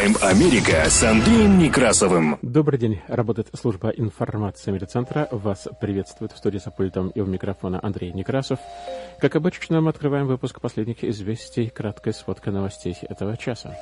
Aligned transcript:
Прайм-тайм 0.00 0.30
Америка 0.30 0.88
с 0.88 1.02
Андреем 1.02 1.58
Некрасовым. 1.58 2.38
Добрый 2.40 2.78
день. 2.78 3.02
Работает 3.06 3.48
служба 3.52 3.90
информации 3.90 4.70
медиацентра. 4.70 5.28
Вас 5.30 5.68
приветствует 5.78 6.32
в 6.32 6.38
студии 6.38 6.56
с 6.56 6.70
пультом 6.70 7.10
и 7.10 7.20
у 7.20 7.26
микрофона 7.26 7.80
Андрей 7.82 8.10
Некрасов. 8.12 8.58
Как 9.20 9.36
обычно, 9.36 9.82
мы 9.82 9.90
открываем 9.90 10.26
выпуск 10.26 10.58
последних 10.62 11.04
известий, 11.04 11.68
краткой 11.68 12.14
сводкой 12.14 12.54
новостей 12.54 12.96
этого 13.02 13.36
часа. 13.36 13.76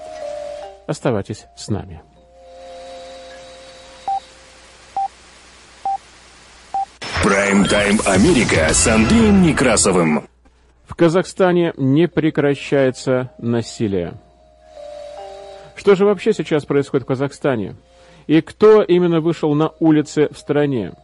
Оставайтесь 0.89 1.47
с 1.57 1.69
нами. 1.69 2.03
Прайм-тайм 7.23 8.01
Америка 8.07 8.75
с 8.75 8.89
Андреем 8.89 9.43
Некрасовым. 9.43 10.27
В 10.85 10.97
Казахстане 10.97 11.75
не 11.77 12.09
прекращается 12.09 13.31
насилие. 13.39 14.19
Что 15.79 15.95
же 15.95 16.05
вообще 16.05 16.33
сейчас 16.33 16.65
происходит 16.65 17.05
в 17.05 17.07
Казахстане? 17.07 17.77
И 18.27 18.41
кто 18.41 18.83
именно 18.83 19.21
вышел 19.21 19.55
на 19.55 19.71
улицы 19.79 20.29
в 20.33 20.37
стране? 20.37 20.95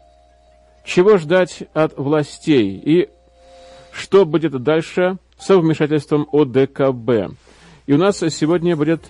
Чего 0.84 1.16
ждать 1.16 1.62
от 1.74 1.96
властей? 1.96 2.82
И 2.84 3.08
что 3.92 4.26
будет 4.26 4.60
дальше 4.64 5.18
со 5.38 5.58
вмешательством 5.58 6.28
ОДКБ? 6.32 7.36
И 7.86 7.92
у 7.92 7.98
нас 7.98 8.18
сегодня 8.18 8.76
будет 8.76 9.00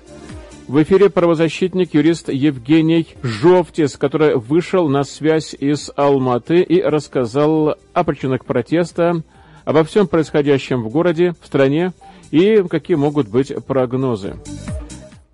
в 0.69 0.83
эфире 0.83 1.09
правозащитник, 1.09 1.95
юрист 1.95 2.29
Евгений 2.29 3.09
Жовтис, 3.23 3.97
который 3.97 4.37
вышел 4.37 4.91
на 4.91 5.03
связь 5.03 5.55
из 5.59 5.91
Алматы 5.97 6.61
и 6.61 6.83
рассказал 6.83 7.77
о 7.95 8.05
причинах 8.05 8.45
протеста, 8.45 9.23
обо 9.65 9.83
всем 9.85 10.09
происходящем 10.09 10.83
в 10.83 10.91
городе, 10.91 11.33
в 11.41 11.47
стране 11.47 11.95
и 12.31 12.63
какие 12.69 12.99
могут 12.99 13.29
быть 13.29 13.53
прогнозы. 13.67 14.37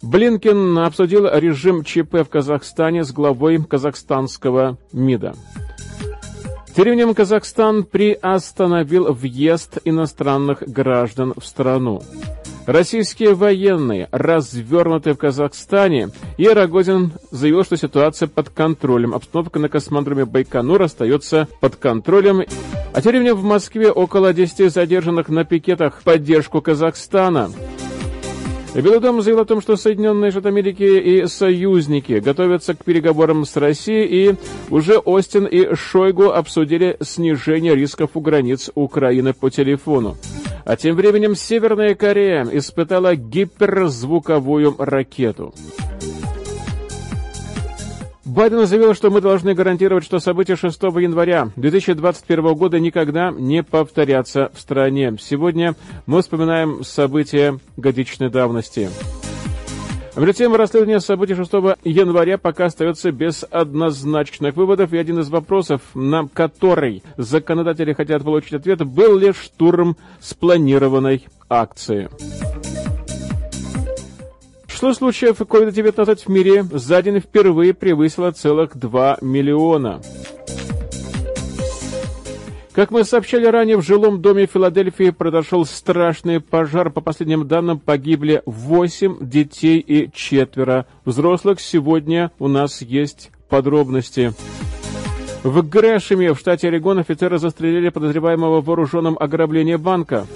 Блинкин 0.03 0.79
обсудил 0.79 1.29
режим 1.31 1.85
ЧП 1.85 2.25
в 2.25 2.29
Казахстане 2.29 3.05
с 3.05 3.13
главой 3.13 3.63
казахстанского 3.63 4.79
МИДа. 4.93 5.35
Тем 6.75 6.85
временем 6.85 7.15
Казахстан 7.15 7.85
приостановил 7.85 9.13
въезд 9.13 9.79
иностранных 9.85 10.63
граждан 10.67 11.35
в 11.37 11.45
страну. 11.45 12.01
Российские 12.67 13.35
военные 13.35 14.09
развернуты 14.13 15.15
в 15.15 15.19
Казахстане, 15.19 16.11
и 16.39 16.47
Рогозин 16.49 17.13
заявил, 17.31 17.65
что 17.65 17.77
ситуация 17.77 18.29
под 18.29 18.51
контролем. 18.51 19.15
Обстановка 19.15 19.59
на 19.59 19.69
космодроме 19.69 20.25
Байконур 20.25 20.81
остается 20.83 21.49
под 21.61 21.77
контролем. 21.77 22.43
А 22.93 23.03
тем 23.03 23.13
временем 23.13 23.35
в 23.35 23.43
Москве 23.43 23.91
около 23.91 24.33
10 24.33 24.73
задержанных 24.73 25.29
на 25.29 25.45
пикетах 25.45 26.01
в 26.01 26.05
поддержку 26.05 26.61
Казахстана. 26.61 27.51
Белый 28.75 29.01
дом 29.01 29.21
заявил 29.21 29.43
о 29.43 29.45
том, 29.45 29.61
что 29.61 29.77
Соединенные 29.77 30.31
Штаты 30.31 30.49
Америки 30.49 30.85
и 30.85 31.27
союзники 31.27 32.21
готовятся 32.21 32.75
к 32.75 32.85
переговорам 32.85 33.45
с 33.45 33.57
Россией, 33.57 34.31
и 34.31 34.35
уже 34.71 34.99
Остин 34.99 35.45
и 35.47 35.75
Шойгу 35.75 36.31
обсудили 36.31 36.97
снижение 37.01 37.75
рисков 37.75 38.11
у 38.15 38.21
границ 38.21 38.71
Украины 38.75 39.35
по 39.35 39.51
телефону. 39.51 40.17
А 40.65 40.77
тем 40.77 40.95
временем 40.95 41.35
Северная 41.35 41.97
Корея 41.97 42.47
испытала 42.53 43.17
гиперзвуковую 43.17 44.77
ракету. 44.79 45.53
Байден 48.31 48.65
заявил, 48.65 48.95
что 48.95 49.11
мы 49.11 49.21
должны 49.21 49.55
гарантировать, 49.55 50.05
что 50.05 50.21
события 50.21 50.55
6 50.55 50.81
января 50.83 51.51
2021 51.57 52.55
года 52.55 52.79
никогда 52.79 53.33
не 53.33 53.65
повторятся 53.65 54.53
в 54.55 54.61
стране. 54.61 55.17
Сегодня 55.21 55.75
мы 56.07 56.23
вспоминаем 56.23 56.85
события 56.85 57.59
годичной 57.77 58.31
давности. 58.31 58.89
Между 60.17 60.33
тем, 60.33 60.55
расследование 60.55 61.01
событий 61.01 61.35
6 61.35 61.51
января 61.83 62.39
пока 62.39 62.67
остается 62.67 63.11
без 63.11 63.45
однозначных 63.51 64.55
выводов, 64.55 64.93
и 64.93 64.99
один 64.99 65.19
из 65.19 65.29
вопросов, 65.29 65.83
на 65.95 66.29
который 66.29 67.03
законодатели 67.17 67.95
хотят 67.95 68.23
получить 68.23 68.55
ответ, 68.55 68.85
был 68.87 69.19
ли 69.19 69.33
штурм 69.33 69.97
спланированной 70.21 71.27
акции. 71.49 72.09
Число 74.81 74.95
случаев 74.95 75.39
COVID-19 75.39 76.23
в 76.25 76.29
мире 76.31 76.63
за 76.63 77.03
день 77.03 77.21
впервые 77.21 77.75
превысило 77.75 78.33
целых 78.33 78.79
2 78.79 79.19
миллиона. 79.21 80.01
Как 82.73 82.91
мы 82.91 83.05
сообщали 83.05 83.45
ранее, 83.45 83.77
в 83.77 83.83
жилом 83.83 84.23
доме 84.23 84.47
Филадельфии 84.47 85.11
произошел 85.11 85.67
страшный 85.67 86.41
пожар. 86.41 86.89
По 86.89 87.03
последним 87.03 87.47
данным, 87.47 87.79
погибли 87.79 88.41
8 88.47 89.19
детей 89.21 89.81
и 89.81 90.11
четверо 90.15 90.87
взрослых. 91.05 91.61
Сегодня 91.61 92.31
у 92.39 92.49
нас 92.49 92.81
есть 92.81 93.33
подробности. 93.51 94.33
В 95.43 95.61
Грэшеме, 95.61 96.33
в 96.33 96.39
штате 96.39 96.69
Орегон, 96.69 97.01
офицеры 97.01 97.39
застрелили 97.39 97.91
подозреваемого 97.91 98.63
в 98.63 98.65
вооруженном 98.65 99.19
ограблении 99.21 99.77
банка. 99.77 100.27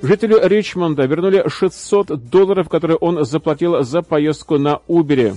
Жителю 0.00 0.38
Ричмонда 0.42 1.06
вернули 1.06 1.44
600 1.48 2.30
долларов, 2.30 2.68
которые 2.68 2.96
он 2.96 3.24
заплатил 3.24 3.82
за 3.82 4.02
поездку 4.02 4.58
на 4.58 4.80
Убере. 4.86 5.34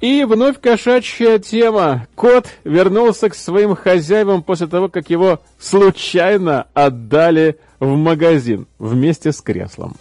И 0.00 0.24
вновь 0.24 0.58
кошачья 0.60 1.38
тема. 1.38 2.06
Кот 2.14 2.46
вернулся 2.64 3.28
к 3.28 3.34
своим 3.34 3.74
хозяевам 3.76 4.42
после 4.42 4.66
того, 4.66 4.88
как 4.88 5.10
его 5.10 5.40
случайно 5.58 6.66
отдали 6.72 7.58
в 7.80 7.96
магазин 7.96 8.66
вместе 8.78 9.32
с 9.32 9.42
креслом. 9.42 9.96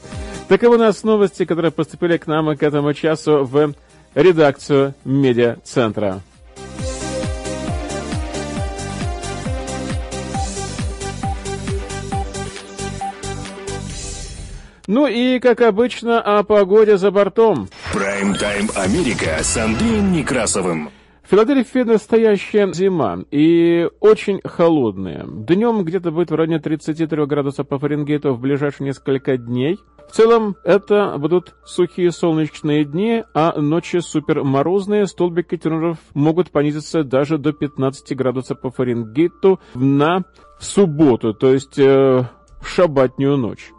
Таковы 0.47 0.75
у 0.75 0.79
нас 0.79 1.03
новости, 1.03 1.43
которые 1.43 1.71
поступили 1.71 2.17
к 2.17 2.27
нам 2.27 2.55
к 2.55 2.63
этому 2.63 2.93
часу 2.93 3.43
в 3.43 3.73
редакцию 4.15 4.93
медиацентра. 5.03 6.21
Ну 14.89 15.05
и, 15.05 15.37
как 15.37 15.61
обычно, 15.61 16.19
о 16.19 16.41
погоде 16.41 16.97
за 16.97 17.11
бортом. 17.11 17.67
Прайм-тайм 17.93 18.69
Америка 18.75 19.37
с 19.39 19.55
Андреем 19.55 20.11
Некрасовым. 20.11 20.89
В 21.21 21.29
Филадельфии 21.29 21.83
настоящая 21.83 22.73
зима 22.73 23.19
и 23.29 23.87
очень 23.99 24.41
холодная. 24.43 25.27
Днем 25.27 25.83
где-то 25.83 26.09
будет 26.09 26.31
в 26.31 26.33
районе 26.33 26.57
33 26.57 27.27
градусов 27.27 27.67
по 27.67 27.77
Фаренгейту 27.77 28.33
в 28.33 28.39
ближайшие 28.39 28.87
несколько 28.87 29.37
дней. 29.37 29.77
В 30.09 30.15
целом 30.15 30.55
это 30.63 31.19
будут 31.19 31.53
сухие 31.63 32.11
солнечные 32.11 32.83
дни, 32.83 33.23
а 33.35 33.61
ночи 33.61 33.99
супер 33.99 34.43
морозные. 34.43 35.05
Столбики 35.05 35.55
термометров 35.55 35.99
могут 36.15 36.49
понизиться 36.49 37.03
даже 37.03 37.37
до 37.37 37.53
15 37.53 38.17
градусов 38.17 38.59
по 38.59 38.71
Фаренгейту 38.71 39.59
на 39.75 40.23
субботу, 40.59 41.35
то 41.35 41.53
есть 41.53 41.77
э, 41.77 42.23
в 42.59 42.67
шабатнюю 42.67 43.37
ночь. 43.37 43.69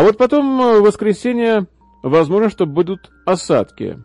А 0.00 0.02
вот 0.02 0.16
потом 0.16 0.58
э, 0.62 0.80
в 0.80 0.84
воскресенье 0.84 1.66
возможно, 2.02 2.48
что 2.48 2.64
будут 2.64 3.10
осадки 3.26 3.98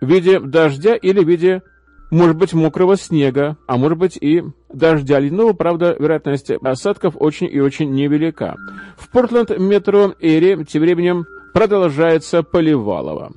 в 0.00 0.08
виде 0.08 0.40
дождя 0.40 0.96
или 0.96 1.22
в 1.22 1.28
виде, 1.28 1.62
может 2.10 2.36
быть, 2.36 2.52
мокрого 2.52 2.96
снега, 2.96 3.56
а 3.68 3.76
может 3.76 3.96
быть 3.96 4.18
и 4.20 4.42
дождя 4.72 5.20
ледяного, 5.20 5.52
правда, 5.52 5.94
вероятность 5.96 6.50
осадков 6.50 7.14
очень 7.16 7.46
и 7.48 7.60
очень 7.60 7.92
невелика. 7.92 8.56
В 8.96 9.08
Портленд 9.08 9.56
метро 9.56 10.16
Эри 10.18 10.64
тем 10.64 10.82
временем 10.82 11.26
продолжается 11.54 12.42
поливалово. 12.42 13.30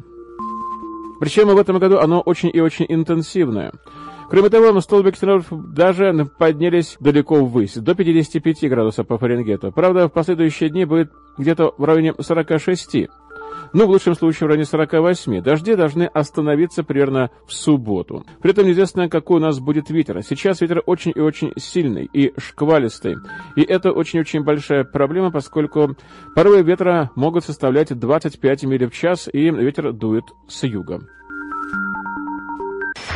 Причем 1.19 1.49
в 1.49 1.57
этом 1.59 1.77
году 1.77 1.99
оно 1.99 2.21
очень 2.21 2.49
и 2.51 2.59
очень 2.59 2.87
интенсивное. 2.89 3.71
Кроме 4.31 4.49
того, 4.49 4.81
столбики 4.81 5.19
термометров 5.19 5.75
даже 5.75 6.27
поднялись 6.39 6.97
далеко 6.99 7.45
ввысь, 7.45 7.75
до 7.75 7.93
55 7.93 8.67
градусов 8.67 9.05
по 9.05 9.19
Фаренгету. 9.19 9.71
Правда, 9.71 10.07
в 10.07 10.11
последующие 10.11 10.71
дни 10.71 10.85
будет 10.85 11.11
где-то 11.37 11.73
в 11.77 11.83
районе 11.83 12.13
46. 12.19 13.07
Ну, 13.73 13.87
в 13.87 13.89
лучшем 13.89 14.15
случае 14.15 14.45
в 14.45 14.49
районе 14.49 14.65
48. 14.65 15.41
Дожди 15.41 15.75
должны 15.75 16.03
остановиться 16.03 16.83
примерно 16.83 17.31
в 17.47 17.53
субботу. 17.53 18.23
При 18.41 18.51
этом 18.51 18.67
неизвестно, 18.67 19.09
какой 19.09 19.37
у 19.37 19.39
нас 19.39 19.59
будет 19.59 19.89
ветер. 19.89 20.21
Сейчас 20.21 20.61
ветер 20.61 20.83
очень 20.85 21.11
и 21.15 21.19
очень 21.19 21.53
сильный 21.57 22.07
и 22.13 22.33
шквалистый. 22.39 23.15
И 23.55 23.63
это 23.63 23.91
очень-очень 23.91 24.43
большая 24.43 24.83
проблема, 24.83 25.31
поскольку 25.31 25.95
порывы 26.35 26.61
ветра 26.61 27.09
могут 27.15 27.45
составлять 27.45 27.97
25 27.97 28.63
миль 28.65 28.87
в 28.87 28.93
час, 28.93 29.27
и 29.31 29.49
ветер 29.49 29.91
дует 29.91 30.25
с 30.47 30.63
юга. 30.63 31.01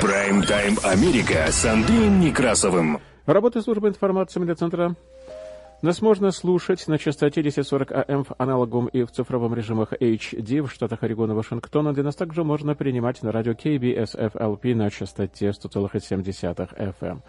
Прайм-тайм 0.02 0.78
Америка 0.84 1.46
с 1.50 1.66
Андреем 1.66 2.20
Некрасовым. 2.20 3.00
Работа 3.28 3.62
службы 3.62 3.90
информации 3.90 4.40
медиацентра 4.40 4.96
нас 5.84 6.02
можно 6.02 6.32
слушать 6.32 6.88
на 6.88 6.98
частоте 6.98 7.42
1040 7.42 7.92
АМ 7.92 8.24
в 8.24 8.34
аналоговом 8.40 8.88
и 8.88 9.04
в 9.04 9.12
цифровом 9.12 9.54
режимах 9.54 9.94
HD 9.94 10.64
в 10.64 10.72
штатах 10.72 11.04
Орегон 11.04 11.32
и 11.32 11.34
Вашингтона, 11.36 11.94
где 11.94 12.02
нас 12.02 12.16
также 12.16 12.44
можно 12.44 12.74
принимать 12.74 13.22
на 13.22 13.32
радио 13.32 13.52
KBSFLP 13.52 14.74
на 14.74 14.90
частоте 14.90 15.50
100,7 15.50 16.96
FM. 17.00 17.22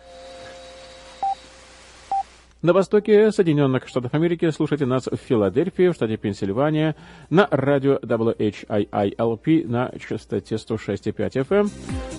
На 2.61 2.73
востоке 2.73 3.31
Соединенных 3.31 3.87
Штатов 3.87 4.15
Америки 4.15 4.51
слушайте 4.51 4.85
нас 4.85 5.07
в 5.07 5.15
Филадельфии, 5.15 5.91
в 5.91 5.95
штате 5.95 6.17
Пенсильвания, 6.17 6.97
на 7.31 7.47
радио 7.53 7.99
WHIILP 7.99 9.69
на 9.69 9.93
частоте 10.01 10.57
106,5 10.57 11.47
FM. 11.47 11.71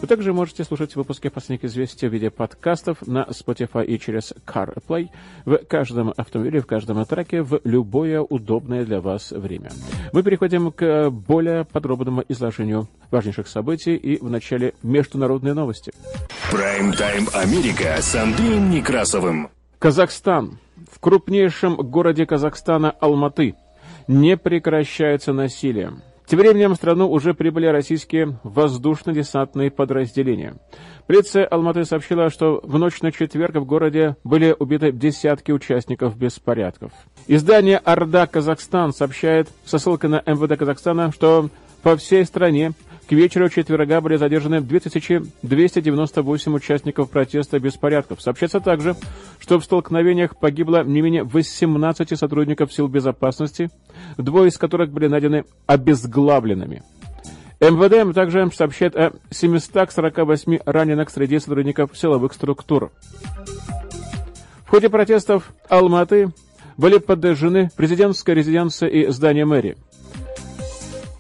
Вы 0.02 0.08
также 0.08 0.32
можете 0.32 0.64
слушать 0.64 0.96
выпуски 0.96 1.28
последних 1.28 1.66
известий 1.66 2.08
в 2.08 2.14
виде 2.14 2.30
подкастов 2.30 3.06
на 3.06 3.24
Spotify 3.24 3.84
и 3.84 4.00
через 4.00 4.34
CarPlay 4.46 5.10
в 5.44 5.58
каждом 5.66 6.14
автомобиле, 6.16 6.62
в 6.62 6.68
каждом 6.68 7.04
треке 7.04 7.42
в 7.42 7.60
любое 7.66 8.22
удобное 8.22 8.86
для 8.86 9.02
вас 9.02 9.34
время. 9.34 9.72
Мы 10.14 10.24
переходим 10.24 10.72
к 10.72 11.10
более 11.10 11.66
подробному 11.66 12.24
изложению 12.30 12.88
важнейших 13.12 13.50
событий 13.50 13.98
и 13.98 14.18
в 14.24 14.30
начале 14.30 14.74
международные 14.84 15.54
новости. 15.54 15.92
Прайм-тайм 16.50 17.28
Америка 17.34 17.98
с 18.00 18.16
Андреем 18.16 18.70
Некрасовым. 18.70 19.50
Казахстан. 19.80 20.60
В 20.92 21.00
крупнейшем 21.00 21.78
городе 21.78 22.26
Казахстана 22.26 22.92
Алматы 23.00 23.56
не 24.10 24.36
прекращается 24.36 25.32
насилие. 25.32 25.94
Тем 26.26 26.40
временем 26.40 26.74
в 26.74 26.76
страну 26.76 27.10
уже 27.10 27.34
прибыли 27.34 27.66
российские 27.66 28.38
воздушно-десантные 28.44 29.72
подразделения. 29.72 30.58
Полиция 31.08 31.46
Алматы 31.46 31.86
сообщила, 31.86 32.30
что 32.30 32.60
в 32.62 32.78
ночь 32.78 33.02
на 33.02 33.14
четверг 33.14 33.56
в 33.56 33.66
городе 33.66 34.18
были 34.26 34.54
убиты 34.60 34.92
десятки 34.92 35.54
участников 35.54 36.18
беспорядков. 36.18 36.92
Издание 37.28 37.78
«Орда 37.78 38.28
Казахстан» 38.28 38.92
сообщает 38.92 39.48
со 39.64 39.80
ссылкой 39.80 40.10
на 40.10 40.22
МВД 40.26 40.60
Казахстана, 40.60 41.14
что 41.14 41.50
по 41.84 41.96
всей 41.96 42.26
стране 42.26 42.74
к 43.10 43.12
вечеру 43.12 43.50
четверга 43.50 44.02
были 44.02 44.18
задержаны 44.18 44.62
2298 44.62 46.54
участников 46.54 47.10
протеста 47.10 47.60
беспорядков. 47.60 48.22
Сообщается 48.22 48.60
также, 48.60 48.96
что 49.40 49.60
в 49.60 49.66
столкновениях 49.66 50.38
погибло 50.38 50.84
не 50.84 51.02
менее 51.02 51.24
18 51.24 52.16
сотрудников 52.16 52.72
сил 52.72 52.88
безопасности, 52.88 53.72
двое 54.20 54.50
из 54.50 54.60
которых 54.60 54.92
были 54.92 55.08
найдены 55.08 55.46
обезглавленными. 55.66 56.84
МВД 57.60 58.14
также 58.14 58.48
сообщает 58.52 58.96
о 58.96 59.14
748 59.32 60.60
раненых 60.66 61.10
среди 61.10 61.40
сотрудников 61.40 61.98
силовых 61.98 62.34
структур. 62.34 62.92
В 64.66 64.70
ходе 64.70 64.88
протестов 64.88 65.52
Алматы 65.68 66.30
были 66.78 67.00
подожжены 67.00 67.72
президентская 67.76 68.36
резиденция 68.36 68.88
и 68.88 69.08
здание 69.08 69.46
мэрии. 69.46 69.78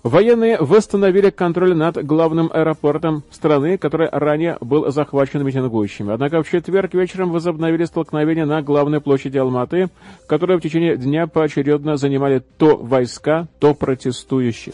Военные 0.03 0.57
восстановили 0.59 1.29
контроль 1.29 1.75
над 1.75 2.05
главным 2.05 2.49
аэропортом 2.53 3.23
страны, 3.31 3.77
который 3.77 4.07
ранее 4.09 4.57
был 4.61 4.89
захвачен 4.91 5.43
митингующими. 5.43 6.13
Однако 6.13 6.41
в 6.41 6.49
четверг 6.49 6.93
вечером 6.93 7.31
возобновили 7.31 7.83
столкновения 7.83 8.45
на 8.45 8.61
главной 8.61 9.01
площади 9.01 9.37
Алматы, 9.37 9.89
которые 10.25 10.57
в 10.57 10.61
течение 10.61 10.95
дня 10.95 11.27
поочередно 11.27 11.97
занимали 11.97 12.41
то 12.57 12.77
войска, 12.77 13.47
то 13.59 13.73
протестующие. 13.73 14.73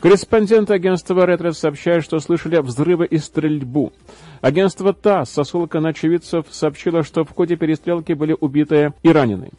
Корреспондент 0.00 0.70
агентства 0.70 1.24
«Ретрес» 1.26 1.58
сообщает, 1.58 2.04
что 2.04 2.20
слышали 2.20 2.58
взрывы 2.58 3.06
и 3.06 3.16
стрельбу. 3.18 3.92
Агентство 4.42 4.92
ТАСС 4.94 5.30
со 5.30 5.44
ссылкой 5.44 5.80
на 5.80 5.90
очевидцев 5.90 6.46
сообщило, 6.50 7.02
что 7.02 7.24
в 7.24 7.30
ходе 7.30 7.56
перестрелки 7.56 8.12
были 8.12 8.36
убиты 8.38 8.92
и 9.02 9.10
ранены. 9.10 9.50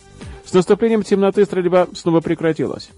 С 0.46 0.54
наступлением 0.54 1.04
темноты 1.04 1.46
стрельба 1.46 1.88
снова 1.94 2.22
прекратилась. 2.22 2.90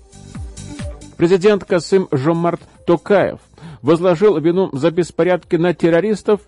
Президент 1.18 1.64
Касым 1.64 2.08
Жомарт 2.12 2.62
Токаев 2.86 3.40
возложил 3.82 4.38
вину 4.40 4.70
за 4.74 4.92
беспорядки 4.92 5.56
на 5.56 5.74
террористов, 5.74 6.42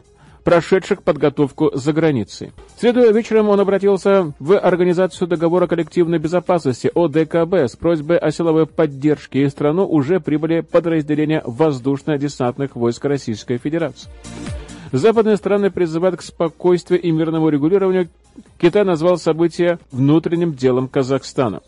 прошедших 0.44 1.02
подготовку 1.02 1.72
за 1.74 1.92
границей. 1.92 2.52
Следуя 2.80 3.12
вечером 3.12 3.50
он 3.50 3.60
обратился 3.60 4.32
в 4.40 4.58
Организацию 4.58 5.28
договора 5.28 5.68
коллективной 5.68 6.20
безопасности 6.20 6.92
ОДКБ 6.94 7.72
с 7.72 7.76
просьбой 7.76 8.18
о 8.18 8.32
силовой 8.32 8.68
поддержке, 8.68 9.44
и 9.44 9.46
в 9.48 9.50
страну 9.50 9.86
уже 9.86 10.20
прибыли 10.20 10.62
подразделения 10.62 11.42
воздушно-десантных 11.46 12.76
войск 12.76 13.06
Российской 13.06 13.58
Федерации. 13.58 14.10
Западные 14.92 15.38
страны 15.38 15.72
призывают 15.72 16.18
к 16.18 16.22
спокойствию 16.22 17.02
и 17.02 17.12
мирному 17.12 17.50
регулированию. 17.50 18.08
Китай 18.60 18.86
назвал 18.86 19.18
событие 19.18 19.80
внутренним 19.92 20.54
делом 20.54 20.88
Казахстана. 20.88 21.62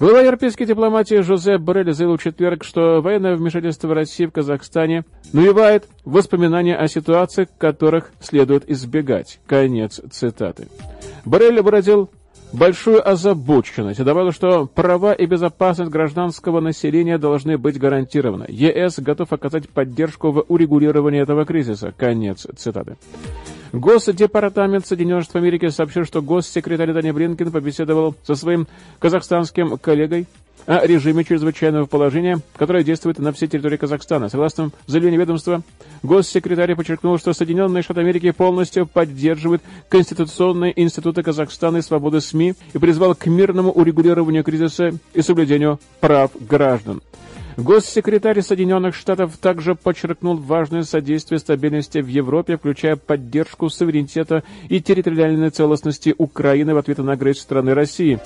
Глава 0.00 0.22
европейской 0.22 0.64
дипломатии 0.64 1.20
Жозеп 1.20 1.60
Боррель 1.60 1.92
заявил 1.92 2.16
в 2.16 2.22
четверг, 2.22 2.64
что 2.64 3.00
военное 3.00 3.36
вмешательство 3.36 3.94
России 3.94 4.26
в 4.26 4.32
Казахстане 4.32 5.04
навевает 5.32 5.86
воспоминания 6.04 6.74
о 6.74 6.88
ситуациях, 6.88 7.48
которых 7.58 8.10
следует 8.18 8.68
избегать. 8.68 9.38
Конец 9.46 10.00
цитаты. 10.10 10.66
Боррель 11.24 11.62
выразил 11.62 12.10
большую 12.52 13.08
озабоченность 13.08 14.00
и 14.00 14.04
добавил, 14.04 14.32
что 14.32 14.66
права 14.66 15.12
и 15.12 15.26
безопасность 15.26 15.92
гражданского 15.92 16.58
населения 16.58 17.16
должны 17.16 17.56
быть 17.56 17.78
гарантированы. 17.78 18.46
ЕС 18.48 18.98
готов 18.98 19.32
оказать 19.32 19.68
поддержку 19.68 20.32
в 20.32 20.44
урегулировании 20.48 21.22
этого 21.22 21.44
кризиса. 21.44 21.94
Конец 21.96 22.48
цитаты. 22.56 22.96
Госдепартамент 23.74 24.86
Соединенных 24.86 25.24
Штатов 25.24 25.42
Америки 25.42 25.68
сообщил, 25.68 26.04
что 26.04 26.22
госсекретарь 26.22 26.92
Дани 26.92 27.10
Блинкен 27.10 27.50
побеседовал 27.50 28.14
со 28.22 28.36
своим 28.36 28.68
казахстанским 29.00 29.78
коллегой 29.78 30.28
о 30.66 30.86
режиме 30.86 31.24
чрезвычайного 31.24 31.86
положения, 31.86 32.38
которое 32.56 32.84
действует 32.84 33.18
на 33.18 33.32
всей 33.32 33.48
территории 33.48 33.76
Казахстана. 33.76 34.28
Согласно 34.28 34.70
заявлению 34.86 35.22
ведомства, 35.22 35.62
госсекретарь 36.04 36.76
подчеркнул, 36.76 37.18
что 37.18 37.32
Соединенные 37.32 37.82
Штаты 37.82 38.02
Америки 38.02 38.30
полностью 38.30 38.86
поддерживают 38.86 39.60
конституционные 39.88 40.80
институты 40.80 41.24
Казахстана 41.24 41.78
и 41.78 41.82
свободы 41.82 42.20
СМИ 42.20 42.54
и 42.74 42.78
призвал 42.78 43.16
к 43.16 43.26
мирному 43.26 43.72
урегулированию 43.72 44.44
кризиса 44.44 44.92
и 45.14 45.20
соблюдению 45.20 45.80
прав 45.98 46.30
граждан. 46.48 47.02
Госсекретарь 47.56 48.42
Соединенных 48.42 48.96
Штатов 48.96 49.36
также 49.36 49.76
подчеркнул 49.76 50.36
важное 50.36 50.82
содействие 50.82 51.38
стабильности 51.38 51.98
в 51.98 52.08
Европе, 52.08 52.56
включая 52.56 52.96
поддержку 52.96 53.68
суверенитета 53.68 54.42
и 54.68 54.80
территориальной 54.80 55.50
целостности 55.50 56.14
Украины 56.18 56.74
в 56.74 56.78
ответ 56.78 56.98
на 56.98 57.12
агрессию 57.12 57.42
страны 57.42 57.74
России. 57.74 58.18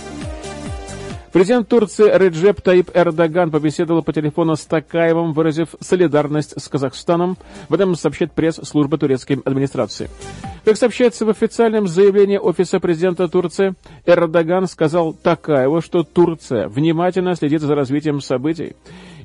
Президент 1.30 1.68
Турции 1.68 2.11
Реджеп 2.11 2.62
Таип 2.62 2.90
Эрдоган 2.94 3.50
побеседовал 3.50 4.02
по 4.02 4.14
телефону 4.14 4.56
с 4.56 4.64
Такаевым, 4.64 5.35
выразив 5.35 5.75
солидарность 5.78 6.54
с 6.58 6.68
Казахстаном. 6.68 7.37
В 7.68 7.75
этом 7.75 7.94
сообщает 7.97 8.32
пресс-служба 8.32 8.97
турецкой 8.97 9.42
администрации. 9.44 10.08
Как 10.68 10.76
сообщается 10.76 11.25
в 11.25 11.30
официальном 11.30 11.88
заявлении 11.88 12.37
Офиса 12.37 12.78
президента 12.78 13.26
Турции, 13.26 13.75
Эрдоган 14.04 14.66
сказал 14.66 15.14
Такаеву, 15.14 15.80
что 15.80 16.02
Турция 16.02 16.68
внимательно 16.68 17.34
следит 17.37 17.62
за 17.62 17.75
развитием 17.75 18.20
событий 18.20 18.76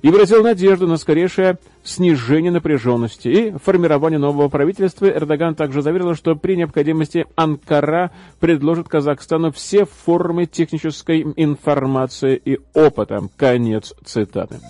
и 0.02 0.10
выразил 0.10 0.42
надежду 0.42 0.88
на 0.88 0.96
скорейшее 0.96 1.58
снижение 1.84 2.50
напряженности 2.50 3.28
и 3.28 3.52
формирование 3.62 4.20
нового 4.20 4.48
правительства. 4.48 5.08
Эрдоган 5.08 5.54
также 5.54 5.82
заверил, 5.82 6.16
что 6.16 6.36
при 6.36 6.56
необходимости 6.56 7.26
Анкара 7.36 8.12
предложит 8.40 8.88
Казахстану 8.88 9.52
все 9.52 9.84
формы 9.84 10.46
технической 10.46 11.24
информации 11.36 12.42
и 12.42 12.60
опыта. 12.74 13.20
Конец 13.36 13.94
цитаты. 14.06 14.62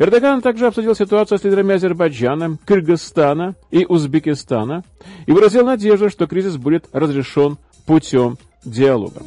Эрдоган 0.00 0.40
также 0.40 0.66
обсудил 0.66 0.94
ситуацию 0.94 1.38
с 1.38 1.44
лидерами 1.44 1.74
Азербайджана, 1.74 2.56
Кыргызстана 2.64 3.54
и 3.70 3.84
Узбекистана 3.84 4.82
и 5.26 5.32
выразил 5.32 5.66
надежду, 5.66 6.08
что 6.08 6.26
кризис 6.26 6.56
будет 6.56 6.86
разрешен 6.94 7.58
путем 7.84 8.38
диалога. 8.64 9.20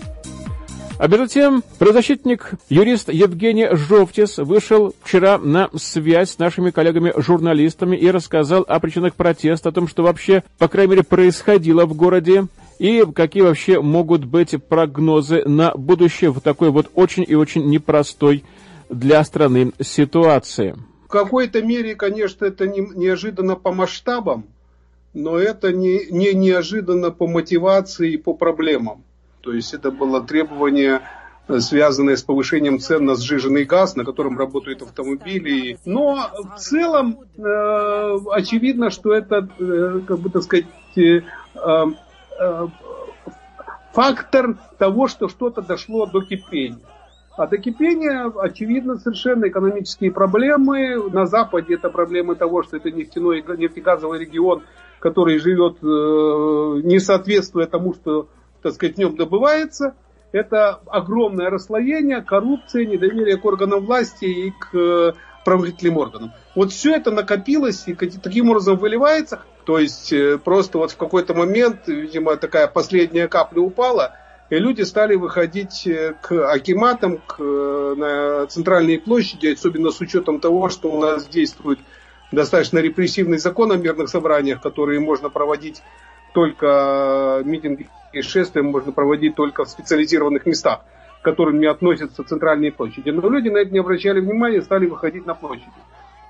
А 0.97 1.07
между 1.07 1.27
тем, 1.27 1.63
правозащитник, 1.77 2.53
юрист 2.69 3.13
Евгений 3.13 3.67
Жовтис 3.71 4.39
вышел 4.39 4.95
вчера 5.03 5.37
на 5.37 5.69
связь 5.75 6.31
с 6.31 6.39
нашими 6.39 6.71
коллегами-журналистами 6.71 7.95
и 7.95 8.09
рассказал 8.09 8.65
о 8.67 8.79
причинах 8.79 9.13
протеста, 9.13 9.69
о 9.69 9.73
том, 9.73 9.87
что 9.87 10.01
вообще, 10.01 10.43
по 10.57 10.67
крайней 10.67 10.91
мере, 10.91 11.03
происходило 11.03 11.85
в 11.85 11.93
городе, 11.93 12.47
и 12.79 13.05
какие 13.13 13.43
вообще 13.43 13.79
могут 13.79 14.25
быть 14.25 14.55
прогнозы 14.67 15.43
на 15.45 15.71
будущее 15.75 16.31
в 16.31 16.41
такой 16.41 16.71
вот 16.71 16.89
очень 16.95 17.25
и 17.27 17.35
очень 17.35 17.69
непростой 17.69 18.43
для 18.93 19.23
страны 19.23 19.71
ситуации. 19.81 20.75
В 21.05 21.07
какой-то 21.07 21.61
мере, 21.61 21.95
конечно, 21.95 22.45
это 22.45 22.67
не, 22.67 22.81
неожиданно 22.81 23.55
по 23.55 23.71
масштабам, 23.71 24.45
но 25.13 25.37
это 25.37 25.71
не, 25.71 26.07
не 26.09 26.33
неожиданно 26.33 27.11
по 27.11 27.27
мотивации 27.27 28.13
и 28.13 28.17
по 28.17 28.33
проблемам. 28.33 29.03
То 29.41 29.53
есть 29.53 29.73
это 29.73 29.91
было 29.91 30.21
требование 30.21 31.01
связанные 31.59 32.15
с 32.15 32.23
повышением 32.23 32.79
цен 32.79 33.05
на 33.05 33.15
сжиженный 33.15 33.65
газ, 33.65 33.95
на 33.95 34.05
котором 34.05 34.37
работают 34.37 34.81
автомобили. 34.81 35.77
Но 35.85 36.29
в 36.33 36.57
целом 36.57 37.19
э, 37.37 38.17
очевидно, 38.31 38.89
что 38.89 39.13
это, 39.13 39.47
э, 39.59 40.01
как 40.07 40.19
бы 40.19 40.29
так 40.29 40.43
сказать, 40.43 40.65
э, 40.95 41.21
э, 42.39 42.67
фактор 43.91 44.57
того, 44.77 45.07
что 45.07 45.27
что-то 45.27 45.61
дошло 45.61 46.05
до 46.05 46.21
кипения. 46.21 46.79
А 47.35 47.47
до 47.47 47.57
кипения, 47.57 48.31
очевидно, 48.39 48.97
совершенно 48.99 49.47
экономические 49.47 50.11
проблемы. 50.11 51.09
На 51.09 51.25
Западе 51.25 51.75
это 51.75 51.89
проблемы 51.89 52.35
того, 52.35 52.61
что 52.61 52.77
это 52.77 52.91
нефтяной, 52.91 53.43
нефтегазовый 53.57 54.19
регион, 54.19 54.63
который 54.99 55.39
живет, 55.39 55.77
э, 55.81 56.81
не 56.87 56.99
соответствуя 56.99 57.65
тому, 57.65 57.95
что, 57.95 58.27
так 58.61 58.73
сказать, 58.73 58.95
в 58.95 58.99
нем 58.99 59.15
добывается. 59.15 59.95
Это 60.31 60.79
огромное 60.85 61.49
расслоение, 61.49 62.21
коррупция, 62.21 62.85
недоверие 62.85 63.37
к 63.37 63.45
органам 63.45 63.83
власти 63.85 64.25
и 64.25 64.51
к 64.51 64.75
э, 64.75 65.13
правоохранительным 65.43 65.97
органам. 65.97 66.31
Вот 66.55 66.71
все 66.71 66.95
это 66.95 67.09
накопилось 67.09 67.87
и 67.87 67.95
таким 67.95 68.49
образом 68.49 68.77
выливается. 68.77 69.41
То 69.65 69.79
есть 69.79 70.13
э, 70.13 70.37
просто 70.37 70.77
вот 70.77 70.91
в 70.91 70.97
какой-то 70.97 71.33
момент, 71.33 71.87
видимо, 71.87 72.37
такая 72.37 72.67
последняя 72.67 73.27
капля 73.27 73.59
упала– 73.61 74.17
и 74.53 74.59
люди 74.59 74.83
стали 74.83 75.15
выходить 75.15 75.87
э, 75.87 76.13
к 76.21 76.51
акиматам, 76.51 77.17
к, 77.17 77.37
э, 77.39 77.95
на 77.97 78.45
центральные 78.45 78.99
площади, 78.99 79.47
особенно 79.47 79.89
с 79.89 79.99
учетом 79.99 80.39
того, 80.39 80.69
что 80.69 80.91
у 80.91 81.01
нас 81.01 81.27
действует 81.27 81.79
достаточно 82.31 82.77
репрессивный 82.77 83.39
закон 83.39 83.71
о 83.71 83.77
мирных 83.77 84.09
собраниях, 84.09 84.61
которые 84.61 84.99
можно 84.99 85.29
проводить 85.29 85.81
только 86.35 87.41
э, 87.41 87.43
митинги 87.45 87.89
и 88.13 88.21
шествия 88.21 88.61
можно 88.61 88.91
проводить 88.91 89.33
только 89.33 89.65
в 89.65 89.69
специализированных 89.69 90.45
местах, 90.45 90.81
к 91.21 91.25
которым 91.25 91.59
не 91.59 91.65
относятся 91.65 92.23
центральные 92.23 92.71
площади. 92.71 93.09
Но 93.09 93.27
люди 93.27 93.49
на 93.49 93.57
это 93.57 93.71
не 93.71 93.79
обращали 93.79 94.19
внимания, 94.19 94.61
стали 94.61 94.85
выходить 94.85 95.25
на 95.25 95.33
площади. 95.33 95.71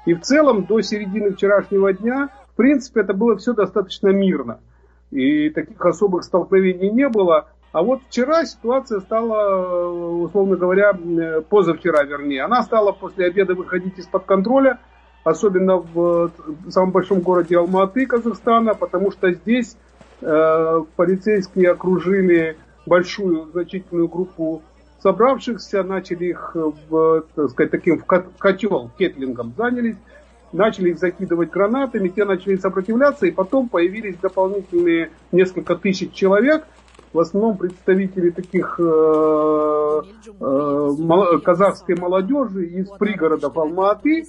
И 0.06 0.14
в 0.14 0.22
целом 0.22 0.64
до 0.64 0.80
середины 0.80 1.34
вчерашнего 1.34 1.92
дня, 1.92 2.30
в 2.54 2.56
принципе, 2.56 3.02
это 3.02 3.14
было 3.14 3.36
все 3.36 3.54
достаточно 3.54 4.08
мирно. 4.10 4.62
И 5.12 5.50
таких 5.50 5.86
особых 5.86 6.24
столкновений 6.24 6.90
не 6.90 7.10
было. 7.10 7.50
А 7.74 7.82
вот 7.82 8.02
вчера 8.08 8.46
ситуация 8.46 9.00
стала, 9.00 9.88
условно 10.26 10.56
говоря, 10.56 10.92
э, 10.92 11.42
позавчера 11.42 12.04
вернее, 12.04 12.44
она 12.44 12.62
стала 12.62 12.92
после 12.92 13.26
обеда 13.26 13.56
выходить 13.56 13.98
из-под 13.98 14.26
контроля, 14.26 14.80
особенно 15.24 15.78
в 15.78 16.32
самом 16.70 16.92
большом 16.92 17.22
городе 17.22 17.58
Алматы, 17.58 18.06
Казахстана, 18.06 18.76
потому 18.76 19.12
что 19.12 19.32
здесь 19.32 19.76
э, 20.22 20.84
полицейские 20.96 21.72
окружили 21.72 22.58
большую 22.86 23.48
значительную 23.48 24.08
группу 24.08 24.62
собравшихся, 25.02 25.82
начали 25.82 26.26
их, 26.26 26.52
в, 26.54 27.24
так 27.34 27.50
сказать, 27.50 27.72
таким 27.72 27.98
в 27.98 28.06
котел, 28.06 28.92
кетлингом 29.00 29.52
занялись, 29.58 29.98
начали 30.52 30.92
их 30.92 31.00
закидывать 31.00 31.50
гранатами, 31.50 32.10
те 32.10 32.24
начали 32.24 32.56
сопротивляться, 32.56 33.26
и 33.26 33.32
потом 33.32 33.68
появились 33.68 34.18
дополнительные 34.18 35.10
несколько 35.32 35.76
тысяч 35.76 36.14
человек– 36.14 36.66
в 37.14 37.20
основном 37.20 37.58
представители 37.58 38.32
таких 38.32 38.80
э, 38.80 40.02
э, 40.40 41.40
казахской 41.44 41.96
молодежи 41.96 42.66
из 42.66 42.90
пригородов 42.90 43.56
Алма-Аты. 43.56 44.26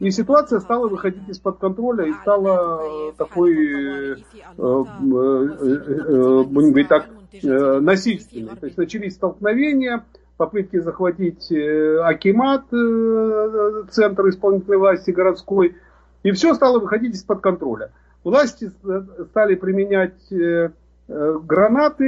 И 0.00 0.10
ситуация 0.10 0.58
стала 0.58 0.88
выходить 0.88 1.28
из-под 1.28 1.58
контроля 1.58 2.06
и 2.06 2.12
стала 2.14 3.12
такой, 3.16 3.54
э, 3.54 4.16
э, 4.16 4.84
будем 6.44 6.70
говорить 6.70 6.88
так, 6.88 7.06
э, 7.32 7.78
насильственной. 7.78 8.56
То 8.56 8.66
есть 8.66 8.76
начались 8.76 9.14
столкновения, 9.14 10.04
попытки 10.36 10.80
захватить 10.80 11.50
Акимат, 11.50 12.64
центр 13.90 14.28
исполнительной 14.28 14.78
власти 14.78 15.12
городской. 15.12 15.76
И 16.24 16.32
все 16.32 16.54
стало 16.54 16.80
выходить 16.80 17.14
из-под 17.14 17.40
контроля. 17.40 17.92
Власти 18.24 18.72
стали 19.30 19.54
применять 19.54 20.28
гранаты, 21.08 22.02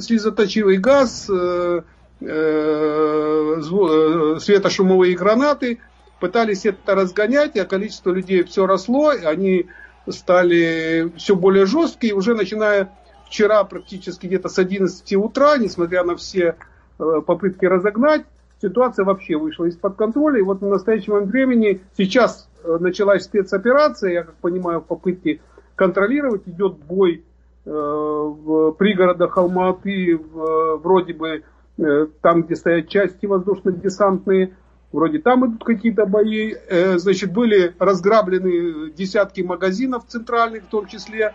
слезоточивый 0.00 0.78
газ, 0.78 1.28
э, 1.28 1.82
э, 2.20 3.60
светошумовые 4.40 5.14
гранаты. 5.16 5.80
Пытались 6.20 6.64
это 6.64 6.94
разгонять, 6.94 7.56
а 7.58 7.66
количество 7.66 8.10
людей 8.10 8.42
все 8.44 8.66
росло, 8.66 9.10
они 9.10 9.66
стали 10.08 11.12
все 11.16 11.36
более 11.36 11.66
жесткие, 11.66 12.14
уже 12.14 12.34
начиная 12.34 12.90
вчера 13.26 13.64
практически 13.64 14.26
где-то 14.26 14.48
с 14.48 14.58
11 14.58 15.16
утра, 15.16 15.58
несмотря 15.58 16.04
на 16.04 16.16
все 16.16 16.56
попытки 16.96 17.66
разогнать, 17.66 18.24
ситуация 18.62 19.04
вообще 19.04 19.36
вышла 19.36 19.64
из-под 19.64 19.96
контроля. 19.96 20.38
И 20.38 20.42
вот 20.42 20.60
в 20.60 20.66
настоящем 20.66 21.24
времени 21.24 21.82
сейчас 21.98 22.48
началась 22.64 23.24
спецоперация, 23.24 24.12
я 24.12 24.22
как 24.22 24.36
понимаю, 24.36 24.80
в 24.80 24.84
попытке 24.84 25.40
контролировать, 25.74 26.42
идет 26.46 26.76
бой 26.76 27.24
Э, 27.24 27.33
в 27.64 28.72
пригородах 28.72 29.38
Алматы, 29.38 30.16
вроде 30.16 31.14
бы 31.14 31.44
э, 31.78 32.06
там, 32.20 32.42
где 32.42 32.56
стоят 32.56 32.88
части 32.88 33.26
воздушно-десантные, 33.26 34.54
вроде 34.92 35.18
там 35.18 35.46
идут 35.46 35.64
какие-то 35.64 36.04
бои. 36.04 36.52
Э, 36.68 36.98
значит, 36.98 37.32
были 37.32 37.74
разграблены 37.78 38.90
десятки 38.90 39.40
магазинов 39.40 40.06
центральных, 40.06 40.64
в 40.64 40.68
том 40.68 40.86
числе 40.86 41.34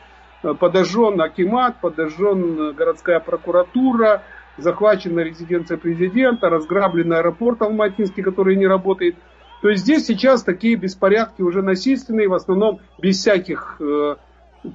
подожжен 0.60 1.20
Акимат, 1.20 1.82
подожжен 1.82 2.74
городская 2.74 3.20
прокуратура, 3.20 4.24
захвачена 4.58 5.22
резиденция 5.22 5.78
президента, 5.78 6.50
разграблен 6.50 7.12
аэропорт 7.12 7.62
Алматинский, 7.62 8.24
который 8.24 8.56
не 8.56 8.68
работает. 8.68 9.16
То 9.62 9.70
есть 9.70 9.84
здесь 9.84 10.06
сейчас 10.06 10.44
такие 10.44 10.76
беспорядки 10.76 11.42
уже 11.42 11.62
насильственные, 11.62 12.30
в 12.30 12.34
основном 12.34 12.80
без 13.02 13.18
всяких 13.18 13.82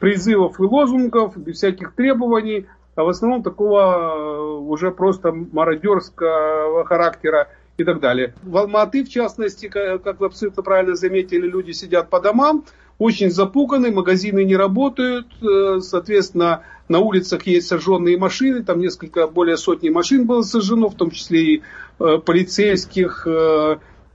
призывов 0.00 0.60
и 0.60 0.62
лозунгов, 0.62 1.36
без 1.36 1.56
всяких 1.56 1.94
требований, 1.94 2.66
а 2.94 3.04
в 3.04 3.08
основном 3.08 3.42
такого 3.42 3.80
э, 3.80 4.40
уже 4.58 4.90
просто 4.90 5.32
мародерского 5.32 6.84
характера 6.84 7.48
и 7.76 7.84
так 7.84 8.00
далее. 8.00 8.34
В 8.42 8.56
Алматы, 8.56 9.04
в 9.04 9.08
частности, 9.08 9.68
как 9.68 10.20
вы 10.20 10.26
абсолютно 10.26 10.62
правильно 10.62 10.94
заметили, 10.94 11.46
люди 11.46 11.72
сидят 11.72 12.08
по 12.08 12.20
домам, 12.20 12.64
очень 12.98 13.30
запуганы, 13.30 13.90
магазины 13.90 14.44
не 14.44 14.56
работают, 14.56 15.26
э, 15.42 15.80
соответственно, 15.80 16.62
на 16.88 17.00
улицах 17.00 17.46
есть 17.46 17.66
сожженные 17.66 18.16
машины, 18.16 18.62
там 18.62 18.78
несколько, 18.78 19.26
более 19.26 19.56
сотни 19.56 19.88
машин 19.88 20.26
было 20.26 20.42
сожжено, 20.42 20.88
в 20.88 20.94
том 20.94 21.10
числе 21.10 21.40
и 21.42 21.62
э, 21.98 22.18
полицейских, 22.24 23.26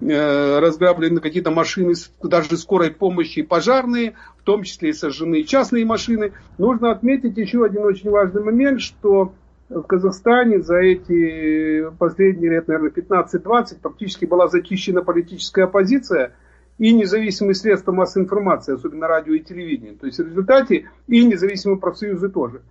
разграблены 0.02 1.20
какие-то 1.20 1.52
машины, 1.52 1.94
даже 2.24 2.58
скорой 2.58 2.92
помощи, 2.92 3.42
пожарные, 3.42 4.14
в 4.38 4.44
том 4.44 4.64
числе 4.64 4.90
и 4.90 4.94
сожжены 4.94 5.44
частные 5.44 5.86
машины. 5.86 6.34
Нужно 6.58 6.92
отметить 6.92 7.38
еще 7.38 7.66
один 7.66 7.84
очень 7.84 8.10
важный 8.10 8.42
момент, 8.42 8.82
что 8.82 9.34
в 9.68 9.84
Казахстане 9.84 10.62
за 10.62 10.78
эти 10.78 11.90
последние 11.98 12.52
лет, 12.52 12.68
наверное, 12.68 12.92
15-20 12.92 13.80
практически 13.82 14.26
была 14.26 14.48
зачищена 14.48 15.02
политическая 15.02 15.64
оппозиция 15.64 16.34
и 16.78 16.94
независимые 16.94 17.56
средства 17.56 17.92
массовой 17.92 18.24
информации, 18.24 18.74
особенно 18.74 19.08
радио 19.08 19.34
и 19.34 19.42
телевидение. 19.42 19.96
То 20.00 20.08
есть 20.08 20.18
в 20.18 20.26
результате 20.26 20.90
и 21.08 21.26
независимые 21.26 21.78
профсоюзы 21.78 22.30
тоже. 22.30 22.62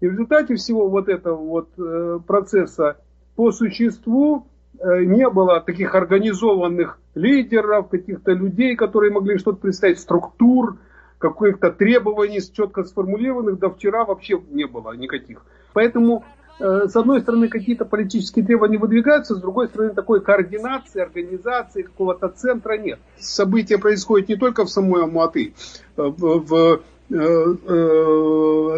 И 0.00 0.08
в 0.08 0.10
результате 0.10 0.56
всего 0.56 0.88
вот 0.88 1.08
этого 1.08 1.36
вот 1.36 1.68
э, 1.78 2.18
процесса 2.26 2.98
по 3.36 3.52
существу 3.52 4.48
Э, 4.51 4.51
не 4.82 5.28
было 5.30 5.60
таких 5.60 5.94
организованных 5.94 6.98
лидеров, 7.14 7.88
каких-то 7.88 8.32
людей, 8.32 8.74
которые 8.76 9.12
могли 9.12 9.38
что-то 9.38 9.58
представить, 9.58 10.00
структур, 10.00 10.78
каких-то 11.18 11.70
требований 11.70 12.40
четко 12.40 12.82
сформулированных, 12.82 13.58
до 13.58 13.70
вчера 13.70 14.04
вообще 14.04 14.40
не 14.50 14.66
было 14.66 14.92
никаких. 14.92 15.44
Поэтому, 15.72 16.24
э, 16.58 16.88
с 16.88 16.96
одной 16.96 17.20
стороны, 17.20 17.48
какие-то 17.48 17.84
политические 17.84 18.44
требования 18.44 18.78
выдвигаются, 18.78 19.36
с 19.36 19.40
другой 19.40 19.68
стороны, 19.68 19.94
такой 19.94 20.20
координации, 20.20 21.00
организации, 21.00 21.82
какого-то 21.82 22.28
центра 22.28 22.76
нет. 22.76 22.98
События 23.18 23.78
происходят 23.78 24.28
не 24.28 24.36
только 24.36 24.64
в 24.64 24.70
самой 24.70 25.02
Алматы, 25.02 25.54
э, 25.96 26.02
в 26.02 26.80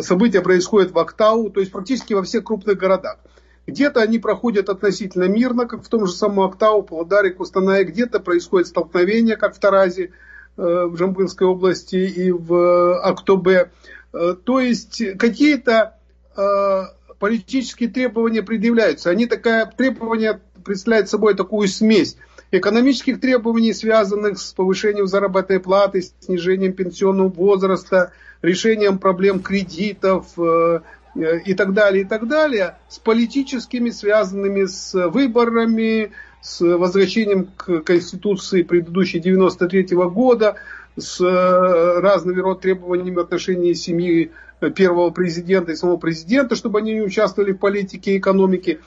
события 0.01 0.41
происходят 0.41 0.91
в 0.91 0.99
Актау, 0.99 1.51
то 1.51 1.61
есть 1.61 1.71
практически 1.71 2.15
во 2.15 2.23
всех 2.25 2.43
крупных 2.43 2.77
городах. 2.77 3.19
Где-то 3.67 4.01
они 4.01 4.19
проходят 4.19 4.69
относительно 4.69 5.25
мирно, 5.25 5.67
как 5.67 5.83
в 5.83 5.89
том 5.89 6.07
же 6.07 6.13
самом 6.13 6.41
Октау, 6.41 6.83
Павлодаре, 6.83 7.31
Кустанае. 7.31 7.85
Где-то 7.85 8.21
происходит 8.21 8.69
столкновение, 8.69 9.37
как 9.37 9.55
в 9.55 9.59
Таразе, 9.59 10.11
э, 10.57 10.63
в 10.87 10.97
Жамбылской 10.97 11.47
области 11.47 11.97
и 11.97 12.31
в 12.31 13.01
Актобе. 13.01 13.71
Э, 14.13 14.35
то 14.43 14.61
есть 14.61 15.03
какие-то 15.19 15.97
э, 16.37 16.83
политические 17.19 17.89
требования 17.89 18.43
предъявляются. 18.43 19.11
Они 19.11 19.27
такая 19.27 19.67
требования 19.67 20.41
представляют 20.63 21.09
собой 21.09 21.35
такую 21.35 21.69
смесь 21.69 22.17
экономических 22.59 23.21
требований, 23.21 23.73
связанных 23.73 24.39
с 24.39 24.53
повышением 24.53 25.07
заработной 25.07 25.61
платы, 25.61 26.03
снижением 26.21 26.73
пенсионного 26.73 27.29
возраста, 27.29 28.13
решением 28.43 28.99
проблем 28.99 29.41
кредитов, 29.41 30.27
э, 30.39 30.81
и 31.15 31.55
так 31.55 31.73
далее, 31.73 32.03
и 32.03 32.07
так 32.07 32.27
далее, 32.27 32.77
с 32.89 32.99
политическими, 32.99 33.91
связанными 33.91 34.65
с 34.65 34.95
выборами, 35.09 36.13
с 36.41 36.61
возвращением 36.61 37.49
к 37.57 37.81
Конституции 37.81 38.63
предыдущей 38.63 39.21
93 39.21 39.95
-го 39.95 40.11
года, 40.11 40.57
с 40.97 41.21
э, 41.21 42.01
разными 42.01 42.41
род 42.41 42.61
требованиями 42.61 43.17
в 43.17 43.21
отношении 43.21 43.73
семьи 43.73 44.31
первого 44.77 45.11
президента 45.11 45.73
и 45.73 45.77
самого 45.77 45.97
президента, 45.97 46.55
чтобы 46.55 46.79
они 46.79 46.95
не 46.95 47.03
участвовали 47.03 47.53
в 47.53 47.59
политике 47.59 48.15
и 48.15 48.19
экономике. 48.19 48.81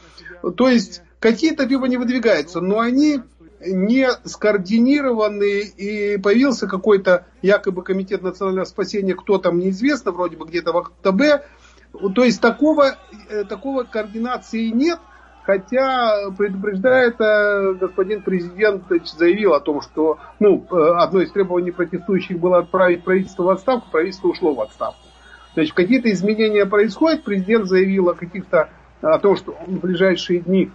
То 0.55 0.69
есть 0.69 1.01
какие-то 1.19 1.65
требования 1.65 1.97
выдвигаются, 1.97 2.61
но 2.61 2.79
они 2.79 3.21
не 3.65 4.07
скоординированы 4.23 5.61
и 5.61 6.17
появился 6.17 6.67
какой-то 6.67 7.25
якобы 7.41 7.83
комитет 7.83 8.21
национального 8.21 8.65
спасения, 8.65 9.15
кто 9.15 9.39
там 9.39 9.59
неизвестно, 9.59 10.11
вроде 10.11 10.37
бы 10.37 10.45
где-то 10.45 10.71
в 10.71 10.77
АКТБ. 10.77 11.45
То 12.15 12.23
есть 12.23 12.41
такого, 12.41 12.97
э, 13.29 13.43
такого 13.45 13.83
координации 13.83 14.69
нет, 14.69 14.99
хотя 15.43 16.29
предупреждает 16.37 17.19
э, 17.19 17.73
господин 17.79 18.21
президент 18.21 18.83
заявил 19.17 19.53
о 19.53 19.59
том, 19.59 19.81
что 19.81 20.19
ну, 20.39 20.65
э, 20.69 20.75
одно 20.97 21.21
из 21.21 21.31
требований 21.31 21.71
протестующих 21.71 22.39
было 22.39 22.59
отправить 22.59 23.03
правительство 23.03 23.43
в 23.43 23.49
отставку, 23.49 23.89
правительство 23.91 24.27
ушло 24.27 24.53
в 24.53 24.61
отставку. 24.61 24.99
Значит, 25.53 25.73
какие-то 25.73 26.11
изменения 26.11 26.65
происходят, 26.65 27.23
президент 27.23 27.65
заявил 27.65 28.09
о 28.09 28.13
каких-то, 28.13 28.69
о 29.01 29.17
том, 29.19 29.35
что 29.35 29.57
он 29.65 29.77
в 29.77 29.79
ближайшие 29.79 30.41
дни 30.41 30.69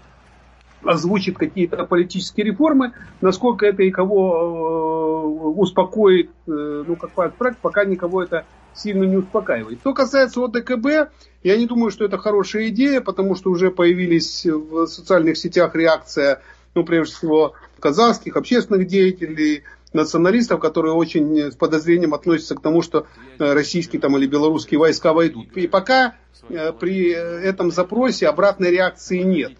озвучит 0.84 1.38
какие-то 1.38 1.84
политические 1.84 2.46
реформы, 2.46 2.92
насколько 3.20 3.66
это 3.66 3.82
и 3.82 3.90
кого 3.90 5.44
э, 5.44 5.60
успокоит, 5.60 6.30
э, 6.48 6.84
ну, 6.86 6.96
как 6.96 7.12
проект, 7.12 7.58
пока 7.58 7.84
никого 7.84 8.22
это 8.22 8.44
сильно 8.74 9.04
не 9.04 9.16
успокаивает. 9.16 9.80
Что 9.80 9.94
касается 9.94 10.44
ОДКБ, 10.44 11.12
я 11.42 11.56
не 11.56 11.66
думаю, 11.66 11.90
что 11.90 12.04
это 12.04 12.18
хорошая 12.18 12.68
идея, 12.68 13.00
потому 13.00 13.34
что 13.34 13.50
уже 13.50 13.70
появились 13.70 14.44
в 14.46 14.86
социальных 14.86 15.36
сетях 15.36 15.74
реакция, 15.74 16.42
ну, 16.74 16.84
прежде 16.84 17.14
всего, 17.14 17.54
казахских 17.80 18.36
общественных 18.36 18.86
деятелей, 18.86 19.64
националистов, 19.92 20.60
которые 20.60 20.94
очень 20.94 21.52
с 21.52 21.54
подозрением 21.54 22.14
относятся 22.14 22.54
к 22.54 22.62
тому, 22.62 22.80
что 22.80 23.06
э, 23.38 23.52
российские 23.52 24.00
там, 24.00 24.16
или 24.16 24.26
белорусские 24.26 24.80
войска 24.80 25.12
войдут. 25.12 25.54
И 25.54 25.66
пока 25.66 26.14
при 26.48 27.10
этом 27.10 27.70
запросе 27.70 28.26
обратной 28.28 28.70
реакции 28.70 29.18
нет. 29.18 29.52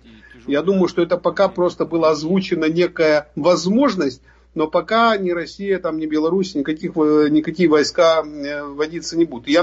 Я 0.46 0.62
думаю, 0.62 0.88
что 0.88 1.02
это 1.02 1.16
пока 1.16 1.48
просто 1.48 1.84
была 1.84 2.10
озвучена 2.10 2.64
некая 2.64 3.30
возможность, 3.36 4.22
но 4.54 4.68
пока 4.68 5.16
ни 5.16 5.30
Россия, 5.30 5.78
там, 5.78 5.98
ни 5.98 6.06
Беларусь, 6.06 6.54
никаких, 6.54 6.92
э, 6.96 7.28
никакие 7.30 7.68
войска 7.68 8.22
э, 8.24 8.64
вводиться 8.64 9.16
не 9.16 9.24
будут. 9.24 9.48
Я 9.48 9.62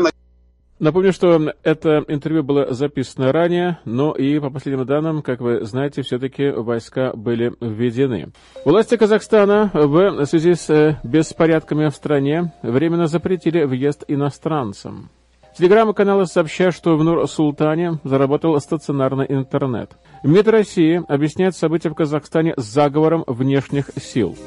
Напомню, 0.80 1.12
что 1.12 1.52
это 1.64 2.06
интервью 2.08 2.42
было 2.42 2.74
записано 2.74 3.34
ранее, 3.34 3.80
но 3.84 4.14
и 4.14 4.40
по 4.40 4.50
последним 4.50 4.86
данным, 4.86 5.22
как 5.22 5.42
вы 5.42 5.66
знаете, 5.66 6.04
все-таки 6.04 6.50
войска 6.52 7.12
были 7.14 7.54
введены. 7.60 8.30
Власти 8.64 8.96
Казахстана 8.96 9.70
в 9.74 10.26
связи 10.26 10.54
с 10.54 10.70
э, 10.70 10.98
беспорядками 11.04 11.90
в 11.90 11.96
стране 11.96 12.54
временно 12.62 13.08
запретили 13.08 13.66
въезд 13.66 14.06
иностранцам. 14.08 15.10
Телеграм-каналы 15.58 16.26
сообщают, 16.26 16.74
что 16.74 16.96
в 16.96 17.04
Нур-Султане 17.04 18.00
заработал 18.06 18.58
стационарный 18.62 19.26
интернет. 19.28 19.92
МИД 20.24 20.48
России 20.48 21.04
объясняет 21.10 21.58
события 21.58 21.90
в 21.90 21.96
Казахстане 21.96 22.54
заговором 22.56 23.26
внешних 23.28 23.90
сил. 24.02 24.38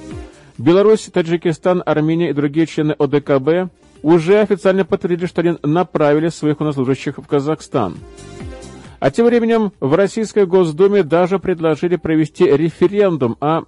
Беларусь, 0.59 1.09
Таджикистан, 1.13 1.83
Армения 1.85 2.31
и 2.31 2.35
другие 2.35 2.67
члены 2.67 2.93
ОДКБ 2.93 3.73
уже 4.03 4.41
официально 4.41 4.85
подтвердили, 4.85 5.27
что 5.27 5.41
они 5.41 5.59
направили 5.63 6.29
своих 6.29 6.61
военнослужащих 6.61 7.19
в 7.19 7.27
Казахстан. 7.27 7.97
А 9.01 9.11
тем 9.11 9.27
временем 9.27 9.73
в 9.81 9.95
Российской 9.95 10.47
Госдуме 10.47 11.03
даже 11.03 11.39
предложили 11.39 11.97
провести 11.97 12.45
референдум 12.45 13.37
о 13.41 13.63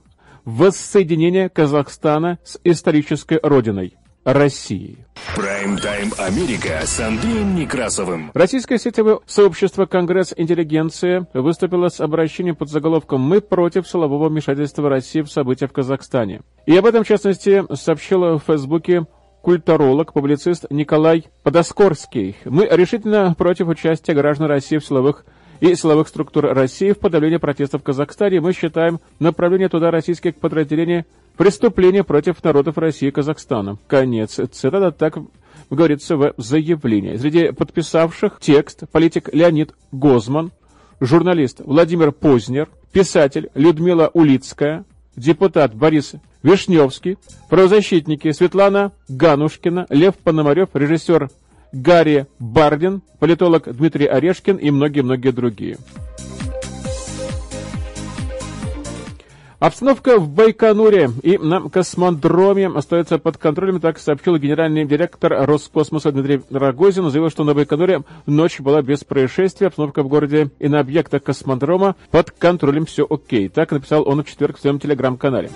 воссоединении 0.45 1.49
Казахстана 1.49 2.39
с 2.45 2.59
исторической 2.63 3.41
родиной. 3.43 3.95
России. 4.25 5.07
Прайм-тайм 5.37 6.13
Америка 6.19 6.81
с 6.85 6.99
Андреем 6.99 7.55
Некрасовым. 7.55 8.31
Российское 8.35 8.79
сетевое 8.79 9.21
сообщество 9.27 9.85
«Конгресс 9.85 10.33
интеллигенции» 10.37 11.27
выступило 11.35 11.89
с 11.89 12.01
обращением 12.01 12.57
под 12.57 12.71
заголовком 12.71 13.21
«Мы 13.21 13.41
против 13.41 13.87
силового 13.87 14.29
вмешательства 14.29 14.89
России 14.89 15.21
в 15.21 15.31
события 15.31 15.67
в 15.67 15.73
Казахстане». 15.73 16.41
И 16.67 16.77
об 16.77 16.87
этом, 16.87 17.05
в 17.05 17.09
частности, 17.09 17.65
сообщила 17.75 18.39
в 18.39 18.45
Фейсбуке 18.45 19.07
культуролог, 19.43 20.15
публицист 20.15 20.65
Николай 20.71 21.27
Подоскорский. 21.43 22.37
Мы 22.47 22.67
решительно 22.71 23.35
против 23.37 23.69
участия 23.69 24.15
граждан 24.15 24.47
России 24.47 24.79
в 24.79 24.87
силовых 24.87 25.27
и 25.61 25.75
силовых 25.75 26.09
структур 26.09 26.47
России 26.47 26.93
в 26.93 26.99
подавлении 26.99 27.37
протестов 27.37 27.83
в 27.83 27.85
Казахстане. 27.85 28.41
Мы 28.41 28.53
считаем 28.55 29.01
направление 29.19 29.69
туда 29.69 29.91
российских 29.91 30.37
подразделений 30.37 31.05
преступление 31.37 32.05
против 32.05 32.43
народов 32.43 32.79
России 32.79 33.09
и 33.09 33.11
Казахстана. 33.11 33.79
Конец 33.87 34.41
цитата 34.53 34.93
так 34.93 35.19
говорится 35.71 36.17
в 36.17 36.35
заявлении. 36.37 37.17
Среди 37.17 37.53
подписавших 37.53 38.39
текст 38.41 38.85
политик 38.91 39.29
Леонид 39.33 39.75
Гозман, 39.93 40.53
журналист 41.01 41.61
Владимир 41.65 42.13
Познер, 42.13 42.69
писатель 42.93 43.51
Людмила 43.55 44.11
Улицкая, 44.13 44.85
депутат 45.17 45.75
Борис 45.75 46.15
Вишневский, 46.43 47.17
правозащитники 47.49 48.31
Светлана 48.33 48.93
Ганушкина, 49.09 49.87
Лев 49.91 50.15
Пономарев, 50.17 50.69
режиссер 50.75 51.31
Гарри 51.73 52.27
Бардин, 52.39 53.03
политолог 53.19 53.75
Дмитрий 53.75 54.07
Орешкин 54.07 54.57
и 54.57 54.71
многие-многие 54.71 55.33
другие. 55.33 55.79
Обстановка 59.65 60.19
в 60.19 60.29
Байконуре 60.29 61.09
и 61.23 61.39
на 61.39 61.71
космодроме 61.71 62.67
остается 62.67 63.19
под 63.19 63.39
контролем, 63.39 63.81
так 63.81 63.99
сообщил 63.99 64.37
генеральный 64.37 64.85
директор 64.85 65.47
Роскосмоса 65.47 66.13
Дмитрий 66.13 66.43
Рогозин. 66.51 67.09
Заявил, 67.09 67.31
что 67.31 67.45
на 67.45 67.55
Байконуре 67.55 68.03
ночь 68.27 68.61
была 68.61 68.83
без 68.83 69.05
происшествий, 69.05 69.69
обстановка 69.69 70.03
в 70.03 70.09
городе 70.09 70.51
и 70.59 70.69
на 70.69 70.81
объектах 70.81 71.23
космодрома 71.23 71.97
под 72.11 72.31
контролем 72.31 72.85
все 72.85 73.07
окей. 73.09 73.49
Так 73.49 73.71
написал 73.71 74.07
он 74.07 74.23
в 74.23 74.29
четверг 74.29 74.59
в 74.59 74.61
своем 74.61 74.79
телеграм-канале. 74.79 75.49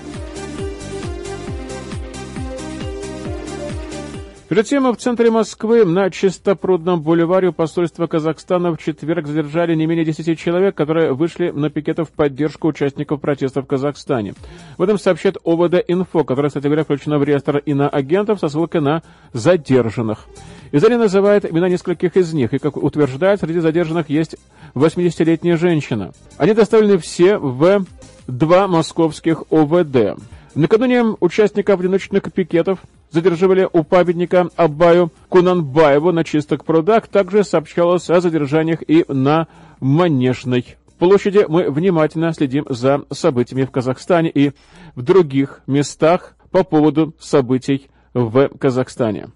Перед 4.48 4.64
тем 4.64 4.90
в 4.90 4.96
центре 4.96 5.30
Москвы 5.30 5.84
на 5.84 6.08
Чистопрудном 6.10 7.02
бульваре 7.02 7.48
у 7.48 7.52
посольства 7.52 8.06
Казахстана 8.06 8.72
в 8.72 8.78
четверг 8.78 9.26
задержали 9.26 9.74
не 9.74 9.84
менее 9.84 10.06
10 10.06 10.38
человек, 10.38 10.74
которые 10.74 11.12
вышли 11.12 11.50
на 11.50 11.68
пикеты 11.68 12.04
в 12.04 12.08
поддержку 12.08 12.68
участников 12.68 13.20
протестов 13.20 13.66
в 13.66 13.68
Казахстане. 13.68 14.32
В 14.78 14.82
этом 14.82 14.98
сообщает 14.98 15.36
ОВД-Инфо, 15.44 16.24
которое, 16.24 16.48
кстати 16.48 16.64
говоря, 16.64 16.84
включено 16.84 17.18
в 17.18 17.24
реестр 17.24 17.58
иноагентов 17.58 18.40
со 18.40 18.48
ссылкой 18.48 18.80
на 18.80 19.02
задержанных. 19.34 20.24
Издание 20.72 20.98
называет 20.98 21.44
имена 21.44 21.68
нескольких 21.68 22.16
из 22.16 22.32
них, 22.32 22.54
и, 22.54 22.58
как 22.58 22.78
утверждает, 22.78 23.40
среди 23.40 23.58
задержанных 23.58 24.08
есть 24.08 24.36
80-летняя 24.74 25.58
женщина. 25.58 26.12
Они 26.38 26.54
доставлены 26.54 26.96
все 26.96 27.36
в 27.36 27.84
два 28.26 28.66
московских 28.66 29.42
ОВД. 29.50 30.18
Накануне 30.54 31.02
участников 31.20 31.80
одиночных 31.80 32.32
пикетов 32.32 32.80
задерживали 33.10 33.68
у 33.72 33.84
памятника 33.84 34.48
Абаю 34.56 35.12
Кунанбаеву 35.28 36.12
на 36.12 36.24
чистых 36.24 36.64
прудах. 36.64 37.08
Также 37.08 37.44
сообщалось 37.44 38.08
о 38.10 38.20
задержаниях 38.20 38.82
и 38.86 39.04
на 39.08 39.46
Манежной 39.80 40.76
площади. 40.98 41.44
Мы 41.48 41.70
внимательно 41.70 42.32
следим 42.32 42.66
за 42.68 43.04
событиями 43.12 43.64
в 43.64 43.70
Казахстане 43.70 44.30
и 44.30 44.52
в 44.94 45.02
других 45.02 45.60
местах 45.66 46.34
по 46.50 46.64
поводу 46.64 47.14
событий 47.20 47.88
в 48.14 48.48
Казахстане. 48.58 49.28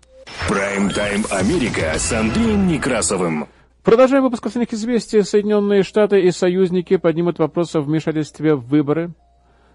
Прайм-тайм 0.49 1.25
Америка 1.31 1.93
с 1.97 2.13
Андреем 2.13 2.67
Некрасовым. 2.67 3.47
Продолжаем 3.83 4.23
выпуск 4.23 4.43
последних 4.43 4.73
известий. 4.73 5.23
Соединенные 5.23 5.83
Штаты 5.83 6.21
и 6.21 6.31
союзники 6.31 6.97
поднимут 6.97 7.39
вопрос 7.39 7.75
о 7.75 7.81
вмешательстве 7.81 8.55
в 8.55 8.67
выборы 8.67 9.13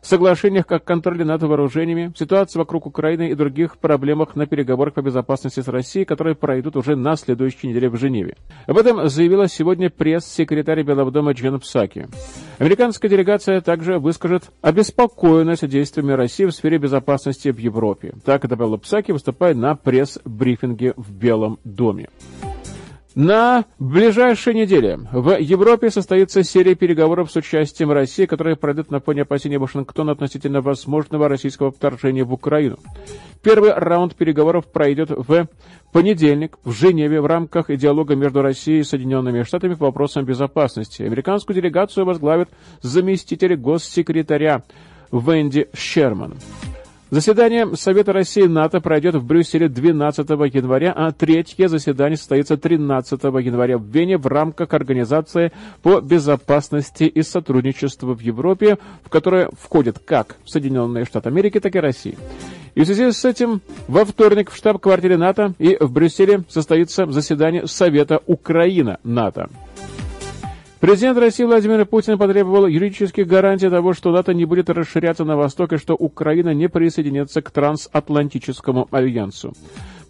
соглашениях 0.02 0.68
как 0.68 0.84
контроле 0.84 1.26
над 1.26 1.44
вооружениями, 1.44 2.14
ситуации 2.16 2.60
вокруг 2.60 2.86
Украины 2.86 3.30
и 3.30 3.36
других 3.36 3.78
проблемах 3.78 4.36
на 4.36 4.46
переговорах 4.46 4.94
по 4.94 5.02
безопасности 5.02 5.60
с 5.60 5.68
Россией, 5.68 6.06
которые 6.06 6.36
пройдут 6.36 6.76
уже 6.76 6.96
на 6.96 7.16
следующей 7.16 7.68
неделе 7.68 7.90
в 7.90 7.98
Женеве. 7.98 8.36
Об 8.66 8.78
этом 8.78 9.08
заявила 9.10 9.48
сегодня 9.48 9.90
пресс-секретарь 9.90 10.84
Белого 10.84 11.12
дома 11.12 11.34
Джен 11.34 11.60
Псаки. 11.60 12.08
Американская 12.60 13.10
делегация 13.10 13.62
также 13.62 14.00
выскажет 14.00 14.52
обеспокоенность 14.62 15.68
действиями 15.68 16.14
России 16.14 16.46
в 16.46 16.52
сфере 16.52 16.78
безопасности 16.78 17.50
в 17.50 17.58
Европе. 17.58 18.14
Так 18.26 18.48
добавила 18.48 18.78
Псаки, 18.78 19.12
выступая 19.12 19.54
на 19.54 19.76
пресс-брифинге 19.76 20.94
в 20.96 21.14
Белом 21.14 21.60
доме. 21.64 22.10
На 23.18 23.66
ближайшей 23.80 24.54
неделе 24.54 25.00
в 25.12 25.40
Европе 25.40 25.90
состоится 25.90 26.44
серия 26.44 26.76
переговоров 26.76 27.32
с 27.32 27.36
участием 27.36 27.92
России, 27.92 28.28
которые 28.28 28.58
пройдут 28.58 28.92
на 28.92 29.00
фоне 29.00 29.24
опасений 29.24 29.58
Вашингтона 29.58 30.12
относительно 30.12 30.62
возможного 30.62 31.28
российского 31.28 31.72
вторжения 31.72 32.24
в 32.24 32.32
Украину. 32.32 32.78
Первый 33.42 33.74
раунд 33.74 34.14
переговоров 34.14 34.68
пройдет 34.68 35.10
в 35.10 35.48
понедельник 35.92 36.60
в 36.64 36.72
Женеве 36.74 37.20
в 37.20 37.26
рамках 37.26 37.76
диалога 37.76 38.16
между 38.16 38.44
Россией 38.44 38.82
и 38.82 38.84
Соединенными 38.84 39.42
Штатами 39.42 39.74
по 39.74 39.88
вопросам 39.88 40.24
безопасности. 40.24 41.02
Американскую 41.02 41.56
делегацию 41.56 42.06
возглавит 42.06 42.50
заместитель 42.84 43.56
госсекретаря 43.56 44.62
Венди 45.12 45.70
Шерман. 45.74 46.36
Заседание 47.10 47.74
Совета 47.78 48.12
России 48.12 48.44
и 48.44 48.48
НАТО 48.50 48.82
пройдет 48.82 49.16
в 49.16 49.26
Брюсселе 49.26 49.70
12 49.70 50.30
января, 50.54 50.92
а 50.92 51.14
третье 51.14 51.70
заседание 51.70 52.18
состоится 52.18 52.58
13 52.58 53.24
января 53.24 53.78
в 53.78 53.86
Вене 53.86 54.18
в 54.18 54.28
рамках 54.28 54.74
Организации 54.74 55.54
по 55.82 56.02
безопасности 56.02 57.06
и 57.06 57.22
сотрудничеству 57.22 58.14
в 58.14 58.20
Европе, 58.20 58.78
в 59.06 59.10
которое 59.10 59.50
входят 59.58 60.00
как 60.00 60.36
Соединенные 60.46 61.06
Штаты 61.06 61.30
Америки, 61.30 61.62
так 61.62 61.74
и 61.78 61.80
Россия. 61.80 62.16
И 62.76 62.82
в 62.82 62.86
связи 62.86 63.10
с 63.10 63.24
этим 63.24 63.62
во 63.88 64.04
вторник 64.04 64.52
в 64.52 64.58
штаб-квартире 64.58 65.16
НАТО 65.16 65.54
и 65.60 65.78
в 65.80 65.90
Брюсселе 65.94 66.44
состоится 66.50 67.06
заседание 67.06 67.68
Совета 67.68 68.20
Украина-НАТО. 68.26 69.50
Президент 70.80 71.18
России 71.18 71.44
Владимир 71.44 71.88
Путин 71.88 72.20
потребовал 72.20 72.68
юридических 72.68 73.26
гарантий 73.26 73.68
того, 73.68 73.94
что 73.94 74.12
НАТО 74.12 74.36
не 74.36 74.46
будет 74.46 74.70
расширяться 74.70 75.24
на 75.24 75.36
восток 75.36 75.74
и 75.74 75.78
что 75.78 75.96
Украина 75.96 76.54
не 76.54 76.70
присоединится 76.70 77.42
к 77.42 77.50
трансатлантическому 77.50 78.88
альянсу. 78.92 79.54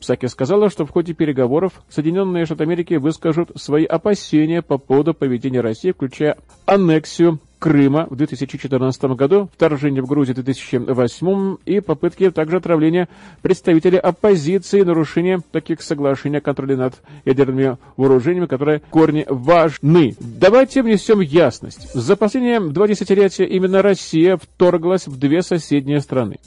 Псаки 0.02 0.26
сказала, 0.26 0.70
что 0.70 0.86
в 0.86 0.92
ходе 0.92 1.14
переговоров 1.14 1.82
Соединенные 1.88 2.46
Штаты 2.46 2.64
Америки 2.64 2.96
выскажут 2.96 3.52
свои 3.56 3.86
опасения 3.86 4.62
по 4.62 4.78
поводу 4.78 5.14
поведения 5.14 5.62
России, 5.62 5.92
включая 5.92 6.38
аннексию 6.66 7.40
Крыма 7.60 8.06
в 8.10 8.16
2014 8.16 9.04
году, 9.16 9.50
вторжение 9.54 10.04
в 10.04 10.06
Грузию 10.06 10.36
в 10.36 10.44
2008 10.44 11.58
и 11.66 11.80
попытки 11.80 12.30
также 12.30 12.58
отравления 12.58 13.10
представителей 13.42 13.98
оппозиции, 13.98 14.82
нарушение 14.82 15.40
таких 15.52 15.82
соглашений 15.82 16.38
о 16.38 16.42
контроле 16.42 16.76
над 16.76 17.02
ядерными 17.26 17.78
вооружениями, 17.96 18.46
которые 18.46 18.82
корни 18.92 19.26
важны. 19.28 20.16
Давайте 20.20 20.84
внесем 20.84 21.20
ясность. 21.20 21.92
За 21.94 22.16
последние 22.16 22.60
два 22.60 22.88
десятилетия 22.88 23.46
именно 23.46 23.82
Россия 23.82 24.38
вторглась 24.38 25.08
в 25.08 25.18
две 25.18 25.42
соседние 25.42 26.02
страны. 26.02 26.38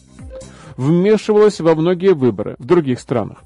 Вмешивалась 0.76 1.60
во 1.60 1.74
многие 1.74 2.14
выборы 2.14 2.54
в 2.58 2.64
других 2.64 3.00
странах 3.00 3.42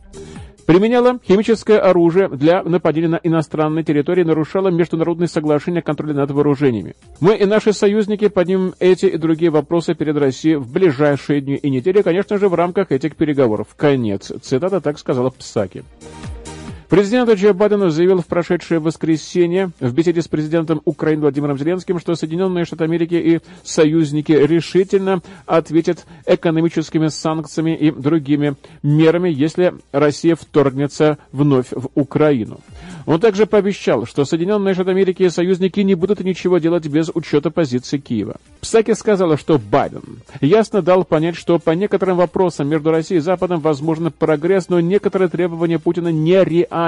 применяла 0.66 1.18
химическое 1.26 1.78
оружие 1.78 2.28
для 2.28 2.62
нападения 2.62 3.08
на 3.08 3.20
иностранные 3.22 3.84
территории, 3.84 4.24
нарушала 4.24 4.68
международные 4.68 5.28
соглашения 5.28 5.80
о 5.80 5.82
контроле 5.82 6.14
над 6.14 6.30
вооружениями. 6.30 6.94
Мы 7.20 7.36
и 7.36 7.44
наши 7.44 7.72
союзники 7.72 8.28
поднимем 8.28 8.74
эти 8.78 9.06
и 9.06 9.16
другие 9.16 9.50
вопросы 9.50 9.94
перед 9.94 10.16
Россией 10.16 10.56
в 10.56 10.70
ближайшие 10.70 11.40
дни 11.40 11.56
и 11.56 11.70
недели, 11.70 12.02
конечно 12.02 12.38
же, 12.38 12.48
в 12.48 12.54
рамках 12.54 12.92
этих 12.92 13.16
переговоров. 13.16 13.68
Конец. 13.76 14.32
Цитата 14.42 14.80
так 14.80 14.98
сказала 14.98 15.30
Псаки. 15.30 15.84
Президент 16.94 17.28
Джо 17.28 17.52
Байден 17.52 17.90
заявил 17.90 18.20
в 18.20 18.26
прошедшее 18.26 18.78
воскресенье 18.78 19.72
в 19.80 19.92
беседе 19.92 20.22
с 20.22 20.28
президентом 20.28 20.80
Украины 20.84 21.22
Владимиром 21.22 21.58
Зеленским, 21.58 21.98
что 21.98 22.14
Соединенные 22.14 22.64
Штаты 22.64 22.84
Америки 22.84 23.14
и 23.14 23.40
союзники 23.64 24.30
решительно 24.30 25.20
ответят 25.44 26.06
экономическими 26.24 27.08
санкциями 27.08 27.74
и 27.74 27.90
другими 27.90 28.54
мерами, 28.84 29.28
если 29.28 29.74
Россия 29.90 30.36
вторгнется 30.36 31.18
вновь 31.32 31.72
в 31.72 31.88
Украину. 31.96 32.60
Он 33.06 33.18
также 33.20 33.46
пообещал, 33.46 34.06
что 34.06 34.24
Соединенные 34.24 34.74
Штаты 34.74 34.92
Америки 34.92 35.24
и 35.24 35.30
союзники 35.30 35.80
не 35.80 35.96
будут 35.96 36.20
ничего 36.20 36.58
делать 36.58 36.86
без 36.86 37.10
учета 37.12 37.50
позиции 37.50 37.98
Киева. 37.98 38.36
Псаки 38.60 38.94
сказала, 38.94 39.36
что 39.36 39.58
Байден 39.58 40.20
ясно 40.40 40.80
дал 40.80 41.04
понять, 41.04 41.34
что 41.34 41.58
по 41.58 41.72
некоторым 41.72 42.18
вопросам 42.18 42.68
между 42.68 42.92
Россией 42.92 43.18
и 43.18 43.20
Западом 43.20 43.58
возможен 43.58 44.12
прогресс, 44.16 44.68
но 44.68 44.78
некоторые 44.78 45.28
требования 45.28 45.80
Путина 45.80 46.08
нереальны. 46.08 46.83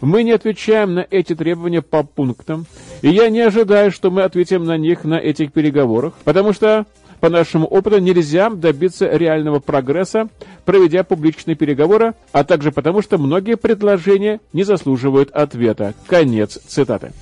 Мы 0.00 0.24
не 0.24 0.32
отвечаем 0.32 0.94
на 0.94 1.06
эти 1.08 1.34
требования 1.34 1.80
по 1.80 2.02
пунктам, 2.02 2.66
и 3.02 3.08
я 3.08 3.28
не 3.28 3.40
ожидаю, 3.40 3.92
что 3.92 4.10
мы 4.10 4.22
ответим 4.22 4.64
на 4.64 4.76
них 4.76 5.04
на 5.04 5.14
этих 5.14 5.52
переговорах, 5.52 6.14
потому 6.24 6.52
что 6.52 6.86
по 7.20 7.28
нашему 7.28 7.66
опыту 7.66 7.98
нельзя 7.98 8.50
добиться 8.50 9.08
реального 9.08 9.60
прогресса, 9.60 10.28
проведя 10.64 11.04
публичные 11.04 11.54
переговоры, 11.54 12.14
а 12.32 12.42
также 12.42 12.72
потому, 12.72 13.00
что 13.00 13.16
многие 13.16 13.56
предложения 13.56 14.40
не 14.52 14.64
заслуживают 14.64 15.30
ответа. 15.30 15.94
Конец 16.08 16.58
цитаты. 16.66 17.12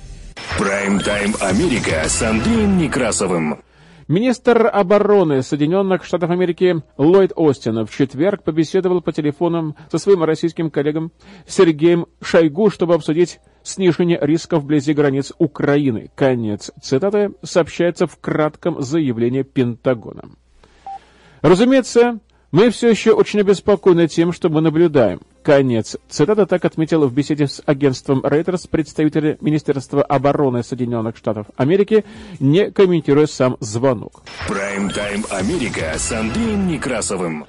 Прайм-тайм 0.57 1.35
Америка 1.39 2.03
с 2.07 2.19
Андреем 2.23 2.79
Некрасовым. 2.79 3.59
Министр 4.11 4.67
обороны 4.67 5.41
Соединенных 5.41 6.03
Штатов 6.03 6.31
Америки 6.31 6.83
Ллойд 6.97 7.31
Остин 7.33 7.85
в 7.85 7.95
четверг 7.95 8.43
побеседовал 8.43 8.99
по 8.99 9.13
телефону 9.13 9.77
со 9.89 9.99
своим 9.99 10.25
российским 10.25 10.69
коллегом 10.69 11.13
Сергеем 11.47 12.07
Шойгу, 12.21 12.69
чтобы 12.71 12.95
обсудить 12.95 13.39
снижение 13.63 14.19
рисков 14.21 14.63
вблизи 14.63 14.93
границ 14.93 15.31
Украины. 15.37 16.11
Конец 16.13 16.71
цитаты 16.81 17.31
сообщается 17.41 18.05
в 18.05 18.17
кратком 18.19 18.81
заявлении 18.81 19.43
Пентагона. 19.43 20.23
Разумеется, 21.41 22.19
мы 22.51 22.69
все 22.69 22.89
еще 22.89 23.13
очень 23.13 23.39
обеспокоены 23.39 24.09
тем, 24.09 24.33
что 24.33 24.49
мы 24.49 24.59
наблюдаем. 24.59 25.21
Конец. 25.43 25.97
Цитата 26.09 26.45
так 26.45 26.65
отметила 26.65 27.07
в 27.07 27.13
беседе 27.13 27.47
с 27.47 27.61
агентством 27.65 28.19
Reuters 28.19 28.69
представитель 28.69 29.37
Министерства 29.41 30.03
обороны 30.03 30.63
Соединенных 30.63 31.17
Штатов 31.17 31.47
Америки, 31.57 32.05
не 32.39 32.71
комментируя 32.71 33.27
сам 33.27 33.57
звонок. 33.59 34.23
Прайм-тайм 34.47 35.25
Америка 35.29 35.93
с 35.97 36.11
Андреем 36.11 36.67
Некрасовым. 36.67 37.45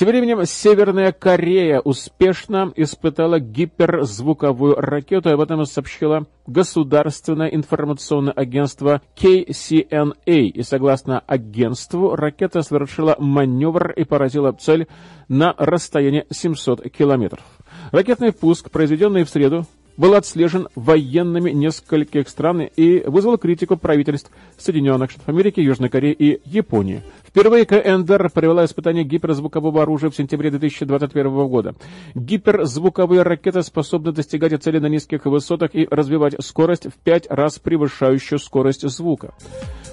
Тем 0.00 0.08
временем 0.08 0.46
Северная 0.46 1.12
Корея 1.12 1.80
успешно 1.80 2.72
испытала 2.74 3.38
гиперзвуковую 3.38 4.76
ракету, 4.76 5.28
об 5.28 5.42
этом 5.42 5.66
сообщило 5.66 6.26
государственное 6.46 7.48
информационное 7.48 8.32
агентство 8.32 9.02
KCNA. 9.14 10.14
И 10.24 10.62
согласно 10.62 11.18
агентству, 11.18 12.16
ракета 12.16 12.62
совершила 12.62 13.14
маневр 13.18 13.90
и 13.90 14.04
поразила 14.04 14.52
цель 14.52 14.86
на 15.28 15.54
расстоянии 15.58 16.24
700 16.30 16.90
километров. 16.90 17.44
Ракетный 17.92 18.32
пуск, 18.32 18.70
произведенный 18.70 19.24
в 19.24 19.28
среду, 19.28 19.66
был 20.00 20.14
отслежен 20.14 20.66
военными 20.74 21.50
нескольких 21.50 22.26
стран 22.30 22.62
и 22.62 23.00
вызвал 23.06 23.36
критику 23.36 23.76
правительств 23.76 24.30
Соединенных 24.56 25.10
Штатов 25.10 25.28
Америки, 25.28 25.60
Южной 25.60 25.90
Кореи 25.90 26.14
и 26.14 26.40
Японии. 26.46 27.02
Впервые 27.22 27.66
КНДР 27.66 28.30
провела 28.30 28.64
испытание 28.64 29.04
гиперзвукового 29.04 29.82
оружия 29.82 30.08
в 30.08 30.16
сентябре 30.16 30.50
2021 30.50 31.46
года. 31.48 31.74
Гиперзвуковые 32.14 33.22
ракеты 33.22 33.62
способны 33.62 34.12
достигать 34.12 34.60
цели 34.62 34.78
на 34.78 34.86
низких 34.86 35.26
высотах 35.26 35.74
и 35.74 35.86
развивать 35.90 36.34
скорость 36.42 36.86
в 36.86 36.94
пять 36.94 37.26
раз 37.28 37.58
превышающую 37.58 38.38
скорость 38.38 38.88
звука. 38.88 39.34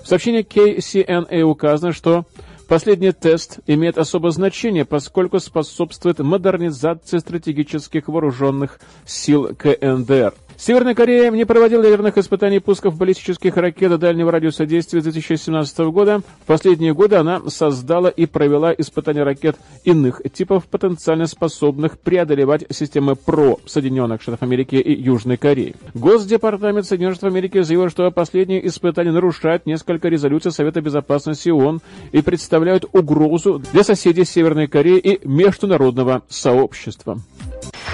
В 0.05 0.07
сообщении 0.07 0.41
KCNA 0.41 1.41
указано, 1.41 1.91
что 1.91 2.25
Последний 2.67 3.13
тест 3.13 3.59
имеет 3.65 3.97
особое 3.97 4.31
значение, 4.31 4.83
поскольку 4.83 5.39
способствует 5.39 6.19
модернизации 6.19 7.17
стратегических 7.19 8.09
вооруженных 8.09 8.79
сил 9.05 9.55
КНДР. 9.55 10.33
Северная 10.59 10.95
Корея 10.95 11.29
не 11.29 11.45
проводила 11.45 11.83
ядерных 11.83 12.17
испытаний 12.17 12.57
пусков 12.57 12.97
баллистических 12.97 13.55
ракет 13.57 13.99
дальнего 13.99 14.31
радиуса 14.31 14.65
действия 14.65 15.01
с 15.01 15.03
2017 15.03 15.77
года. 15.91 16.21
В 16.41 16.45
последние 16.47 16.95
годы 16.95 17.15
она 17.15 17.41
создала 17.47 18.09
и 18.09 18.25
провела 18.25 18.73
испытания 18.73 19.21
ракет 19.21 19.55
иных 19.83 20.19
типов, 20.33 20.65
потенциально 20.65 21.27
способных 21.27 21.99
преодолевать 21.99 22.65
системы 22.71 23.15
ПРО 23.15 23.59
Соединенных 23.67 24.23
Штатов 24.23 24.41
Америки 24.41 24.75
и 24.75 24.99
Южной 24.99 25.37
Кореи. 25.37 25.75
Госдепартамент 25.93 26.87
Соединенных 26.87 27.17
Штатов 27.17 27.35
Америки 27.35 27.61
заявил, 27.61 27.89
что 27.89 28.09
последние 28.09 28.65
испытания 28.65 29.11
нарушают 29.11 29.67
несколько 29.67 30.07
резолюций 30.07 30.51
Совета 30.51 30.81
Безопасности 30.81 31.49
ООН 31.49 31.81
и 32.11 32.23
представляют 32.23 32.83
угрозу 32.93 33.61
для 33.71 33.83
соседей 33.83 34.25
Северной 34.25 34.67
Кореи 34.67 34.97
и 34.97 35.27
международного 35.27 36.23
сообщества. 36.29 37.19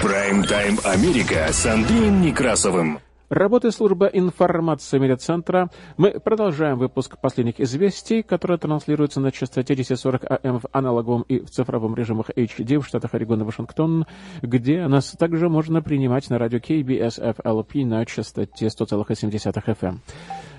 Прайм-тайм 0.02 0.78
Америка 0.84 1.46
с 1.50 1.64
Андреем 1.66 2.20
Некрасовым. 2.20 2.98
Работает 3.30 3.74
служба 3.74 4.06
информации 4.06 4.98
медиацентра. 4.98 5.70
Мы 5.96 6.20
продолжаем 6.20 6.78
выпуск 6.78 7.18
последних 7.20 7.58
известий, 7.58 8.22
которые 8.22 8.58
транслируются 8.58 9.20
на 9.20 9.32
частоте 9.32 9.72
1040 9.72 10.22
АМ 10.28 10.60
в 10.60 10.66
аналоговом 10.72 11.22
и 11.22 11.40
в 11.40 11.50
цифровом 11.50 11.94
режимах 11.94 12.30
HD 12.30 12.78
в 12.80 12.86
штатах 12.86 13.14
Орегон 13.14 13.40
и 13.40 13.44
Вашингтон, 13.44 14.06
где 14.42 14.86
нас 14.88 15.12
также 15.12 15.48
можно 15.48 15.80
принимать 15.80 16.28
на 16.28 16.38
радио 16.38 16.58
KBS 16.58 17.36
FLP 17.38 17.86
на 17.86 18.04
частоте 18.04 18.66
100,7 18.66 19.30
FM. 19.32 19.98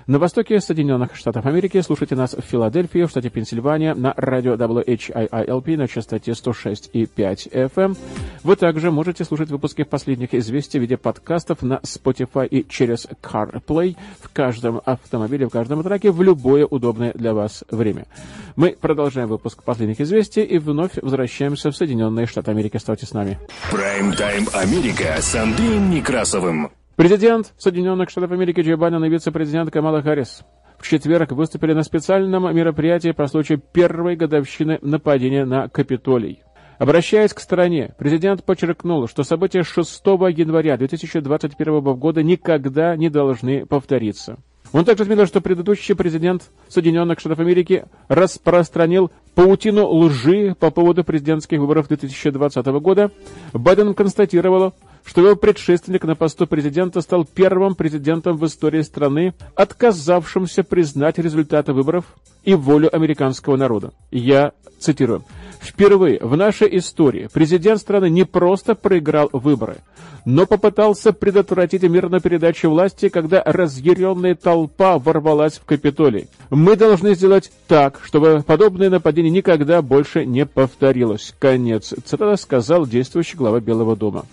На 0.06 0.20
востоке 0.20 0.60
Соединенных 0.60 1.16
Штатов 1.16 1.46
Америки 1.46 1.80
слушайте 1.80 2.14
нас 2.14 2.32
в 2.32 2.40
Филадельфии, 2.40 3.06
в 3.06 3.10
штате 3.10 3.28
Пенсильвания, 3.28 3.92
на 3.92 4.14
радио 4.16 4.54
WHIILP 4.54 5.76
на 5.76 5.88
частоте 5.88 6.30
106,5 6.30 7.50
FM. 7.50 7.98
Вы 8.44 8.54
также 8.54 8.92
можете 8.92 9.24
слушать 9.24 9.50
выпуски 9.50 9.82
последних 9.82 10.32
известий 10.32 10.78
в 10.78 10.82
виде 10.82 10.96
подкастов 10.96 11.62
на 11.62 11.80
Spotify 11.82 12.46
и 12.46 12.64
через 12.68 13.08
CarPlay 13.20 13.96
в 14.20 14.32
каждом 14.32 14.80
автомобиле, 14.84 15.48
в 15.48 15.50
каждом 15.50 15.82
траке 15.82 16.12
в 16.12 16.22
любое 16.22 16.66
удобное 16.66 17.10
для 17.12 17.34
вас 17.34 17.64
время. 17.68 18.06
Мы 18.54 18.76
продолжаем 18.80 19.26
выпуск 19.26 19.64
последних 19.64 20.00
известий 20.00 20.44
и 20.44 20.58
вновь 20.58 21.02
возвращаемся 21.02 21.72
в 21.72 21.76
Соединенные 21.76 22.26
Штаты 22.26 22.52
Америки. 22.52 22.76
Оставайтесь 22.76 23.08
с 23.08 23.12
нами. 23.12 23.40
Прайм-тайм 23.72 24.46
Америка 24.54 25.16
с 25.18 25.34
Андреем 25.34 25.90
Некрасовым. 25.90 26.70
Президент 26.96 27.52
Соединенных 27.58 28.08
Штатов 28.08 28.32
Америки 28.32 28.62
Джо 28.62 28.78
Байден 28.78 29.04
и 29.04 29.10
вице-президент 29.10 29.70
Камала 29.70 30.00
Харрис 30.00 30.44
в 30.78 30.88
четверг 30.88 31.30
выступили 31.32 31.74
на 31.74 31.82
специальном 31.82 32.44
мероприятии 32.56 33.10
по 33.10 33.26
случаю 33.26 33.60
первой 33.60 34.16
годовщины 34.16 34.78
нападения 34.80 35.44
на 35.44 35.68
Капитолий. 35.68 36.42
Обращаясь 36.78 37.34
к 37.34 37.40
стране, 37.40 37.94
президент 37.98 38.44
подчеркнул, 38.44 39.08
что 39.08 39.24
события 39.24 39.62
6 39.62 40.06
января 40.06 40.78
2021 40.78 41.80
года 41.98 42.22
никогда 42.22 42.96
не 42.96 43.10
должны 43.10 43.66
повториться. 43.66 44.38
Он 44.72 44.84
также 44.84 45.04
отметил, 45.04 45.26
что 45.26 45.40
предыдущий 45.40 45.94
президент 45.94 46.50
Соединенных 46.68 47.20
Штатов 47.20 47.38
Америки 47.40 47.84
распространил 48.08 49.10
паутину 49.34 49.86
лжи 49.86 50.56
по 50.58 50.70
поводу 50.70 51.04
президентских 51.04 51.60
выборов 51.60 51.88
2020 51.88 52.66
года. 52.66 53.10
Байден 53.52 53.94
констатировал, 53.94 54.74
что 55.06 55.22
его 55.22 55.36
предшественник 55.36 56.04
на 56.04 56.16
посту 56.16 56.46
президента 56.46 57.00
стал 57.00 57.24
первым 57.24 57.74
президентом 57.74 58.36
в 58.36 58.44
истории 58.44 58.82
страны, 58.82 59.34
отказавшимся 59.54 60.64
признать 60.64 61.18
результаты 61.18 61.72
выборов 61.72 62.04
и 62.44 62.54
волю 62.54 62.94
американского 62.94 63.56
народа. 63.56 63.92
Я 64.10 64.52
цитирую. 64.78 65.24
Впервые 65.60 66.18
в 66.20 66.36
нашей 66.36 66.76
истории 66.78 67.28
президент 67.32 67.80
страны 67.80 68.10
не 68.10 68.24
просто 68.24 68.74
проиграл 68.74 69.30
выборы, 69.32 69.78
но 70.24 70.46
попытался 70.46 71.12
предотвратить 71.12 71.82
мирную 71.82 72.20
передачу 72.20 72.68
власти, 72.68 73.08
когда 73.08 73.42
разъяренная 73.44 74.34
толпа 74.34 74.98
ворвалась 74.98 75.54
в 75.54 75.64
Капитолий. 75.64 76.28
Мы 76.50 76.76
должны 76.76 77.14
сделать 77.14 77.50
так, 77.68 78.00
чтобы 78.04 78.44
подобное 78.46 78.90
нападение 78.90 79.30
никогда 79.30 79.82
больше 79.82 80.26
не 80.26 80.46
повторилось. 80.46 81.34
Конец. 81.38 81.94
Цитата 82.04 82.36
сказал 82.36 82.86
действующий 82.86 83.36
глава 83.36 83.60
Белого 83.60 83.96
дома. 83.96 84.24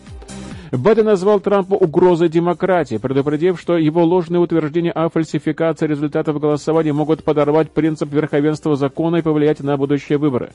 Байден 0.77 1.05
назвал 1.05 1.39
Трампа 1.39 1.75
угрозой 1.75 2.29
демократии, 2.29 2.97
предупредив, 2.97 3.59
что 3.59 3.77
его 3.77 4.03
ложные 4.03 4.39
утверждения 4.39 4.91
о 4.91 5.07
фальсификации 5.07 5.85
результатов 5.85 6.39
голосования 6.39 6.93
могут 6.93 7.23
подорвать 7.23 7.69
принцип 7.69 8.11
верховенства 8.11 8.75
закона 8.75 9.17
и 9.17 9.21
повлиять 9.21 9.59
на 9.59 9.77
будущие 9.77 10.17
выборы. 10.17 10.49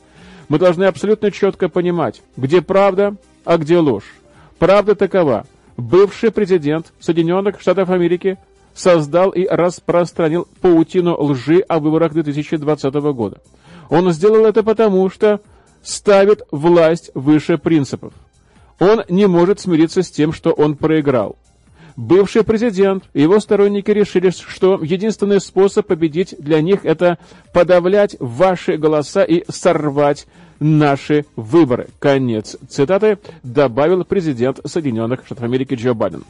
Мы 0.48 0.58
должны 0.58 0.84
абсолютно 0.84 1.30
четко 1.30 1.68
понимать, 1.68 2.20
где 2.36 2.60
правда, 2.62 3.14
а 3.44 3.58
где 3.58 3.78
ложь. 3.78 4.12
Правда 4.58 4.96
такова. 4.96 5.46
Бывший 5.76 6.32
президент 6.32 6.92
Соединенных 6.98 7.60
Штатов 7.60 7.88
Америки 7.88 8.38
создал 8.74 9.30
и 9.30 9.46
распространил 9.46 10.48
паутину 10.60 11.14
лжи 11.16 11.60
о 11.60 11.78
выборах 11.78 12.12
2020 12.12 12.92
года. 13.14 13.38
Он 13.88 14.10
сделал 14.10 14.46
это 14.46 14.64
потому, 14.64 15.08
что 15.10 15.40
ставит 15.84 16.42
власть 16.50 17.12
выше 17.14 17.56
принципов. 17.56 18.12
Он 18.78 19.02
не 19.08 19.26
может 19.26 19.60
смириться 19.60 20.02
с 20.02 20.10
тем, 20.10 20.32
что 20.32 20.52
он 20.52 20.76
проиграл. 20.76 21.36
Бывший 21.96 22.44
президент 22.44 23.04
и 23.12 23.22
его 23.22 23.40
сторонники 23.40 23.90
решили, 23.90 24.30
что 24.30 24.78
единственный 24.80 25.40
способ 25.40 25.86
победить 25.88 26.36
для 26.38 26.62
них 26.62 26.84
это 26.84 27.18
подавлять 27.52 28.14
ваши 28.20 28.76
голоса 28.76 29.24
и 29.24 29.44
сорвать 29.50 30.26
наши 30.60 31.24
выборы. 31.36 31.88
Конец 31.98 32.56
цитаты 32.68 33.18
добавил 33.42 34.04
президент 34.04 34.60
Соединенных 34.64 35.24
Штатов 35.24 35.44
Америки 35.44 35.74
Джо 35.74 35.94
Байден. 35.94 36.24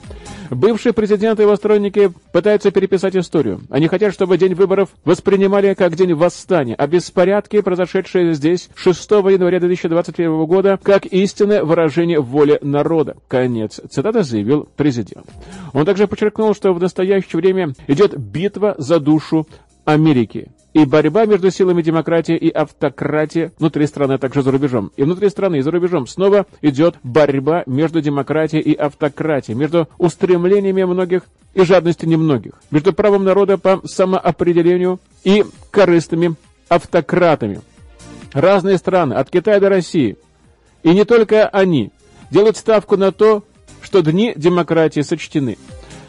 Бывший 0.50 0.92
президент 0.92 1.38
и 1.40 1.42
его 1.42 1.56
сторонники 1.56 2.10
пытаются 2.32 2.70
переписать 2.70 3.16
историю. 3.16 3.60
Они 3.70 3.88
хотят, 3.88 4.14
чтобы 4.14 4.38
день 4.38 4.54
выборов 4.54 4.88
воспринимали 5.04 5.74
как 5.74 5.94
день 5.94 6.14
восстания, 6.14 6.74
а 6.74 6.86
беспорядки, 6.86 7.60
произошедшие 7.60 8.34
здесь 8.34 8.70
6 8.74 9.10
января 9.10 9.60
2021 9.60 10.44
года, 10.46 10.78
как 10.82 11.06
истинное 11.06 11.64
выражение 11.64 12.20
воли 12.20 12.58
народа. 12.62 13.16
Конец 13.28 13.80
цитаты 13.90 14.22
заявил 14.22 14.68
президент. 14.76 15.26
Он 15.72 15.84
также 15.84 16.06
подчеркнул, 16.06 16.54
что 16.54 16.72
в 16.72 16.80
настоящее 16.80 17.40
время 17.40 17.74
идет 17.86 18.16
битва 18.16 18.74
за 18.78 19.00
душу 19.00 19.46
Америки. 19.84 20.50
И 20.74 20.84
борьба 20.84 21.24
между 21.24 21.50
силами 21.50 21.80
демократии 21.80 22.36
и 22.36 22.50
автократии 22.50 23.52
внутри 23.58 23.86
страны, 23.86 24.14
а 24.14 24.18
также 24.18 24.42
за 24.42 24.50
рубежом. 24.50 24.92
И 24.96 25.02
внутри 25.02 25.30
страны, 25.30 25.56
и 25.56 25.62
за 25.62 25.70
рубежом 25.70 26.06
снова 26.06 26.46
идет 26.60 26.96
борьба 27.02 27.62
между 27.66 28.00
демократией 28.02 28.62
и 28.62 28.74
автократией, 28.74 29.56
между 29.56 29.88
устремлениями 29.96 30.84
многих 30.84 31.22
и 31.54 31.62
жадностью 31.62 32.08
немногих, 32.08 32.52
между 32.70 32.92
правом 32.92 33.24
народа 33.24 33.56
по 33.56 33.80
самоопределению 33.86 35.00
и 35.24 35.44
корыстными 35.70 36.34
автократами. 36.68 37.62
Разные 38.32 38.76
страны, 38.76 39.14
от 39.14 39.30
Китая 39.30 39.58
до 39.60 39.70
России, 39.70 40.18
и 40.82 40.90
не 40.90 41.04
только 41.04 41.48
они, 41.48 41.90
делают 42.30 42.58
ставку 42.58 42.98
на 42.98 43.10
то, 43.10 43.42
что 43.80 44.02
дни 44.02 44.34
демократии 44.36 45.00
сочтены. 45.00 45.56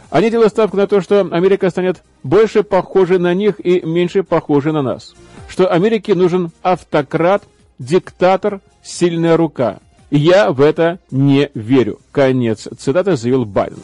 Они 0.09 0.31
делают 0.31 0.51
ставку 0.51 0.77
на 0.77 0.87
то, 0.87 1.01
что 1.01 1.21
Америка 1.21 1.69
станет 1.69 2.03
больше 2.23 2.63
похожей 2.63 3.19
на 3.19 3.33
них 3.33 3.59
и 3.63 3.81
меньше 3.81 4.23
похожей 4.23 4.73
на 4.73 4.81
нас. 4.81 5.13
Что 5.47 5.71
Америке 5.71 6.15
нужен 6.15 6.51
автократ, 6.61 7.43
диктатор, 7.77 8.61
сильная 8.81 9.37
рука. 9.37 9.79
Я 10.09 10.51
в 10.51 10.61
это 10.61 10.99
не 11.11 11.51
верю. 11.53 11.99
Конец 12.11 12.67
цитаты 12.77 13.15
заявил 13.15 13.45
Байден. 13.45 13.77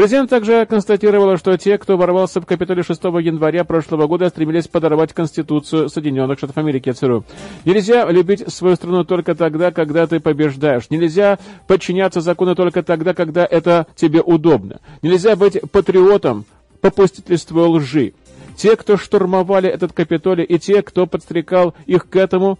Президент 0.00 0.30
также 0.30 0.64
констатировал, 0.64 1.36
что 1.36 1.58
те, 1.58 1.76
кто 1.76 1.98
ворвался 1.98 2.40
в 2.40 2.46
Капитолий 2.46 2.82
6 2.82 3.04
января 3.04 3.64
прошлого 3.64 4.06
года, 4.06 4.30
стремились 4.30 4.66
подорвать 4.66 5.12
Конституцию 5.12 5.90
Соединенных 5.90 6.38
Штатов 6.38 6.56
Америки. 6.56 6.90
ЦРУ. 6.90 7.22
Нельзя 7.66 8.10
любить 8.10 8.50
свою 8.50 8.76
страну 8.76 9.04
только 9.04 9.34
тогда, 9.34 9.72
когда 9.72 10.06
ты 10.06 10.18
побеждаешь. 10.18 10.88
Нельзя 10.88 11.38
подчиняться 11.66 12.22
закону 12.22 12.54
только 12.54 12.82
тогда, 12.82 13.12
когда 13.12 13.44
это 13.44 13.88
тебе 13.94 14.22
удобно. 14.22 14.80
Нельзя 15.02 15.36
быть 15.36 15.60
патриотом, 15.70 16.46
попустительствуя 16.80 17.66
лжи. 17.66 18.14
Те, 18.56 18.76
кто 18.76 18.96
штурмовали 18.96 19.68
этот 19.68 19.92
Капитолий, 19.92 20.44
и 20.44 20.58
те, 20.58 20.80
кто 20.80 21.06
подстрекал 21.06 21.74
их 21.84 22.08
к 22.08 22.16
этому, 22.16 22.58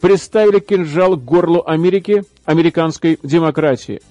приставили 0.00 0.60
кинжал 0.60 1.16
к 1.16 1.24
горлу 1.24 1.64
Америки, 1.66 2.22
американской 2.44 3.18
демократии. 3.24 4.02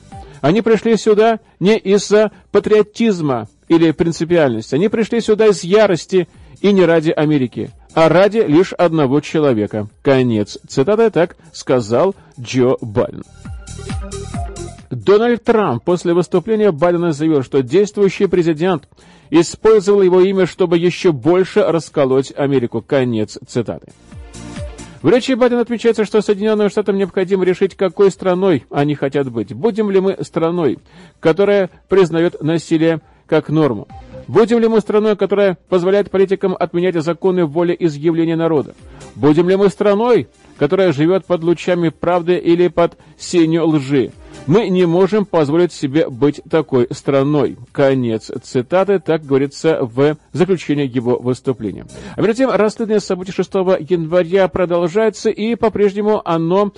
Они 0.45 0.61
пришли 0.61 0.95
сюда 0.95 1.39
не 1.59 1.75
из-за 1.75 2.31
патриотизма 2.51 3.47
или 3.67 3.89
принципиальности. 3.89 4.75
Они 4.75 4.89
пришли 4.89 5.19
сюда 5.19 5.47
из 5.47 5.63
ярости 5.63 6.27
и 6.61 6.71
не 6.71 6.85
ради 6.85 7.09
Америки, 7.09 7.71
а 7.95 8.09
ради 8.09 8.37
лишь 8.37 8.71
одного 8.71 9.21
человека. 9.21 9.87
Конец. 10.03 10.59
Цитата 10.67 11.09
так 11.09 11.35
сказал 11.51 12.13
Джо 12.39 12.75
Байден. 12.79 13.23
Дональд 14.91 15.43
Трамп 15.43 15.83
после 15.83 16.13
выступления 16.13 16.71
Байдена 16.71 17.11
заявил, 17.11 17.41
что 17.41 17.63
действующий 17.63 18.27
президент 18.27 18.87
использовал 19.31 20.03
его 20.03 20.21
имя, 20.21 20.45
чтобы 20.45 20.77
еще 20.77 21.11
больше 21.11 21.63
расколоть 21.63 22.31
Америку. 22.37 22.83
Конец 22.83 23.39
цитаты. 23.47 23.87
В 25.05 25.09
речи 25.09 25.33
Байдена 25.33 25.61
отмечается, 25.61 26.03
что 26.03 26.19
Соединенным 26.19 26.67
Штатам 26.67 26.97
необходимо 26.97 27.45
решить, 27.45 27.75
какой 27.75 28.09
страной 28.09 28.65
они 28.71 28.95
хотят 28.95 29.31
быть. 29.31 29.53
Будем 29.53 29.91
ли 29.91 29.99
мы 29.99 30.17
страной, 30.21 30.79
которая 31.19 31.69
признает 31.87 32.41
насилие 32.41 33.01
как 33.27 33.49
норму? 33.49 33.87
Будем 34.27 34.57
ли 34.57 34.67
мы 34.67 34.79
страной, 34.79 35.15
которая 35.15 35.59
позволяет 35.69 36.09
политикам 36.09 36.55
отменять 36.59 36.95
законы 36.95 37.45
воли 37.45 37.77
изъявления 37.77 38.35
народа? 38.35 38.73
Будем 39.13 39.47
ли 39.47 39.55
мы 39.55 39.69
страной, 39.69 40.27
которая 40.57 40.91
живет 40.91 41.23
под 41.25 41.43
лучами 41.43 41.89
правды 41.89 42.37
или 42.37 42.67
под 42.67 42.97
сенью 43.15 43.67
лжи? 43.67 44.11
Мы 44.47 44.69
не 44.69 44.85
можем 44.85 45.25
позволить 45.25 45.73
себе 45.73 46.09
быть 46.09 46.41
такой 46.49 46.87
страной. 46.91 47.57
Конец 47.71 48.31
цитаты, 48.43 48.99
так 48.99 49.25
говорится 49.25 49.79
в 49.81 50.17
заключении 50.33 50.87
его 50.87 51.17
выступления. 51.17 51.87
А 52.15 52.21
между 52.21 52.35
тем, 52.35 52.51
расследование 52.51 52.99
событий 52.99 53.31
6 53.31 53.53
января 53.53 54.47
продолжается, 54.47 55.29
и 55.29 55.55
по-прежнему 55.55 56.21
оно 56.23 56.71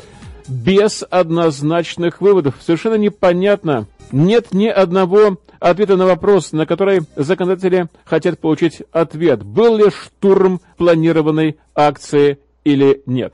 без 0.48 1.04
однозначных 1.10 2.22
выводов. 2.22 2.56
Совершенно 2.62 2.96
непонятно. 2.96 3.86
Нет 4.12 4.54
ни 4.54 4.68
одного 4.68 5.38
ответа 5.60 5.98
на 5.98 6.06
вопрос, 6.06 6.54
на 6.54 6.66
который 6.66 7.02
законодатели 7.16 7.88
хотят 8.06 8.40
получить 8.40 8.82
ответ. 8.92 9.44
Был 9.44 9.78
ли 9.78 9.90
штурм 9.90 10.62
планированной 10.78 11.58
акции 11.76 12.40
или 12.64 13.02
нет? 13.06 13.34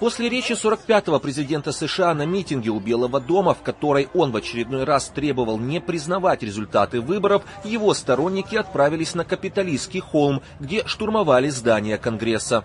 После 0.00 0.28
речи 0.28 0.52
45-го 0.52 1.18
президента 1.18 1.72
США 1.72 2.14
на 2.14 2.24
митинге 2.24 2.70
у 2.70 2.78
Белого 2.78 3.20
дома, 3.20 3.52
в 3.54 3.62
которой 3.62 4.08
он 4.14 4.30
в 4.30 4.36
очередной 4.36 4.84
раз 4.84 5.08
требовал 5.08 5.58
не 5.58 5.80
признавать 5.80 6.42
результаты 6.42 7.00
выборов, 7.00 7.42
его 7.64 7.92
сторонники 7.94 8.54
отправились 8.54 9.14
на 9.16 9.24
Капитолийский 9.24 10.00
холм, 10.00 10.40
где 10.60 10.86
штурмовали 10.86 11.48
здание 11.48 11.98
Конгресса. 11.98 12.64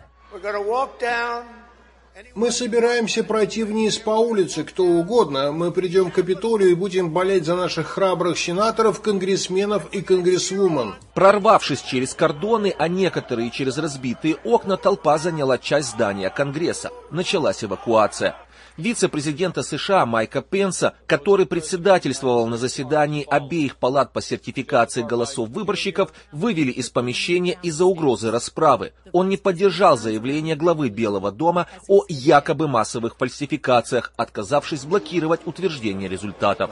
Мы 2.36 2.52
собираемся 2.52 3.24
пройти 3.24 3.64
вниз 3.64 3.98
по 3.98 4.12
улице, 4.12 4.64
кто 4.64 4.84
угодно. 4.84 5.52
Мы 5.52 5.72
придем 5.72 6.12
к 6.12 6.16
Капитолию 6.16 6.72
и 6.72 6.76
будем 6.76 7.10
болеть 7.10 7.46
за 7.46 7.56
наших 7.56 7.88
храбрых 7.88 8.38
сенаторов, 8.38 9.02
конгрессменов 9.02 9.88
и 9.92 10.02
конгрессвумен. 10.02 10.94
Прорвавшись 11.16 11.82
через 11.82 12.14
кордоны, 12.14 12.76
а 12.78 12.88
некоторые 12.88 13.50
через 13.50 13.78
разбитые 13.80 14.36
окна, 14.44 14.78
толпа 14.78 15.18
заняла 15.18 15.58
часть 15.58 15.90
здания 15.90 16.30
Конгресса. 16.30 16.92
Началась 17.10 17.64
эвакуация 17.64 18.36
вице-президента 18.78 19.64
США 19.64 20.06
Майка 20.06 20.42
Пенса, 20.42 20.94
который 21.06 21.46
председательствовал 21.46 22.48
на 22.48 22.58
заседании 22.58 23.26
обеих 23.30 23.78
палат 23.78 24.14
по 24.14 24.22
сертификации 24.22 25.04
голосов 25.04 25.50
выборщиков, 25.50 26.14
вывели 26.32 26.72
из 26.72 26.90
помещения 26.90 27.58
из-за 27.62 27.86
угрозы 27.86 28.32
расправы. 28.32 28.94
Он 29.12 29.30
не 29.30 29.38
поддержал 29.38 29.98
заявление 29.98 30.56
главы 30.56 30.90
Белого 30.90 31.32
дома 31.32 31.68
о 31.88 32.04
якобы 32.08 32.68
массовых 32.68 33.18
фальсификациях, 33.18 34.14
отказавшись 34.18 34.86
блокировать 34.86 35.42
утверждение 35.46 36.10
результатов. 36.10 36.72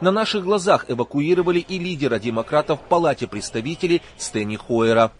На 0.00 0.10
наших 0.10 0.44
глазах 0.44 0.86
эвакуировали 0.88 1.60
и 1.60 1.78
лидера 1.78 2.18
демократов 2.18 2.80
в 2.80 2.88
Палате 2.88 3.26
представителей 3.26 4.02
Стэнни 4.16 4.56
Хойера. 4.56 5.12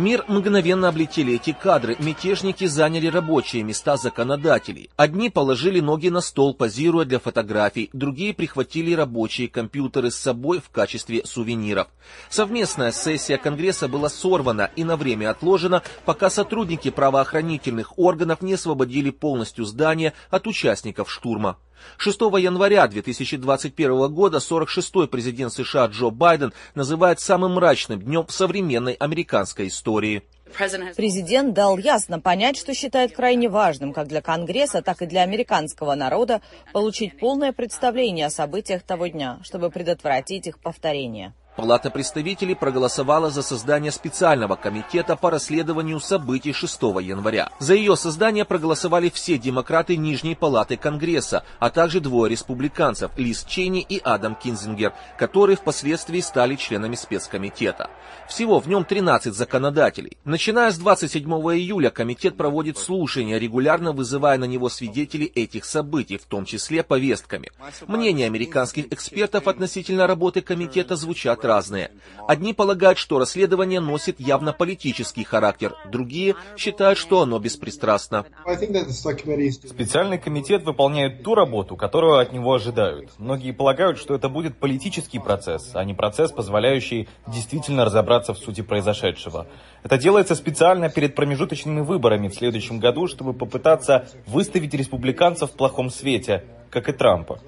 Мир 0.00 0.24
мгновенно 0.28 0.88
облетели 0.88 1.34
эти 1.34 1.52
кадры. 1.52 1.94
Мятежники 1.98 2.64
заняли 2.64 3.06
рабочие 3.06 3.62
места 3.62 3.98
законодателей. 3.98 4.88
Одни 4.96 5.28
положили 5.28 5.80
ноги 5.80 6.08
на 6.08 6.22
стол, 6.22 6.54
позируя 6.54 7.04
для 7.04 7.18
фотографий, 7.18 7.90
другие 7.92 8.32
прихватили 8.32 8.94
рабочие 8.94 9.48
компьютеры 9.48 10.10
с 10.10 10.16
собой 10.16 10.60
в 10.60 10.70
качестве 10.70 11.26
сувениров. 11.26 11.88
Совместная 12.30 12.92
сессия 12.92 13.36
Конгресса 13.36 13.88
была 13.88 14.08
сорвана 14.08 14.70
и 14.74 14.84
на 14.84 14.96
время 14.96 15.32
отложена, 15.32 15.82
пока 16.06 16.30
сотрудники 16.30 16.88
правоохранительных 16.88 17.98
органов 17.98 18.40
не 18.40 18.54
освободили 18.54 19.10
полностью 19.10 19.66
здание 19.66 20.14
от 20.30 20.46
участников 20.46 21.10
штурма. 21.10 21.58
6 21.98 22.20
января 22.20 22.86
2021 22.86 24.12
года 24.12 24.38
46-й 24.38 25.08
президент 25.08 25.52
США 25.52 25.86
Джо 25.86 26.10
Байден 26.10 26.52
называет 26.74 27.20
самым 27.20 27.54
мрачным 27.54 28.00
днем 28.00 28.26
в 28.26 28.32
современной 28.32 28.94
американской 28.94 29.68
истории. 29.68 30.22
Президент 30.96 31.54
дал 31.54 31.78
ясно 31.78 32.20
понять, 32.20 32.56
что 32.56 32.74
считает 32.74 33.14
крайне 33.14 33.48
важным 33.48 33.92
как 33.92 34.08
для 34.08 34.20
Конгресса, 34.20 34.82
так 34.82 35.00
и 35.02 35.06
для 35.06 35.22
американского 35.22 35.94
народа 35.94 36.40
получить 36.72 37.18
полное 37.18 37.52
представление 37.52 38.26
о 38.26 38.30
событиях 38.30 38.82
того 38.82 39.06
дня, 39.06 39.38
чтобы 39.42 39.70
предотвратить 39.70 40.46
их 40.46 40.58
повторение. 40.58 41.34
Палата 41.60 41.90
представителей 41.90 42.54
проголосовала 42.54 43.28
за 43.28 43.42
создание 43.42 43.92
специального 43.92 44.56
комитета 44.56 45.14
по 45.14 45.30
расследованию 45.30 46.00
событий 46.00 46.54
6 46.54 46.80
января. 47.02 47.50
За 47.58 47.74
ее 47.74 47.96
создание 47.96 48.46
проголосовали 48.46 49.10
все 49.10 49.36
демократы 49.36 49.98
Нижней 49.98 50.34
палаты 50.34 50.78
Конгресса, 50.78 51.44
а 51.58 51.68
также 51.68 52.00
двое 52.00 52.30
республиканцев 52.30 53.10
Лиз 53.18 53.44
Чейни 53.44 53.82
и 53.86 54.00
Адам 54.02 54.36
Кинзингер, 54.36 54.94
которые 55.18 55.56
впоследствии 55.56 56.20
стали 56.20 56.56
членами 56.56 56.94
спецкомитета. 56.94 57.90
Всего 58.26 58.58
в 58.58 58.66
нем 58.66 58.86
13 58.86 59.34
законодателей. 59.34 60.16
Начиная 60.24 60.70
с 60.70 60.78
27 60.78 61.28
июля 61.30 61.90
комитет 61.90 62.38
проводит 62.38 62.78
слушания, 62.78 63.36
регулярно 63.36 63.92
вызывая 63.92 64.38
на 64.38 64.44
него 64.44 64.70
свидетелей 64.70 65.26
этих 65.26 65.66
событий, 65.66 66.16
в 66.16 66.24
том 66.24 66.46
числе 66.46 66.82
повестками. 66.82 67.50
Мнения 67.86 68.24
американских 68.24 68.90
экспертов 68.90 69.46
относительно 69.46 70.06
работы 70.06 70.40
комитета 70.40 70.96
звучат 70.96 71.44
разные. 71.50 71.90
Одни 72.28 72.54
полагают, 72.54 72.96
что 72.96 73.18
расследование 73.18 73.80
носит 73.80 74.20
явно 74.20 74.52
политический 74.52 75.24
характер, 75.24 75.74
другие 75.90 76.36
считают, 76.56 76.96
что 76.96 77.22
оно 77.22 77.40
беспристрастно. 77.40 78.24
Специальный 79.66 80.18
комитет 80.18 80.62
выполняет 80.62 81.24
ту 81.24 81.34
работу, 81.34 81.76
которую 81.76 82.18
от 82.18 82.32
него 82.32 82.54
ожидают. 82.54 83.10
Многие 83.18 83.52
полагают, 83.52 83.98
что 83.98 84.14
это 84.14 84.28
будет 84.28 84.56
политический 84.58 85.18
процесс, 85.18 85.70
а 85.74 85.84
не 85.84 85.94
процесс, 85.94 86.30
позволяющий 86.30 87.08
действительно 87.26 87.84
разобраться 87.84 88.32
в 88.32 88.38
сути 88.38 88.60
произошедшего. 88.60 89.48
Это 89.82 89.98
делается 89.98 90.36
специально 90.36 90.88
перед 90.88 91.16
промежуточными 91.16 91.80
выборами 91.80 92.28
в 92.28 92.34
следующем 92.34 92.78
году, 92.78 93.08
чтобы 93.08 93.32
попытаться 93.32 94.08
выставить 94.26 94.74
республиканцев 94.74 95.50
в 95.50 95.54
плохом 95.54 95.90
свете, 95.90 96.44
как 96.70 96.88
и 96.88 96.92
Трампа. 96.92 97.40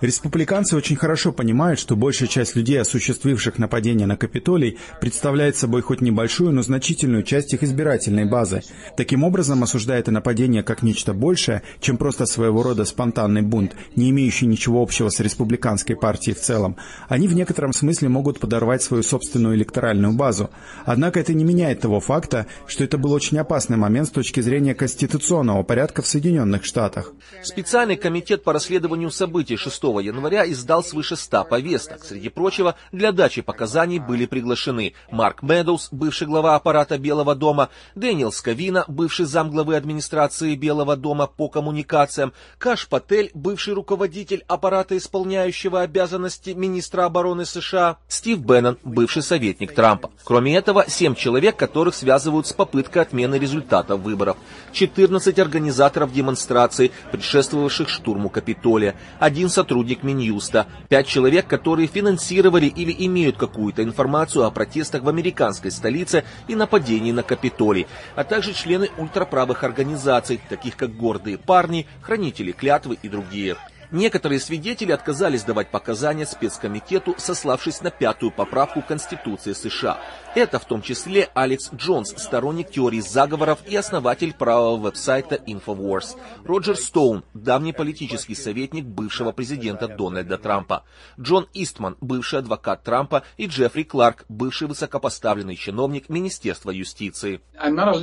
Республиканцы 0.00 0.76
очень 0.76 0.96
хорошо 0.96 1.32
понимают, 1.32 1.78
что 1.78 1.96
большая 1.96 2.28
часть 2.28 2.56
людей, 2.56 2.69
осуществивших 2.76 3.58
нападение 3.58 4.06
на 4.06 4.16
Капитолий, 4.16 4.78
представляет 5.00 5.56
собой 5.56 5.82
хоть 5.82 6.00
небольшую, 6.00 6.52
но 6.52 6.62
значительную 6.62 7.22
часть 7.22 7.52
их 7.54 7.62
избирательной 7.62 8.24
базы. 8.24 8.62
Таким 8.96 9.24
образом, 9.24 9.62
осуждая 9.62 10.00
это 10.00 10.10
нападение 10.10 10.62
как 10.62 10.82
нечто 10.82 11.12
большее, 11.14 11.62
чем 11.80 11.96
просто 11.96 12.26
своего 12.26 12.62
рода 12.62 12.84
спонтанный 12.84 13.42
бунт, 13.42 13.74
не 13.96 14.10
имеющий 14.10 14.46
ничего 14.46 14.82
общего 14.82 15.08
с 15.08 15.20
республиканской 15.20 15.96
партией 15.96 16.34
в 16.34 16.40
целом, 16.40 16.76
они 17.08 17.28
в 17.28 17.34
некотором 17.34 17.72
смысле 17.72 18.08
могут 18.08 18.40
подорвать 18.40 18.82
свою 18.82 19.02
собственную 19.02 19.56
электоральную 19.56 20.12
базу. 20.12 20.50
Однако 20.84 21.20
это 21.20 21.34
не 21.34 21.44
меняет 21.44 21.80
того 21.80 22.00
факта, 22.00 22.46
что 22.66 22.84
это 22.84 22.98
был 22.98 23.12
очень 23.12 23.38
опасный 23.38 23.76
момент 23.76 24.08
с 24.08 24.10
точки 24.10 24.40
зрения 24.40 24.74
конституционного 24.74 25.62
порядка 25.62 26.02
в 26.02 26.06
Соединенных 26.06 26.64
Штатах. 26.64 27.12
Специальный 27.42 27.96
комитет 27.96 28.44
по 28.44 28.52
расследованию 28.52 29.10
событий 29.10 29.56
6 29.56 29.82
января 29.82 30.50
издал 30.50 30.82
свыше 30.84 31.16
100 31.16 31.44
повесток. 31.44 32.04
Среди 32.04 32.28
прочего, 32.60 32.74
для 32.92 33.12
дачи 33.12 33.42
показаний 33.42 33.98
были 33.98 34.26
приглашены 34.26 34.94
Марк 35.10 35.42
Медоуз, 35.42 35.88
бывший 35.90 36.26
глава 36.26 36.54
аппарата 36.54 36.98
Белого 36.98 37.34
дома, 37.34 37.68
Дэниел 37.94 38.32
Скавина, 38.32 38.84
бывший 38.88 39.26
замглавы 39.26 39.76
администрации 39.76 40.54
Белого 40.56 40.96
дома 40.96 41.26
по 41.26 41.48
коммуникациям, 41.48 42.32
Каш 42.58 42.88
Патель, 42.88 43.30
бывший 43.34 43.74
руководитель 43.74 44.44
аппарата 44.46 44.96
исполняющего 44.96 45.80
обязанности 45.80 46.50
министра 46.50 47.04
обороны 47.04 47.46
США, 47.46 47.96
Стив 48.08 48.38
Беннон, 48.40 48.78
бывший 48.84 49.22
советник 49.22 49.74
Трампа. 49.74 50.10
Кроме 50.24 50.56
этого, 50.56 50.84
7 50.86 51.14
человек, 51.14 51.56
которых 51.56 51.94
связывают 51.94 52.46
с 52.46 52.52
попыткой 52.52 53.02
отмены 53.02 53.36
результатов 53.36 54.00
выборов, 54.00 54.36
14 54.72 55.38
организаторов 55.38 56.12
демонстраций, 56.12 56.92
предшествовавших 57.12 57.88
штурму 57.88 58.28
Капитолия, 58.28 58.94
один 59.18 59.48
сотрудник 59.48 60.02
Минюста, 60.02 60.66
пять 60.88 61.06
человек, 61.06 61.46
которые 61.46 61.88
финансировали 61.88 62.49
или 62.58 62.94
имеют 63.06 63.36
какую-то 63.36 63.82
информацию 63.82 64.44
о 64.44 64.50
протестах 64.50 65.02
в 65.02 65.08
американской 65.08 65.70
столице 65.70 66.24
и 66.48 66.54
нападении 66.54 67.12
на 67.12 67.22
Капитолий, 67.22 67.86
а 68.16 68.24
также 68.24 68.52
члены 68.52 68.90
ультраправых 68.98 69.64
организаций, 69.64 70.40
таких 70.48 70.76
как 70.76 70.96
«Гордые 70.96 71.38
парни», 71.38 71.86
«Хранители 72.02 72.52
клятвы» 72.52 72.98
и 73.02 73.08
другие. 73.08 73.56
Некоторые 73.90 74.38
свидетели 74.38 74.92
отказались 74.92 75.42
давать 75.42 75.68
показания 75.68 76.24
спецкомитету, 76.24 77.16
сославшись 77.18 77.80
на 77.80 77.90
пятую 77.90 78.30
поправку 78.30 78.82
Конституции 78.82 79.52
США. 79.52 79.98
Это 80.36 80.60
в 80.60 80.64
том 80.64 80.80
числе 80.80 81.28
Алекс 81.34 81.70
Джонс, 81.74 82.14
сторонник 82.16 82.70
теории 82.70 83.00
заговоров 83.00 83.58
и 83.66 83.74
основатель 83.74 84.32
правого 84.32 84.76
веб-сайта 84.76 85.40
Infowars. 85.44 86.16
Роджер 86.44 86.76
Стоун, 86.76 87.24
давний 87.34 87.72
политический 87.72 88.36
советник 88.36 88.84
бывшего 88.84 89.32
президента 89.32 89.88
Дональда 89.88 90.38
Трампа. 90.38 90.84
Джон 91.18 91.48
Истман, 91.52 91.96
бывший 92.00 92.38
адвокат 92.38 92.84
Трампа, 92.84 93.24
и 93.38 93.46
Джеффри 93.46 93.82
Кларк, 93.82 94.24
бывший 94.28 94.68
высокопоставленный 94.68 95.56
чиновник 95.56 96.08
Министерства 96.08 96.70
юстиции. 96.70 97.40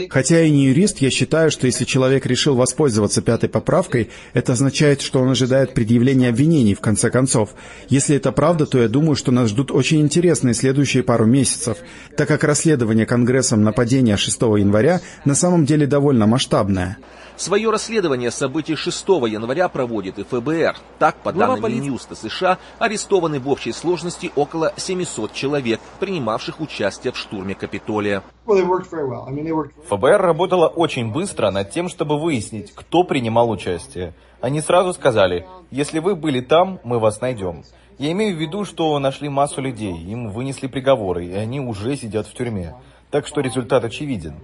Хотя 0.09 0.41
и 0.41 0.51
не 0.51 0.65
юрист, 0.65 0.99
я 0.99 1.09
считаю, 1.09 1.49
что 1.49 1.65
если 1.65 1.85
человек 1.85 2.25
решил 2.25 2.55
воспользоваться 2.55 3.21
пятой 3.21 3.47
поправкой, 3.47 4.11
это 4.33 4.51
означает, 4.51 5.01
что 5.01 5.21
он 5.21 5.29
ожидает 5.29 5.73
предъявления 5.73 6.27
обвинений 6.27 6.75
в 6.75 6.81
конце 6.81 7.09
концов. 7.09 7.55
Если 7.87 8.17
это 8.17 8.33
правда, 8.33 8.65
то 8.65 8.79
я 8.79 8.89
думаю, 8.89 9.15
что 9.15 9.31
нас 9.31 9.49
ждут 9.49 9.71
очень 9.71 10.01
интересные 10.01 10.53
следующие 10.53 11.03
пару 11.03 11.25
месяцев 11.25 11.77
так 12.17 12.27
как 12.27 12.43
расследование 12.43 13.05
Конгрессом 13.05 13.63
нападения 13.63 14.17
6 14.17 14.41
января 14.41 15.01
на 15.23 15.35
самом 15.35 15.65
деле 15.65 15.85
довольно 15.85 16.25
масштабное. 16.25 16.97
Свое 17.37 17.69
расследование 17.69 18.31
событий 18.31 18.75
6 18.75 19.07
января 19.07 19.69
проводит 19.69 20.17
и 20.17 20.23
ФБР. 20.23 20.75
Так, 20.97 21.17
по 21.17 21.31
данным 21.31 21.61
поли... 21.61 21.79
Минюста 21.79 22.15
США, 22.15 22.57
арестованы 22.79 23.39
в 23.39 23.47
общей 23.47 23.71
сложности 23.71 24.31
около 24.35 24.73
700 24.75 25.33
человек, 25.33 25.79
принимавших 25.99 26.59
участие 26.59 27.13
в 27.13 27.17
штурме 27.17 27.53
Капитолия. 27.53 28.23
ФБР 28.45 30.21
работало 30.21 30.67
очень 30.67 31.11
быстро 31.11 31.51
над 31.51 31.69
тем, 31.69 31.89
чтобы 31.89 32.19
выяснить, 32.19 32.73
кто 32.73 33.03
принимал 33.03 33.51
участие. 33.51 34.15
Они 34.41 34.59
сразу 34.61 34.93
сказали, 34.93 35.45
если 35.69 35.99
вы 35.99 36.15
были 36.15 36.41
там, 36.41 36.79
мы 36.83 36.97
вас 36.97 37.21
найдем. 37.21 37.63
Я 37.99 38.11
имею 38.13 38.35
в 38.35 38.39
виду, 38.39 38.65
что 38.65 38.97
нашли 38.97 39.29
массу 39.29 39.61
людей, 39.61 39.93
им 39.93 40.31
вынесли 40.31 40.65
приговоры, 40.65 41.27
и 41.27 41.33
они 41.33 41.59
уже 41.59 41.95
сидят 41.97 42.25
в 42.25 42.33
тюрьме. 42.33 42.75
Так 43.11 43.27
что 43.27 43.41
результат 43.41 43.83
очевиден. 43.83 44.35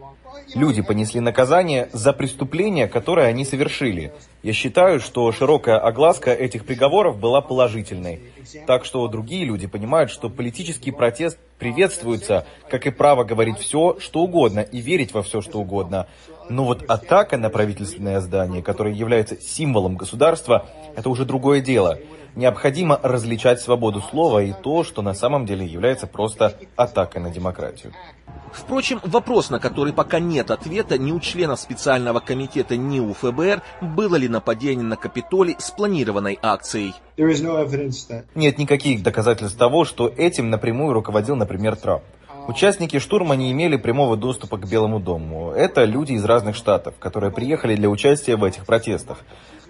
Люди 0.55 0.81
понесли 0.81 1.19
наказание 1.19 1.89
за 1.93 2.13
преступления, 2.13 2.87
которые 2.87 3.27
они 3.27 3.45
совершили. 3.45 4.13
Я 4.43 4.53
считаю, 4.53 4.99
что 4.99 5.31
широкая 5.31 5.79
огласка 5.79 6.31
этих 6.31 6.65
приговоров 6.65 7.17
была 7.17 7.41
положительной. 7.41 8.21
Так 8.67 8.85
что 8.85 9.07
другие 9.07 9.45
люди 9.45 9.67
понимают, 9.67 10.11
что 10.11 10.29
политический 10.29 10.91
протест 10.91 11.39
приветствуется, 11.57 12.45
как 12.69 12.85
и 12.85 12.91
право 12.91 13.23
говорить 13.23 13.57
все, 13.57 13.97
что 13.99 14.21
угодно, 14.21 14.59
и 14.59 14.79
верить 14.79 15.13
во 15.13 15.23
все, 15.23 15.41
что 15.41 15.59
угодно. 15.59 16.07
Но 16.49 16.65
вот 16.65 16.83
атака 16.89 17.37
на 17.37 17.49
правительственное 17.49 18.19
здание, 18.19 18.61
которое 18.61 18.93
является 18.93 19.39
символом 19.39 19.95
государства, 19.95 20.65
это 20.95 21.09
уже 21.09 21.25
другое 21.25 21.61
дело. 21.61 21.99
Необходимо 22.35 22.99
различать 23.03 23.61
свободу 23.61 24.01
слова 24.01 24.41
и 24.41 24.53
то, 24.53 24.83
что 24.83 25.01
на 25.01 25.13
самом 25.13 25.45
деле 25.45 25.65
является 25.65 26.07
просто 26.07 26.57
атакой 26.75 27.21
на 27.21 27.29
демократию. 27.29 27.93
Впрочем, 28.51 28.99
вопрос, 29.03 29.49
на 29.49 29.59
который 29.59 29.93
пока 29.93 30.19
нет 30.19 30.51
ответа 30.51 30.97
ни 30.97 31.11
у 31.11 31.19
членов 31.19 31.59
специального 31.59 32.19
комитета, 32.19 32.77
ни 32.77 32.99
у 32.99 33.13
ФБР, 33.13 33.61
было 33.81 34.15
ли 34.15 34.27
нападение 34.27 34.85
на 34.85 34.95
Капитолий 34.95 35.55
спланированной 35.59 36.39
акцией. 36.41 36.95
Нет 38.35 38.57
никаких 38.57 39.03
доказательств 39.03 39.57
того, 39.57 39.85
что 39.85 40.07
этим 40.07 40.49
напрямую 40.49 40.93
руководил, 40.93 41.35
например, 41.35 41.75
Трамп. 41.75 42.03
Участники 42.47 42.99
штурма 42.99 43.35
не 43.35 43.51
имели 43.51 43.77
прямого 43.77 44.17
доступа 44.17 44.57
к 44.57 44.69
Белому 44.69 44.99
дому. 44.99 45.51
Это 45.51 45.85
люди 45.85 46.13
из 46.13 46.25
разных 46.25 46.55
штатов, 46.55 46.95
которые 46.99 47.31
приехали 47.31 47.75
для 47.75 47.89
участия 47.89 48.35
в 48.35 48.43
этих 48.43 48.65
протестах 48.65 49.19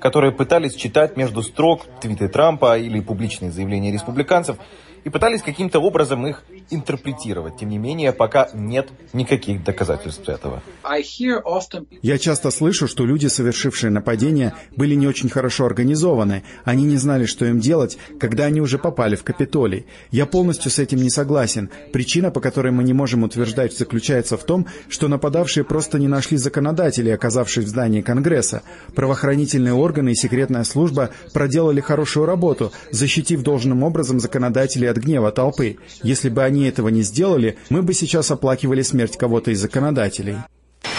которые 0.03 0.33
пытались 0.33 0.75
читать 0.75 1.15
между 1.15 1.41
строк 1.41 1.85
твиты 2.01 2.27
Трампа 2.27 2.77
или 2.77 2.99
публичные 2.99 3.51
заявления 3.51 3.89
республиканцев 3.89 4.57
и 5.05 5.09
пытались 5.09 5.41
каким-то 5.41 5.79
образом 5.79 6.27
их 6.27 6.43
интерпретировать. 6.69 7.57
Тем 7.57 7.69
не 7.69 7.77
менее, 7.77 8.11
пока 8.11 8.49
нет 8.53 8.89
никаких 9.13 9.63
доказательств 9.63 10.27
этого. 10.27 10.61
Я 12.01 12.17
часто 12.17 12.51
слышу, 12.51 12.87
что 12.87 13.05
люди, 13.05 13.27
совершившие 13.27 13.89
нападение, 13.89 14.53
были 14.75 14.95
не 14.95 15.07
очень 15.07 15.29
хорошо 15.29 15.65
организованы. 15.65 16.43
Они 16.63 16.83
не 16.83 16.97
знали, 16.97 17.25
что 17.25 17.45
им 17.45 17.59
делать, 17.59 17.97
когда 18.19 18.45
они 18.45 18.61
уже 18.61 18.77
попали 18.77 19.15
в 19.15 19.23
Капитолий. 19.23 19.85
Я 20.11 20.25
полностью 20.25 20.71
с 20.71 20.79
этим 20.79 20.99
не 20.99 21.09
согласен. 21.09 21.69
Причина, 21.91 22.31
по 22.31 22.39
которой 22.39 22.71
мы 22.71 22.83
не 22.83 22.93
можем 22.93 23.23
утверждать, 23.23 23.77
заключается 23.77 24.37
в 24.37 24.43
том, 24.43 24.67
что 24.89 25.07
нападавшие 25.07 25.63
просто 25.63 25.99
не 25.99 26.07
нашли 26.07 26.37
законодателей, 26.37 27.13
оказавшись 27.13 27.65
в 27.65 27.69
здании 27.69 28.01
Конгресса. 28.01 28.63
Правоохранительные 28.95 29.73
органы 29.73 30.11
и 30.11 30.15
секретная 30.15 30.63
служба 30.63 31.09
проделали 31.33 31.81
хорошую 31.81 32.25
работу, 32.25 32.71
защитив 32.91 33.41
должным 33.41 33.83
образом 33.83 34.19
законодателей 34.19 34.89
от 34.89 34.97
гнева 34.97 35.31
толпы. 35.31 35.77
Если 36.03 36.29
бы 36.29 36.43
они 36.43 36.52
этого 36.61 36.89
не 36.89 37.01
сделали, 37.01 37.57
мы 37.69 37.81
бы 37.81 37.93
сейчас 37.93 38.31
оплакивали 38.31 38.81
смерть 38.81 39.17
кого-то 39.17 39.51
из 39.51 39.59
законодателей. 39.59 40.37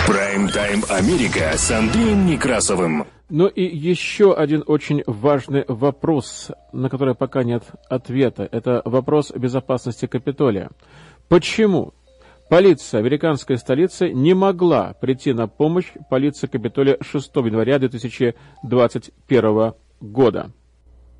Прайм-тайм 0.07 0.84
Америка 0.90 1.52
с 1.57 1.70
Андреем 1.70 2.26
Некрасовым. 2.26 3.07
Ну 3.30 3.46
и 3.46 3.64
еще 3.64 4.34
один 4.34 4.62
очень 4.66 5.02
важный 5.07 5.64
вопрос, 5.66 6.50
на 6.72 6.90
который 6.90 7.14
пока 7.14 7.42
нет 7.42 7.64
ответа. 7.88 8.46
Это 8.52 8.82
вопрос 8.84 9.32
безопасности 9.32 10.07
Капитолия. 10.07 10.70
Почему 11.28 11.94
полиция 12.50 13.00
американской 13.00 13.57
столицы 13.57 14.12
не 14.12 14.34
могла 14.34 14.92
прийти 15.00 15.32
на 15.32 15.48
помощь 15.48 15.90
полиции 16.11 16.48
Капитолия 16.48 16.98
6 17.00 17.34
января 17.36 17.78
2021 17.78 19.72
года? 20.00 20.52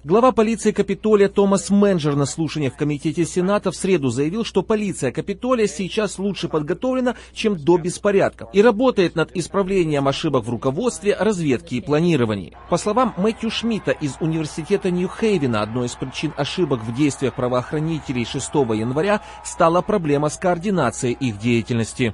Глава 0.07 0.33
полиции 0.33 0.71
Капитолия 0.71 1.31
Томас 1.31 1.71
Менджер 1.71 2.15
на 2.15 2.27
слушании 2.27 2.69
в 2.69 2.77
Комитете 2.77 3.25
Сената 3.25 3.71
в 3.71 3.75
среду 3.75 4.11
заявил, 4.11 4.45
что 4.45 4.63
полиция 4.63 5.13
Капитолия 5.13 5.67
сейчас 5.67 6.19
лучше 6.19 6.49
подготовлена, 6.49 7.15
чем 7.33 7.57
до 7.57 7.79
беспорядков, 7.79 8.51
и 8.53 8.61
работает 8.61 9.17
над 9.17 9.35
исправлением 9.35 10.07
ошибок 10.07 10.45
в 10.45 10.51
руководстве, 10.51 11.17
разведке 11.19 11.77
и 11.77 11.81
планировании. 11.81 12.55
По 12.69 12.77
словам 12.77 13.15
Мэтью 13.17 13.51
Шмидта 13.51 13.93
из 13.93 14.17
Университета 14.21 14.91
Нью-Хейвена, 14.91 15.63
одной 15.63 15.87
из 15.87 15.95
причин 15.95 16.35
ошибок 16.37 16.85
в 16.85 16.95
действиях 16.95 17.35
правоохранителей 17.35 18.27
6 18.27 18.47
января 18.55 19.23
стала 19.43 19.81
проблема 19.81 20.29
с 20.29 20.37
координацией 20.37 21.15
их 21.15 21.39
деятельности. 21.39 22.13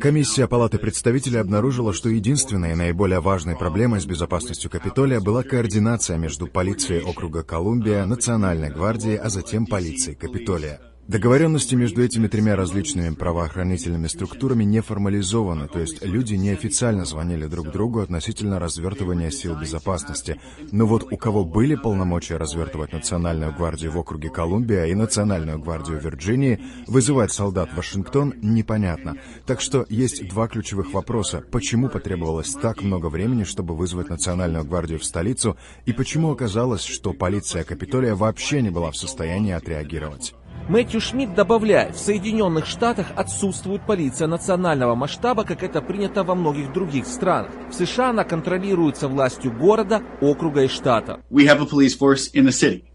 Комиссия 0.00 0.48
Палаты 0.48 0.78
представителей 0.78 1.40
обнаружила, 1.40 1.92
что 1.92 2.08
единственной 2.08 2.72
и 2.72 2.74
наиболее 2.74 3.20
важной 3.20 3.54
проблемой 3.54 4.00
с 4.00 4.06
безопасностью 4.06 4.70
Капитолия 4.70 5.20
была 5.20 5.41
координация 5.42 6.18
между 6.18 6.46
полицией 6.46 7.02
округа 7.02 7.42
Колумбия, 7.42 8.04
Национальной 8.06 8.70
гвардией, 8.70 9.16
а 9.16 9.28
затем 9.28 9.66
полицией 9.66 10.16
Капитолия. 10.16 10.91
Договоренности 11.08 11.74
между 11.74 12.00
этими 12.04 12.28
тремя 12.28 12.54
различными 12.54 13.12
правоохранительными 13.12 14.06
структурами 14.06 14.62
не 14.62 14.80
формализованы, 14.80 15.66
то 15.66 15.80
есть 15.80 16.04
люди 16.04 16.34
неофициально 16.34 17.04
звонили 17.04 17.46
друг 17.46 17.72
другу 17.72 18.00
относительно 18.00 18.60
развертывания 18.60 19.30
сил 19.30 19.58
безопасности. 19.58 20.40
Но 20.70 20.86
вот 20.86 21.12
у 21.12 21.16
кого 21.16 21.44
были 21.44 21.74
полномочия 21.74 22.36
развертывать 22.36 22.92
Национальную 22.92 23.52
гвардию 23.52 23.90
в 23.90 23.98
округе 23.98 24.30
Колумбия 24.30 24.84
и 24.84 24.94
Национальную 24.94 25.58
гвардию 25.58 26.00
Вирджинии, 26.00 26.60
вызывать 26.86 27.32
солдат 27.32 27.70
в 27.72 27.76
Вашингтон, 27.76 28.34
непонятно. 28.40 29.16
Так 29.44 29.60
что 29.60 29.84
есть 29.88 30.28
два 30.28 30.46
ключевых 30.46 30.92
вопроса. 30.92 31.42
Почему 31.50 31.88
потребовалось 31.88 32.54
так 32.54 32.80
много 32.80 33.06
времени, 33.06 33.42
чтобы 33.42 33.74
вызвать 33.74 34.08
Национальную 34.08 34.64
гвардию 34.64 35.00
в 35.00 35.04
столицу, 35.04 35.56
и 35.84 35.92
почему 35.92 36.30
оказалось, 36.30 36.84
что 36.84 37.12
полиция 37.12 37.64
Капитолия 37.64 38.14
вообще 38.14 38.62
не 38.62 38.70
была 38.70 38.92
в 38.92 38.96
состоянии 38.96 39.52
отреагировать? 39.52 40.32
Мэтью 40.68 41.00
Шмидт 41.00 41.34
добавляет, 41.34 41.96
в 41.96 41.98
Соединенных 41.98 42.66
Штатах 42.66 43.08
отсутствует 43.16 43.82
полиция 43.84 44.28
национального 44.28 44.94
масштаба, 44.94 45.42
как 45.44 45.62
это 45.64 45.82
принято 45.82 46.22
во 46.22 46.36
многих 46.36 46.72
других 46.72 47.06
странах. 47.06 47.50
В 47.68 47.74
США 47.74 48.10
она 48.10 48.22
контролируется 48.22 49.08
властью 49.08 49.52
города, 49.52 50.02
округа 50.20 50.62
и 50.62 50.68
штата. 50.68 51.20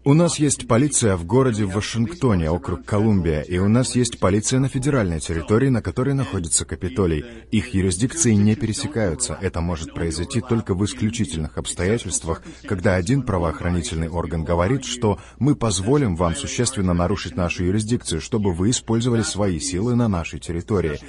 У 0.08 0.14
нас 0.14 0.38
есть 0.38 0.66
полиция 0.66 1.18
в 1.18 1.26
городе 1.26 1.66
Вашингтоне, 1.66 2.50
округ 2.50 2.82
Колумбия, 2.86 3.42
и 3.42 3.58
у 3.58 3.68
нас 3.68 3.94
есть 3.94 4.18
полиция 4.18 4.58
на 4.58 4.70
федеральной 4.70 5.20
территории, 5.20 5.68
на 5.68 5.82
которой 5.82 6.14
находится 6.14 6.64
Капитолий. 6.64 7.26
Их 7.50 7.74
юрисдикции 7.74 8.32
не 8.32 8.54
пересекаются. 8.54 9.36
Это 9.42 9.60
может 9.60 9.92
произойти 9.92 10.40
только 10.40 10.72
в 10.72 10.82
исключительных 10.82 11.58
обстоятельствах, 11.58 12.42
когда 12.66 12.94
один 12.94 13.20
правоохранительный 13.20 14.08
орган 14.08 14.44
говорит, 14.44 14.86
что 14.86 15.18
мы 15.38 15.54
позволим 15.54 16.16
вам 16.16 16.34
существенно 16.34 16.94
нарушить 16.94 17.36
нашу 17.36 17.64
юрисдикцию, 17.64 18.22
чтобы 18.22 18.54
вы 18.54 18.70
использовали 18.70 19.20
свои 19.20 19.60
силы 19.60 19.94
на 19.94 20.08
нашей 20.08 20.40
территории. 20.40 21.00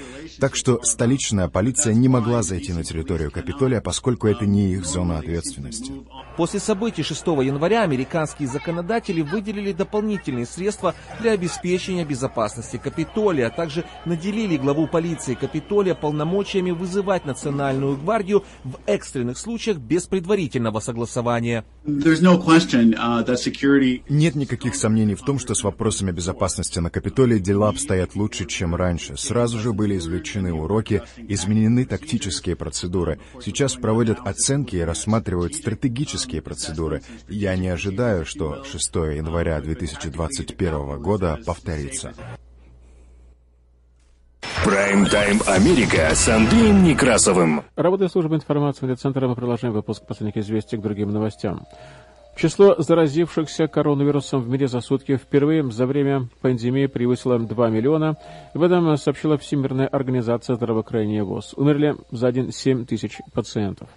Так 0.41 0.57
что 0.57 0.83
столичная 0.83 1.47
полиция 1.47 1.93
не 1.93 2.09
могла 2.09 2.43
зайти 2.43 2.73
на 2.73 2.83
территорию 2.83 3.31
Капитолия, 3.31 3.79
поскольку 3.79 4.27
это 4.27 4.45
не 4.45 4.73
их 4.73 4.83
зона 4.83 5.19
ответственности. 5.19 5.93
После 6.35 6.59
событий 6.59 7.03
6 7.03 7.25
января 7.27 7.83
американские 7.83 8.49
законодатели 8.49 8.88
выделили 9.21 9.71
дополнительные 9.71 10.45
средства 10.45 10.95
для 11.21 11.31
обеспечения 11.31 12.05
безопасности 12.05 12.77
Капитолия, 12.77 13.47
а 13.47 13.49
также 13.49 13.85
наделили 14.05 14.57
главу 14.57 14.87
полиции 14.87 15.35
Капитолия 15.35 15.95
полномочиями 15.95 16.71
вызывать 16.71 17.25
Национальную 17.25 17.97
гвардию 17.97 18.43
в 18.63 18.79
экстренных 18.85 19.37
случаях 19.37 19.77
без 19.77 20.07
предварительного 20.07 20.79
согласования. 20.79 21.63
Uh, 21.85 22.01
Нет 24.09 24.35
никаких 24.35 24.75
сомнений 24.75 25.15
в 25.15 25.21
том, 25.21 25.39
что 25.39 25.55
с 25.55 25.63
вопросами 25.63 26.11
безопасности 26.11 26.79
на 26.79 26.89
Капитолии 26.89 27.39
дела 27.39 27.69
обстоят 27.69 28.15
лучше, 28.15 28.45
чем 28.45 28.75
раньше. 28.75 29.15
Сразу 29.17 29.59
же 29.59 29.73
были 29.73 29.97
извлечены 29.97 30.51
уроки, 30.53 31.03
изменены 31.17 31.85
тактические 31.85 32.55
процедуры. 32.55 33.19
Сейчас 33.43 33.75
проводят 33.75 34.19
оценки 34.25 34.75
и 34.75 34.81
рассматривают 34.81 35.55
стратегические 35.55 36.41
процедуры. 36.41 37.01
Я 37.27 37.55
не 37.55 37.67
ожидаю, 37.69 38.25
что 38.25 38.63
6 38.69 38.95
января 38.95 39.59
2021 39.59 41.01
года 41.01 41.39
повторится. 41.43 42.13
Прайм-тайм 44.63 45.39
Америка 45.47 46.13
с 46.13 46.27
Андреем 46.29 46.83
Некрасовым. 46.83 47.63
Работая 47.75 48.09
служба 48.09 48.35
информации 48.35 48.93
центра, 48.93 49.27
мы 49.27 49.35
продолжаем 49.35 49.73
выпуск 49.73 50.05
последних 50.05 50.37
известий 50.37 50.77
к 50.77 50.81
другим 50.81 51.09
новостям. 51.09 51.65
Число 52.37 52.75
заразившихся 52.77 53.67
коронавирусом 53.67 54.41
в 54.41 54.49
мире 54.49 54.67
за 54.67 54.81
сутки 54.81 55.17
впервые 55.17 55.69
за 55.71 55.87
время 55.87 56.29
пандемии 56.41 56.85
превысило 56.85 57.39
2 57.39 57.69
миллиона. 57.69 58.17
В 58.53 58.61
этом 58.61 58.95
сообщила 58.97 59.37
Всемирная 59.37 59.87
организация 59.87 60.55
здравоохранения 60.55 61.23
ВОЗ. 61.23 61.53
Умерли 61.57 61.95
за 62.11 62.31
день 62.31 62.51
7 62.51 62.85
тысяч 62.85 63.17
пациентов. 63.33 63.89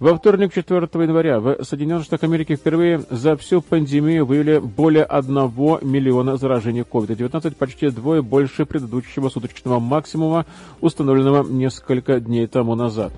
Во 0.00 0.14
вторник, 0.14 0.54
4 0.54 0.88
января, 0.94 1.40
в 1.40 1.64
Соединенных 1.64 2.04
Штатах 2.04 2.22
Америки 2.22 2.54
впервые 2.54 3.02
за 3.10 3.36
всю 3.36 3.60
пандемию 3.60 4.24
выявили 4.24 4.58
более 4.58 5.02
1 5.02 5.34
миллиона 5.82 6.36
заражений 6.36 6.82
COVID-19, 6.82 7.56
почти 7.56 7.90
двое 7.90 8.22
больше 8.22 8.64
предыдущего 8.64 9.28
суточного 9.28 9.80
максимума, 9.80 10.46
установленного 10.80 11.42
несколько 11.42 12.20
дней 12.20 12.46
тому 12.46 12.76
назад. 12.76 13.12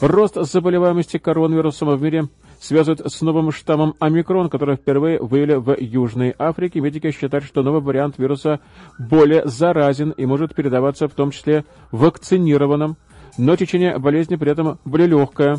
Рост 0.00 0.36
заболеваемости 0.36 1.18
коронавирусом 1.18 1.96
в 1.96 2.00
мире 2.00 2.28
связывают 2.60 3.12
с 3.12 3.20
новым 3.22 3.50
штаммом 3.50 3.96
омикрон, 3.98 4.50
который 4.50 4.76
впервые 4.76 5.20
выявили 5.20 5.54
в 5.54 5.76
Южной 5.80 6.32
Африке. 6.38 6.78
Медики 6.78 7.10
считают, 7.10 7.44
что 7.44 7.64
новый 7.64 7.80
вариант 7.80 8.18
вируса 8.18 8.60
более 9.00 9.48
заразен 9.48 10.10
и 10.10 10.26
может 10.26 10.54
передаваться 10.54 11.08
в 11.08 11.12
том 11.12 11.32
числе 11.32 11.64
вакцинированным, 11.90 12.96
но 13.36 13.56
течение 13.56 13.98
болезни 13.98 14.36
при 14.36 14.52
этом 14.52 14.78
более 14.84 15.08
легкое, 15.08 15.58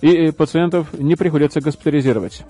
и 0.00 0.30
пациентов 0.30 0.88
не 0.92 1.16
приходится 1.16 1.60
госпитализировать. 1.60 2.44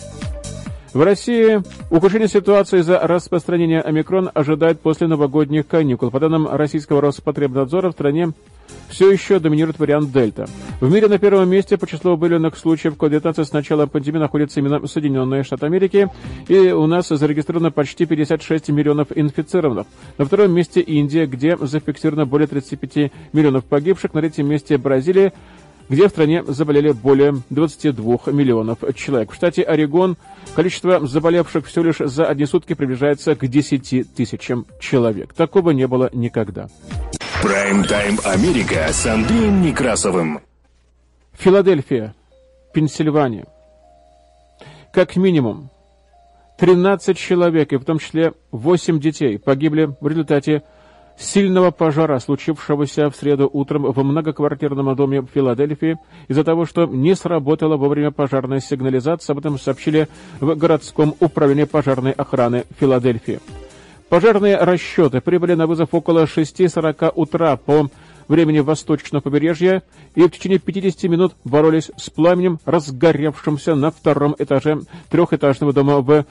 В 0.95 1.03
России 1.03 1.61
ухудшение 1.91 2.29
ситуации 2.29 2.79
из-за 2.79 3.01
распространения 3.01 3.81
омикрон 3.81 4.31
ожидает 4.33 4.81
после 4.81 5.09
новогодних 5.09 5.67
каникул. 5.67 6.13
По 6.13 6.21
данным 6.21 6.47
российского 6.49 7.01
Роспотребнадзора, 7.01 7.89
в 7.89 7.93
стране 7.95 8.33
все 8.89 9.11
еще 9.11 9.41
доминирует 9.41 9.81
вариант 9.81 10.13
Дельта. 10.13 10.47
В 10.81 10.89
мире 10.89 11.09
на 11.09 11.19
первом 11.19 11.49
месте 11.49 11.77
по 11.77 11.89
числу 11.89 12.15
выявленных 12.15 12.57
случаев 12.57 12.95
COVID-19 12.95 13.45
с 13.45 13.53
начала 13.53 13.87
пандемии 13.87 14.19
находятся 14.19 14.61
именно 14.61 14.87
Соединенные 14.87 15.43
Штаты 15.43 15.67
Америки, 15.67 16.09
и 16.47 16.57
у 16.71 16.87
нас 16.87 17.09
зарегистрировано 17.09 17.73
почти 17.73 18.07
56 18.07 18.69
миллионов 18.69 19.09
инфицированных. 19.13 19.89
На 20.17 20.25
втором 20.25 20.53
месте 20.53 20.81
Индия, 20.81 21.27
где 21.27 21.57
зафиксировано 21.57 22.25
более 22.25 22.47
35 22.47 23.11
миллионов 23.33 23.65
погибших. 23.65 24.15
На 24.15 24.21
третьем 24.21 24.47
месте 24.47 24.79
Бразилия, 24.79 25.33
где 25.89 26.09
в 26.09 26.11
стране 26.11 26.43
заболели 26.45 26.93
более 26.93 27.43
22 27.51 28.33
миллионов 28.33 28.79
человек. 28.95 29.33
В 29.33 29.35
штате 29.35 29.63
Орегон 29.63 30.17
количество 30.55 31.07
заболевших 31.07 31.67
все 31.67 31.83
лишь 31.83 31.99
за 31.99 32.27
одни 32.27 32.47
сутки 32.47 32.75
приближается 32.75 33.35
к 33.35 33.47
10 33.47 34.15
тысячам 34.15 34.67
человек. 34.81 35.35
Такого 35.35 35.71
не 35.71 35.87
было 35.87 36.11
никогда. 36.13 36.69
Прайм-тайм 37.43 38.19
Америка 38.25 38.89
с 38.91 39.07
Андреем 39.07 39.61
Некрасовым. 39.61 40.41
Филадельфия, 41.35 42.15
Пенсильвания. 42.73 43.47
Как 44.93 45.17
минимум 45.17 45.71
13 46.59 47.19
человек, 47.19 47.73
и 47.73 47.77
в 47.77 47.85
том 47.85 47.99
числе 47.99 48.33
8 48.53 49.01
детей, 49.01 49.39
погибли 49.39 49.91
в 50.01 50.07
результате 50.07 50.63
сильного 51.19 51.71
пожара, 51.71 52.19
случившегося 52.19 53.11
в 53.11 53.17
среду 53.17 53.49
утром 53.53 53.85
в 53.85 54.05
многоквартирном 54.05 54.95
доме 54.97 55.21
в 55.21 55.29
Филадельфии, 55.33 55.99
из-за 56.29 56.45
того, 56.45 56.67
что 56.67 56.87
не 56.87 57.15
сработала 57.15 57.77
вовремя 57.77 58.11
пожарная 58.11 58.61
сигнализация. 58.61 59.35
Об 59.35 59.41
этом 59.41 59.59
сообщили 59.59 60.09
в 60.41 60.55
городском 60.55 61.15
управлении 61.21 61.65
пожарной 61.65 62.13
охраны 62.13 62.65
Филадельфии. 62.79 63.41
Пожарные 64.09 64.57
расчеты 64.59 65.21
прибыли 65.21 65.55
на 65.55 65.67
вызов 65.67 65.89
около 65.93 66.25
6.40 66.25 67.13
утра 67.15 67.57
по 67.57 67.89
времени 68.29 68.61
восточного 68.61 69.23
побережья 69.23 69.83
и 70.15 70.23
в 70.23 70.31
течение 70.31 70.59
50 70.59 71.11
минут 71.11 71.35
боролись 71.45 71.91
с 71.97 72.11
пламенем, 72.11 72.61
разгоревшимся 72.65 73.75
на 73.75 73.91
втором 73.91 74.35
этаже 74.39 74.81
трехэтажного 75.11 75.73
дома 75.73 76.01
в 76.01 76.25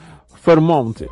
Фермонте. 0.44 1.08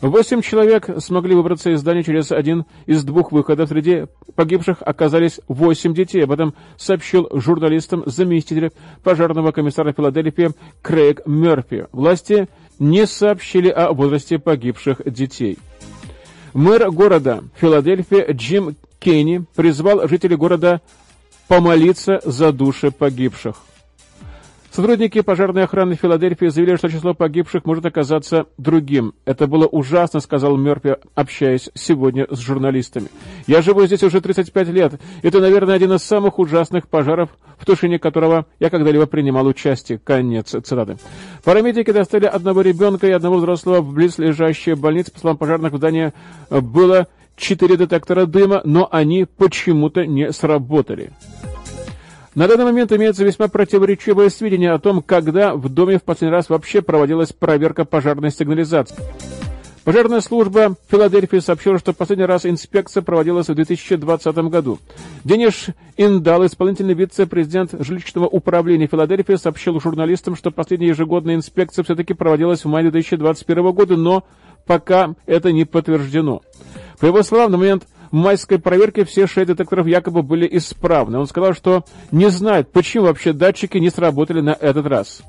Восемь 0.00 0.42
человек 0.42 0.88
смогли 0.98 1.34
выбраться 1.34 1.70
из 1.70 1.80
здания 1.80 2.04
через 2.04 2.30
один 2.30 2.66
из 2.86 3.02
двух 3.02 3.32
выходов. 3.32 3.68
Среди 3.68 4.06
погибших 4.36 4.78
оказались 4.80 5.40
восемь 5.48 5.92
детей. 5.92 6.22
Об 6.22 6.30
этом 6.30 6.54
сообщил 6.76 7.28
журналистам 7.32 8.04
заместитель 8.06 8.70
пожарного 9.02 9.50
комиссара 9.50 9.92
Филадельфии 9.92 10.50
Крейг 10.82 11.26
Мерфи. 11.26 11.88
Власти 11.90 12.48
не 12.78 13.06
сообщили 13.06 13.68
о 13.68 13.92
возрасте 13.92 14.38
погибших 14.38 15.02
детей. 15.04 15.58
Мэр 16.54 16.90
города 16.92 17.42
Филадельфия 17.56 18.32
Джим 18.32 18.76
Кенни 19.00 19.44
призвал 19.56 20.06
жителей 20.06 20.36
города 20.36 20.80
помолиться 21.48 22.20
за 22.24 22.52
души 22.52 22.92
погибших. 22.92 23.56
Сотрудники 24.78 25.22
пожарной 25.22 25.64
охраны 25.64 25.96
Филадельфии 25.96 26.46
заявили, 26.46 26.76
что 26.76 26.88
число 26.88 27.12
погибших 27.12 27.64
может 27.64 27.84
оказаться 27.84 28.46
другим. 28.58 29.12
Это 29.24 29.48
было 29.48 29.66
ужасно, 29.66 30.20
сказал 30.20 30.56
Мерфи, 30.56 30.98
общаясь 31.16 31.68
сегодня 31.74 32.28
с 32.30 32.38
журналистами. 32.38 33.08
Я 33.48 33.60
живу 33.60 33.84
здесь 33.86 34.04
уже 34.04 34.20
35 34.20 34.68
лет. 34.68 35.00
Это, 35.22 35.40
наверное, 35.40 35.74
один 35.74 35.94
из 35.94 36.04
самых 36.04 36.38
ужасных 36.38 36.86
пожаров, 36.86 37.30
в 37.58 37.66
тушении 37.66 37.98
которого 37.98 38.46
я 38.60 38.70
когда-либо 38.70 39.06
принимал 39.06 39.48
участие. 39.48 39.98
Конец 39.98 40.50
цитаты. 40.50 40.98
Парамедики 41.42 41.90
достали 41.90 42.26
одного 42.26 42.60
ребенка 42.60 43.08
и 43.08 43.10
одного 43.10 43.38
взрослого 43.38 43.80
в 43.80 43.92
близлежащей 43.92 44.74
больнице. 44.74 45.10
По 45.10 45.18
словам 45.18 45.38
пожарных, 45.38 45.72
в 45.72 45.78
здании 45.78 46.12
было 46.50 47.08
четыре 47.36 47.76
детектора 47.76 48.26
дыма, 48.26 48.60
но 48.62 48.88
они 48.92 49.24
почему-то 49.24 50.06
не 50.06 50.30
сработали. 50.30 51.10
На 52.38 52.46
данный 52.46 52.66
момент 52.66 52.92
имеется 52.92 53.24
весьма 53.24 53.48
противоречивое 53.48 54.28
сведения 54.28 54.70
о 54.70 54.78
том, 54.78 55.02
когда 55.02 55.56
в 55.56 55.68
доме 55.68 55.98
в 55.98 56.04
последний 56.04 56.32
раз 56.32 56.48
вообще 56.48 56.82
проводилась 56.82 57.32
проверка 57.32 57.84
пожарной 57.84 58.30
сигнализации. 58.30 58.94
Пожарная 59.82 60.20
служба 60.20 60.76
Филадельфии 60.88 61.38
сообщила, 61.38 61.80
что 61.80 61.92
последний 61.92 62.26
раз 62.26 62.46
инспекция 62.46 63.02
проводилась 63.02 63.48
в 63.48 63.56
2020 63.56 64.36
году. 64.50 64.78
Дениш 65.24 65.70
Индал, 65.96 66.46
исполнительный 66.46 66.94
вице-президент 66.94 67.72
жилищного 67.76 68.28
управления 68.28 68.86
Филадельфии, 68.86 69.34
сообщил 69.34 69.80
журналистам, 69.80 70.36
что 70.36 70.52
последняя 70.52 70.90
ежегодная 70.90 71.34
инспекция 71.34 71.82
все-таки 71.82 72.14
проводилась 72.14 72.64
в 72.64 72.68
мае 72.68 72.88
2021 72.88 73.72
года, 73.72 73.96
но 73.96 74.22
пока 74.64 75.16
это 75.26 75.50
не 75.50 75.64
подтверждено. 75.64 76.42
По 77.00 77.06
его 77.06 77.24
словам, 77.24 77.50
на 77.50 77.58
момент 77.58 77.82
в 78.10 78.16
майской 78.16 78.58
проверке 78.58 79.04
все 79.04 79.26
шесть 79.26 79.48
детекторов 79.48 79.86
якобы 79.86 80.22
были 80.22 80.48
исправны. 80.50 81.18
Он 81.18 81.26
сказал, 81.26 81.54
что 81.54 81.84
не 82.10 82.30
знает, 82.30 82.70
почему 82.70 83.04
вообще 83.04 83.32
датчики 83.32 83.78
не 83.78 83.90
сработали 83.90 84.40
на 84.40 84.56
этот 84.58 84.86
раз. 84.86 85.22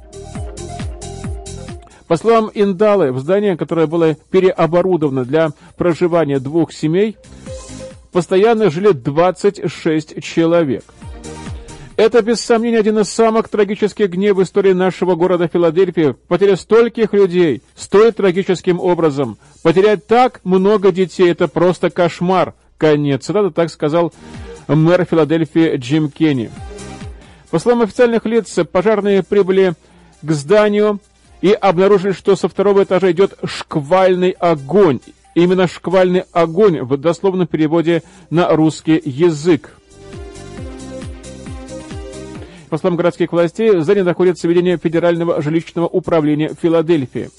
По 2.07 2.17
словам 2.17 2.49
Индалы, 2.55 3.11
в 3.11 3.19
здании, 3.19 3.53
которое 3.53 3.85
было 3.85 4.15
переоборудовано 4.31 5.25
для 5.25 5.49
проживания 5.77 6.39
двух 6.39 6.73
семей, 6.73 7.17
постоянно 8.11 8.71
жили 8.71 8.91
26 8.93 10.23
человек. 10.23 10.83
Это, 11.97 12.21
без 12.21 12.39
сомнения, 12.39 12.79
один 12.79 12.97
из 12.99 13.09
самых 13.09 13.49
трагических 13.49 14.09
дней 14.09 14.31
в 14.31 14.41
истории 14.41 14.71
нашего 14.71 15.15
города 15.15 15.49
Филадельфии. 15.49 16.15
Потеря 16.29 16.55
стольких 16.55 17.13
людей 17.13 17.61
стоит 17.75 18.15
трагическим 18.15 18.79
образом. 18.79 19.37
Потерять 19.63 20.07
так 20.07 20.39
много 20.45 20.93
детей– 20.93 21.29
это 21.31 21.49
просто 21.49 21.89
кошмар. 21.89 22.53
Конец 22.79 23.25
цитаты, 23.25 23.51
так 23.51 23.69
сказал 23.69 24.13
мэр 24.69 25.03
Филадельфии 25.03 25.75
Джим 25.75 26.09
Кенни. 26.09 26.49
По 27.51 27.59
словам 27.59 27.81
официальных 27.81 28.25
лиц, 28.25 28.57
пожарные 28.71 29.21
прибыли 29.21 29.73
к 30.21 30.31
зданию 30.31 30.99
и 31.41 31.51
обнаружили, 31.51 32.13
что 32.13 32.37
со 32.37 32.47
второго 32.47 32.83
этажа 32.83 33.11
идет 33.11 33.33
шквальный 33.43 34.31
огонь. 34.31 35.01
Именно 35.35 35.67
шквальный 35.67 36.23
огонь 36.31 36.81
в 36.81 36.95
дословном 36.95 37.47
переводе 37.47 38.01
на 38.29 38.49
русский 38.55 39.01
язык. 39.03 39.75
По 42.69 42.77
словам 42.77 42.95
городских 42.95 43.33
властей, 43.33 43.75
в 43.75 43.83
здании 43.83 44.03
находится 44.03 44.43
заведение 44.43 44.77
Федерального 44.77 45.41
жилищного 45.41 45.87
управления 45.87 46.55
Филадельфии. 46.61 47.29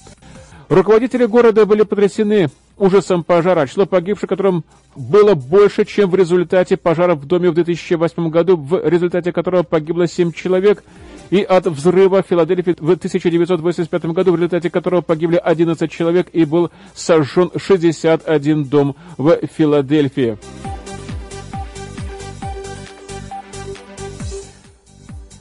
Руководители 0.68 1.24
города 1.24 1.64
были 1.64 1.82
потрясены 1.82 2.50
ужасом 2.80 3.22
пожара, 3.22 3.66
число 3.66 3.86
погибших 3.86 4.28
которым 4.28 4.64
было 4.96 5.34
больше, 5.34 5.84
чем 5.84 6.10
в 6.10 6.14
результате 6.14 6.76
пожара 6.76 7.14
в 7.14 7.26
доме 7.26 7.50
в 7.50 7.54
2008 7.54 8.30
году, 8.30 8.56
в 8.56 8.88
результате 8.88 9.32
которого 9.32 9.62
погибло 9.62 10.06
7 10.08 10.32
человек, 10.32 10.82
и 11.30 11.42
от 11.42 11.66
взрыва 11.66 12.22
в 12.22 12.26
Филадельфии 12.26 12.74
в 12.78 12.90
1985 12.90 14.04
году, 14.06 14.32
в 14.32 14.36
результате 14.36 14.70
которого 14.70 15.00
погибли 15.02 15.36
11 15.36 15.90
человек 15.90 16.28
и 16.32 16.44
был 16.44 16.70
сожжен 16.94 17.50
61 17.56 18.64
дом 18.64 18.96
в 19.16 19.38
Филадельфии. 19.56 20.38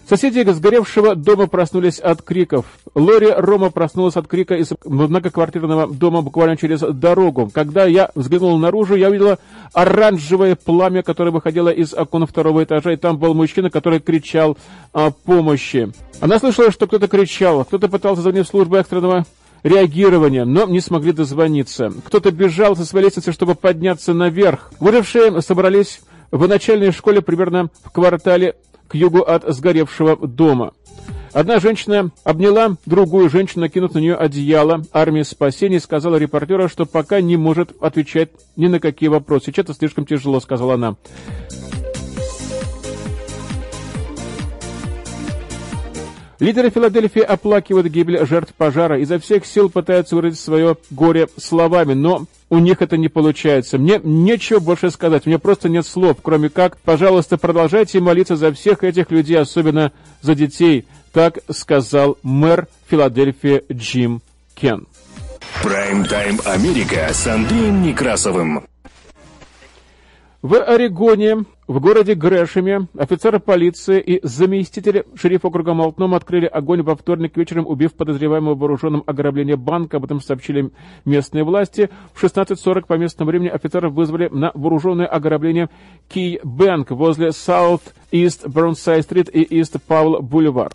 Соседи 0.10 0.42
сгоревшего 0.50 1.14
дома 1.14 1.46
проснулись 1.46 2.00
от 2.00 2.24
криков. 2.24 2.66
Лори 2.96 3.30
Рома 3.32 3.70
проснулась 3.70 4.16
от 4.16 4.26
крика 4.28 4.56
из 4.56 4.72
многоквартирного 4.84 5.86
дома 5.86 6.24
буквально 6.24 6.58
через 6.58 6.80
дорогу. 6.80 7.52
Когда 7.54 7.86
я 7.86 8.10
взглянул 8.16 8.58
наружу, 8.58 8.96
я 8.96 9.10
увидела 9.10 9.38
оранжевое 9.72 10.56
пламя, 10.56 11.04
которое 11.04 11.30
выходило 11.30 11.70
из 11.70 11.94
окна 11.94 12.26
второго 12.26 12.64
этажа, 12.64 12.94
и 12.94 12.96
там 12.96 13.20
был 13.20 13.36
мужчина, 13.36 13.70
который 13.70 14.00
кричал 14.00 14.58
о 14.94 15.12
помощи. 15.12 15.92
Она 16.22 16.40
слышала, 16.40 16.72
что 16.72 16.88
кто-то 16.88 17.08
кричал, 17.08 17.64
кто-то 17.64 17.88
пытался 17.88 18.24
звонить 18.24 18.48
в 18.48 18.50
службу 18.50 18.78
экстренного 18.78 19.28
реагирования, 19.62 20.44
но 20.44 20.66
не 20.66 20.80
смогли 20.80 21.12
дозвониться. 21.12 21.94
Кто-то 22.06 22.32
бежал 22.32 22.76
со 22.76 22.84
своей 22.84 23.06
лестницы, 23.06 23.32
чтобы 23.32 23.54
подняться 23.54 24.16
наверх. 24.16 24.72
Выжившие 24.80 25.40
собрались 25.44 26.02
в 26.32 26.48
начальной 26.48 26.92
школе 26.92 27.22
примерно 27.22 27.70
в 27.84 27.92
квартале 27.92 28.56
к 28.90 28.96
югу 28.96 29.22
от 29.22 29.44
сгоревшего 29.48 30.18
дома. 30.28 30.74
Одна 31.32 31.60
женщина 31.60 32.10
обняла 32.24 32.76
другую 32.88 33.30
женщину, 33.30 33.62
накинув 33.62 33.94
на 33.94 34.00
нее 34.00 34.16
одеяло. 34.16 34.84
Армия 34.92 35.24
спасения 35.24 35.80
сказала 35.80 36.16
репортеру, 36.16 36.68
что 36.68 36.88
пока 36.88 37.22
не 37.22 37.38
может 37.38 37.72
отвечать 37.82 38.30
ни 38.56 38.68
на 38.68 38.80
какие 38.80 39.10
вопросы. 39.10 39.46
Сейчас 39.48 39.66
это 39.66 39.74
слишком 39.76 40.08
тяжело, 40.08 40.40
сказала 40.40 40.74
она. 40.74 40.96
Лидеры 46.40 46.70
Филадельфии 46.70 47.22
оплакивают 47.22 47.88
гибель 47.88 48.26
жертв 48.26 48.54
пожара, 48.54 48.98
изо 49.00 49.20
всех 49.20 49.46
сил 49.46 49.70
пытаются 49.70 50.16
выразить 50.16 50.40
свое 50.40 50.78
горе 50.90 51.28
словами, 51.38 51.94
но 51.94 52.28
у 52.50 52.60
них 52.60 52.82
это 52.82 52.96
не 52.96 53.10
получается. 53.10 53.78
Мне 53.78 54.00
нечего 54.02 54.60
больше 54.60 54.90
сказать, 54.90 55.26
мне 55.26 55.38
просто 55.38 55.68
нет 55.68 55.86
слов, 55.86 56.18
кроме 56.22 56.50
как, 56.50 56.78
пожалуйста, 56.78 57.38
продолжайте 57.38 58.00
молиться 58.00 58.38
за 58.38 58.54
всех 58.54 58.86
этих 58.86 59.12
людей, 59.12 59.38
особенно 59.38 59.92
за 60.22 60.34
детей, 60.34 60.86
так 61.12 61.40
сказал 61.52 62.18
мэр 62.24 62.68
Филадельфии 62.88 63.64
Джим 63.72 64.22
Кен. 64.56 64.88
Прайм-тайм 65.62 66.40
Америка 66.46 67.10
с 67.12 67.28
Андреем 67.28 67.82
Некрасовым. 67.82 68.66
В 70.42 70.56
Орегоне, 70.56 71.44
в 71.68 71.82
городе 71.82 72.16
Грэшеме, 72.16 72.88
офицеры 72.98 73.40
полиции 73.40 74.00
и 74.00 74.26
заместители 74.26 75.04
шерифа 75.14 75.48
округа 75.48 75.74
Малтном 75.74 76.14
открыли 76.14 76.46
огонь 76.46 76.82
во 76.82 76.96
вторник 76.96 77.36
вечером, 77.36 77.68
убив 77.68 77.94
подозреваемого 77.94 78.56
в 78.56 78.60
вооруженном 78.60 79.04
ограблении 79.06 79.56
банка. 79.56 79.98
Об 79.98 80.06
этом 80.06 80.22
сообщили 80.22 80.72
местные 81.04 81.44
власти. 81.44 81.90
В 82.14 82.24
16.40 82.24 82.86
по 82.88 82.94
местному 82.94 83.32
времени 83.32 83.50
офицеров 83.50 83.92
вызвали 83.92 84.30
на 84.30 84.52
вооруженное 84.54 85.08
ограбление 85.08 85.70
Key 86.10 86.42
Bank 86.42 86.94
возле 86.94 87.30
South 87.30 87.82
East 88.14 88.46
Burnside 88.46 89.06
Street 89.06 89.30
и 89.32 89.60
East 89.60 89.78
Powell 89.90 90.22
Boulevard. 90.22 90.72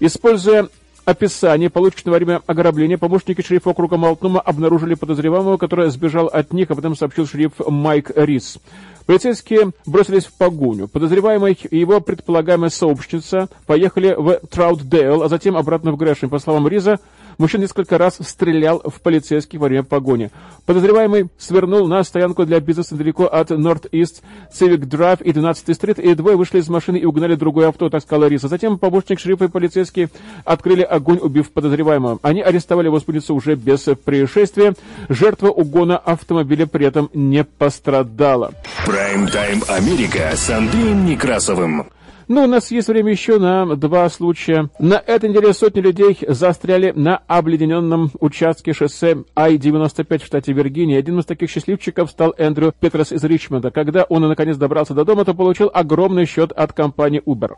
Используя 0.00 0.68
описание, 1.08 1.70
полученного 1.70 2.16
во 2.16 2.18
время 2.18 2.42
ограбления, 2.46 2.98
помощники 2.98 3.40
шерифа 3.40 3.70
округа 3.70 3.96
Малтнума 3.96 4.40
обнаружили 4.40 4.92
подозреваемого, 4.92 5.56
который 5.56 5.88
сбежал 5.90 6.26
от 6.26 6.52
них, 6.52 6.70
об 6.70 6.78
этом 6.80 6.94
сообщил 6.94 7.26
шериф 7.26 7.52
Майк 7.66 8.10
Рис. 8.14 8.58
Полицейские 9.06 9.70
бросились 9.86 10.26
в 10.26 10.36
погоню. 10.36 10.86
Подозреваемый 10.86 11.58
и 11.70 11.78
его 11.78 12.02
предполагаемая 12.02 12.68
сообщница 12.68 13.48
поехали 13.66 14.14
в 14.14 14.38
Траутдейл, 14.50 15.22
а 15.22 15.30
затем 15.30 15.56
обратно 15.56 15.92
в 15.92 15.96
Грэшем. 15.96 16.28
По 16.28 16.38
словам 16.38 16.68
Риза, 16.68 17.00
Мужчина 17.38 17.62
несколько 17.62 17.98
раз 17.98 18.18
стрелял 18.20 18.82
в 18.84 19.00
полицейских 19.00 19.60
во 19.60 19.68
время 19.68 19.84
погони. 19.84 20.30
Подозреваемый 20.66 21.28
свернул 21.38 21.86
на 21.86 22.02
стоянку 22.02 22.44
для 22.44 22.58
бизнеса 22.58 22.94
недалеко 22.94 23.26
от 23.26 23.52
North-East 23.52 24.22
Civic 24.52 24.80
Drive 24.80 25.22
и 25.22 25.30
12-й 25.30 25.74
стрит, 25.74 26.00
и 26.00 26.14
двое 26.14 26.36
вышли 26.36 26.58
из 26.58 26.68
машины 26.68 26.96
и 26.96 27.04
угнали 27.04 27.36
другое 27.36 27.68
авто, 27.68 27.90
так 27.90 28.02
сказала 28.02 28.26
Риса. 28.26 28.48
Затем 28.48 28.76
помощник 28.76 29.20
шерифа 29.20 29.44
и 29.44 29.48
полицейские 29.48 30.10
открыли 30.44 30.82
огонь, 30.82 31.18
убив 31.22 31.52
подозреваемого. 31.52 32.18
Они 32.22 32.42
арестовали 32.42 32.86
его 32.86 32.98
спутницу 32.98 33.36
уже 33.36 33.54
без 33.54 33.82
происшествия. 34.04 34.74
Жертва 35.08 35.50
угона 35.50 35.96
автомобиля 35.96 36.66
при 36.66 36.86
этом 36.86 37.08
не 37.14 37.44
пострадала. 37.44 38.52
Прайм-тайм 38.84 39.62
Америка 39.68 40.32
с 40.34 40.50
Андреем 40.50 41.06
Некрасовым. 41.06 41.86
Ну, 42.28 42.44
у 42.44 42.46
нас 42.46 42.70
есть 42.70 42.88
время 42.88 43.10
еще 43.10 43.38
на 43.38 43.74
два 43.74 44.06
случая. 44.10 44.68
На 44.78 44.96
этой 44.96 45.30
неделе 45.30 45.54
сотни 45.54 45.80
людей 45.80 46.18
застряли 46.28 46.92
на 46.94 47.22
обледененном 47.26 48.10
участке 48.20 48.74
шоссе 48.74 49.24
I-95 49.34 50.18
в 50.18 50.26
штате 50.26 50.52
Виргиния. 50.52 50.98
Одним 50.98 51.20
из 51.20 51.24
таких 51.24 51.48
счастливчиков 51.48 52.10
стал 52.10 52.34
Эндрю 52.36 52.74
Петрос 52.78 53.12
из 53.12 53.24
Ричмонда. 53.24 53.70
Когда 53.70 54.02
он 54.02 54.28
наконец 54.28 54.58
добрался 54.58 54.92
до 54.92 55.06
дома, 55.06 55.24
то 55.24 55.32
получил 55.32 55.70
огромный 55.72 56.26
счет 56.26 56.52
от 56.52 56.74
компании 56.74 57.22
Uber. 57.24 57.54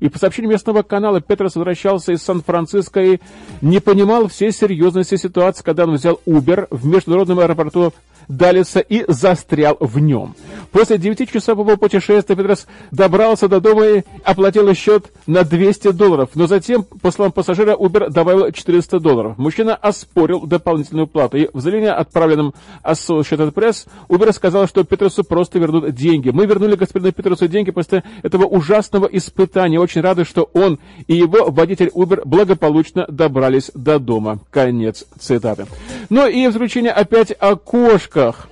И 0.00 0.08
по 0.08 0.18
сообщению 0.18 0.52
местного 0.52 0.82
канала, 0.82 1.20
Петрос 1.20 1.56
возвращался 1.56 2.12
из 2.12 2.22
Сан-Франциско 2.22 3.02
и 3.02 3.20
не 3.60 3.78
понимал 3.80 4.28
всей 4.28 4.52
серьезности 4.52 5.16
ситуации, 5.16 5.62
когда 5.62 5.84
он 5.84 5.96
взял 5.96 6.18
Uber 6.26 6.66
в 6.70 6.86
международном 6.86 7.40
аэропорту 7.40 7.92
Далиса 8.28 8.80
и 8.80 9.04
застрял 9.08 9.76
в 9.80 9.98
нем. 9.98 10.34
После 10.72 10.96
9-часового 10.96 11.76
путешествия 11.76 12.34
Петрос 12.34 12.66
добрался 12.90 13.48
до 13.48 13.60
дома 13.60 13.86
и 13.86 14.02
оплатил 14.24 14.72
счет 14.74 15.12
на 15.26 15.44
200 15.44 15.92
долларов, 15.92 16.30
но 16.34 16.46
затем, 16.46 16.84
по 16.84 17.10
словам 17.10 17.32
пассажира, 17.32 17.74
Uber 17.76 18.10
добавил 18.10 18.50
400 18.50 18.98
долларов. 19.00 19.38
Мужчина 19.38 19.74
оспорил 19.74 20.46
дополнительную 20.46 21.06
плату, 21.06 21.36
и 21.36 21.48
в 21.52 21.60
заявлении, 21.60 21.90
отправленном 21.90 22.54
Associated 22.82 23.52
Press, 23.52 23.86
Uber 24.08 24.32
сказал, 24.32 24.66
что 24.66 24.84
Петросу 24.84 25.24
просто 25.24 25.58
вернут 25.58 25.94
деньги. 25.94 26.30
Мы 26.30 26.46
вернули 26.46 26.74
господину 26.74 27.12
Петросу 27.12 27.48
деньги 27.48 27.70
после 27.70 28.02
этого 28.22 28.44
ужасного 28.44 29.06
испытания. 29.06 29.78
Очень 29.78 30.00
рады, 30.00 30.24
что 30.24 30.48
он 30.52 30.78
и 31.06 31.14
его 31.14 31.50
водитель 31.50 31.90
Uber 31.94 32.22
благополучно 32.24 33.06
добрались 33.08 33.70
до 33.74 33.98
дома. 33.98 34.38
Конец 34.50 35.04
цитаты. 35.18 35.66
Ну 36.10 36.26
и 36.26 36.48
исключение 36.48 36.92
опять 36.92 37.32
о 37.32 37.56
кошках. 38.14 38.48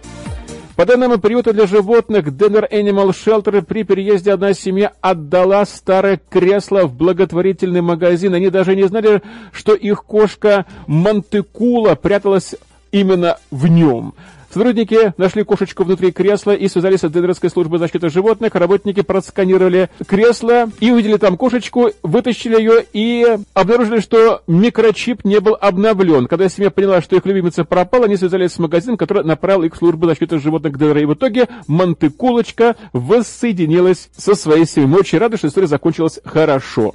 По 0.77 0.87
данным 0.87 1.21
приюта 1.21 1.53
для 1.53 1.67
животных 1.67 2.29
Denver 2.29 2.69
Animal 2.69 3.11
Shelter 3.11 3.63
при 3.63 3.85
переезде 3.85 4.33
одна 4.33 4.55
семья 4.55 4.93
отдала 5.01 5.65
старое 5.67 6.21
кресло 6.31 6.87
в 6.87 6.95
благотворительный 6.95 7.83
магазин. 7.83 8.35
Они 8.35 8.49
даже 8.49 8.75
не 8.75 8.85
знали, 8.85 9.23
что 9.53 9.75
их 9.75 10.05
кошка 10.05 10.65
Монтекула 10.87 11.95
пряталась 11.95 12.55
именно 12.91 13.39
в 13.51 13.67
нем. 13.67 14.15
Сотрудники 14.53 15.15
нашли 15.17 15.45
кошечку 15.45 15.85
внутри 15.85 16.13
кресла 16.13 16.55
и 16.55 16.69
связались 16.69 17.01
с 17.01 17.11
Денверской 17.11 17.49
службой 17.49 17.79
защиты 17.79 18.11
животных. 18.11 18.55
Работники 18.55 19.01
просканировали 19.01 19.89
кресло 20.07 20.69
и 20.79 20.91
увидели 20.91 21.17
там 21.17 21.39
кошечку, 21.39 21.89
вытащили 22.03 22.59
ее 22.59 22.85
и 22.93 23.39
обнаружили, 23.55 24.01
что 24.01 24.43
микрочип 24.47 25.25
не 25.25 25.41
был 25.41 25.57
обновлен. 25.59 26.27
Когда 26.27 26.51
семья 26.51 26.71
поняла, 26.71 27.01
что 27.01 27.17
их 27.17 27.25
любимица 27.25 27.65
пропала, 27.65 28.05
они 28.05 28.19
связались 28.19 28.53
с 28.53 28.59
магазином, 28.59 28.99
который 28.99 29.25
направил 29.25 29.63
их 29.63 29.75
в 29.75 29.79
службу 29.79 30.07
защиты 30.07 30.39
животных 30.39 30.79
Денвера. 30.79 31.01
И 31.01 31.07
в 31.07 31.15
итоге 31.15 31.49
Монтекулочка 31.67 32.77
воссоединилась 32.93 34.11
со 34.15 34.35
своей 34.35 34.67
семьей. 34.67 34.87
Мы 34.87 34.99
очень 34.99 35.17
рады, 35.17 35.39
что 35.39 35.49
история 35.49 35.67
закончилась 35.67 36.21
хорошо. 36.27 36.95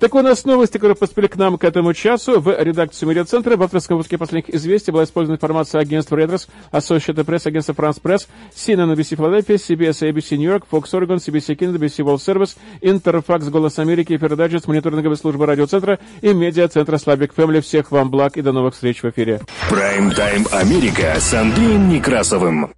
Так 0.00 0.14
у 0.14 0.22
нас 0.22 0.46
новости, 0.46 0.78
которые 0.78 0.96
поступили 0.96 1.26
к 1.26 1.36
нам 1.36 1.58
к 1.58 1.64
этому 1.64 1.92
часу. 1.92 2.40
В 2.40 2.58
редакцию 2.58 3.10
медиацентра 3.10 3.58
в 3.58 3.62
авторском 3.62 3.98
выпуске 3.98 4.16
последних 4.16 4.48
известий 4.54 4.92
была 4.92 5.04
использована 5.04 5.36
информация 5.36 5.78
агентства 5.78 6.16
Reuters, 6.16 6.48
Associated 6.72 7.26
Press, 7.26 7.46
агентства 7.46 7.74
France 7.74 8.00
Press, 8.02 8.26
CNN, 8.54 8.94
NBC 8.94 9.18
Philadelphia, 9.18 9.56
CBS, 9.56 10.10
ABC 10.10 10.38
New 10.38 10.50
York, 10.50 10.64
Fox 10.72 10.84
Oregon, 10.94 11.16
CBC 11.16 11.54
Canada, 11.54 11.76
BBC 11.76 12.02
World 12.02 12.22
Service, 12.22 12.56
Interfax, 12.80 13.50
Голос 13.50 13.78
Америки, 13.78 14.16
Передача, 14.16 14.58
мониторинговая 14.66 15.18
служба 15.18 15.44
радиоцентра 15.44 15.98
и 16.22 16.32
медиацентра 16.32 16.96
Слабик 16.96 17.34
Family. 17.34 17.60
Всех 17.60 17.90
вам 17.90 18.10
благ 18.10 18.38
и 18.38 18.42
до 18.42 18.52
новых 18.52 18.72
встреч 18.72 19.02
в 19.02 19.10
эфире. 19.10 19.42
Прайм-тайм 19.68 20.46
Америка 20.50 21.16
с 21.18 21.34
Андреем 21.34 21.90
Некрасовым. 21.90 22.70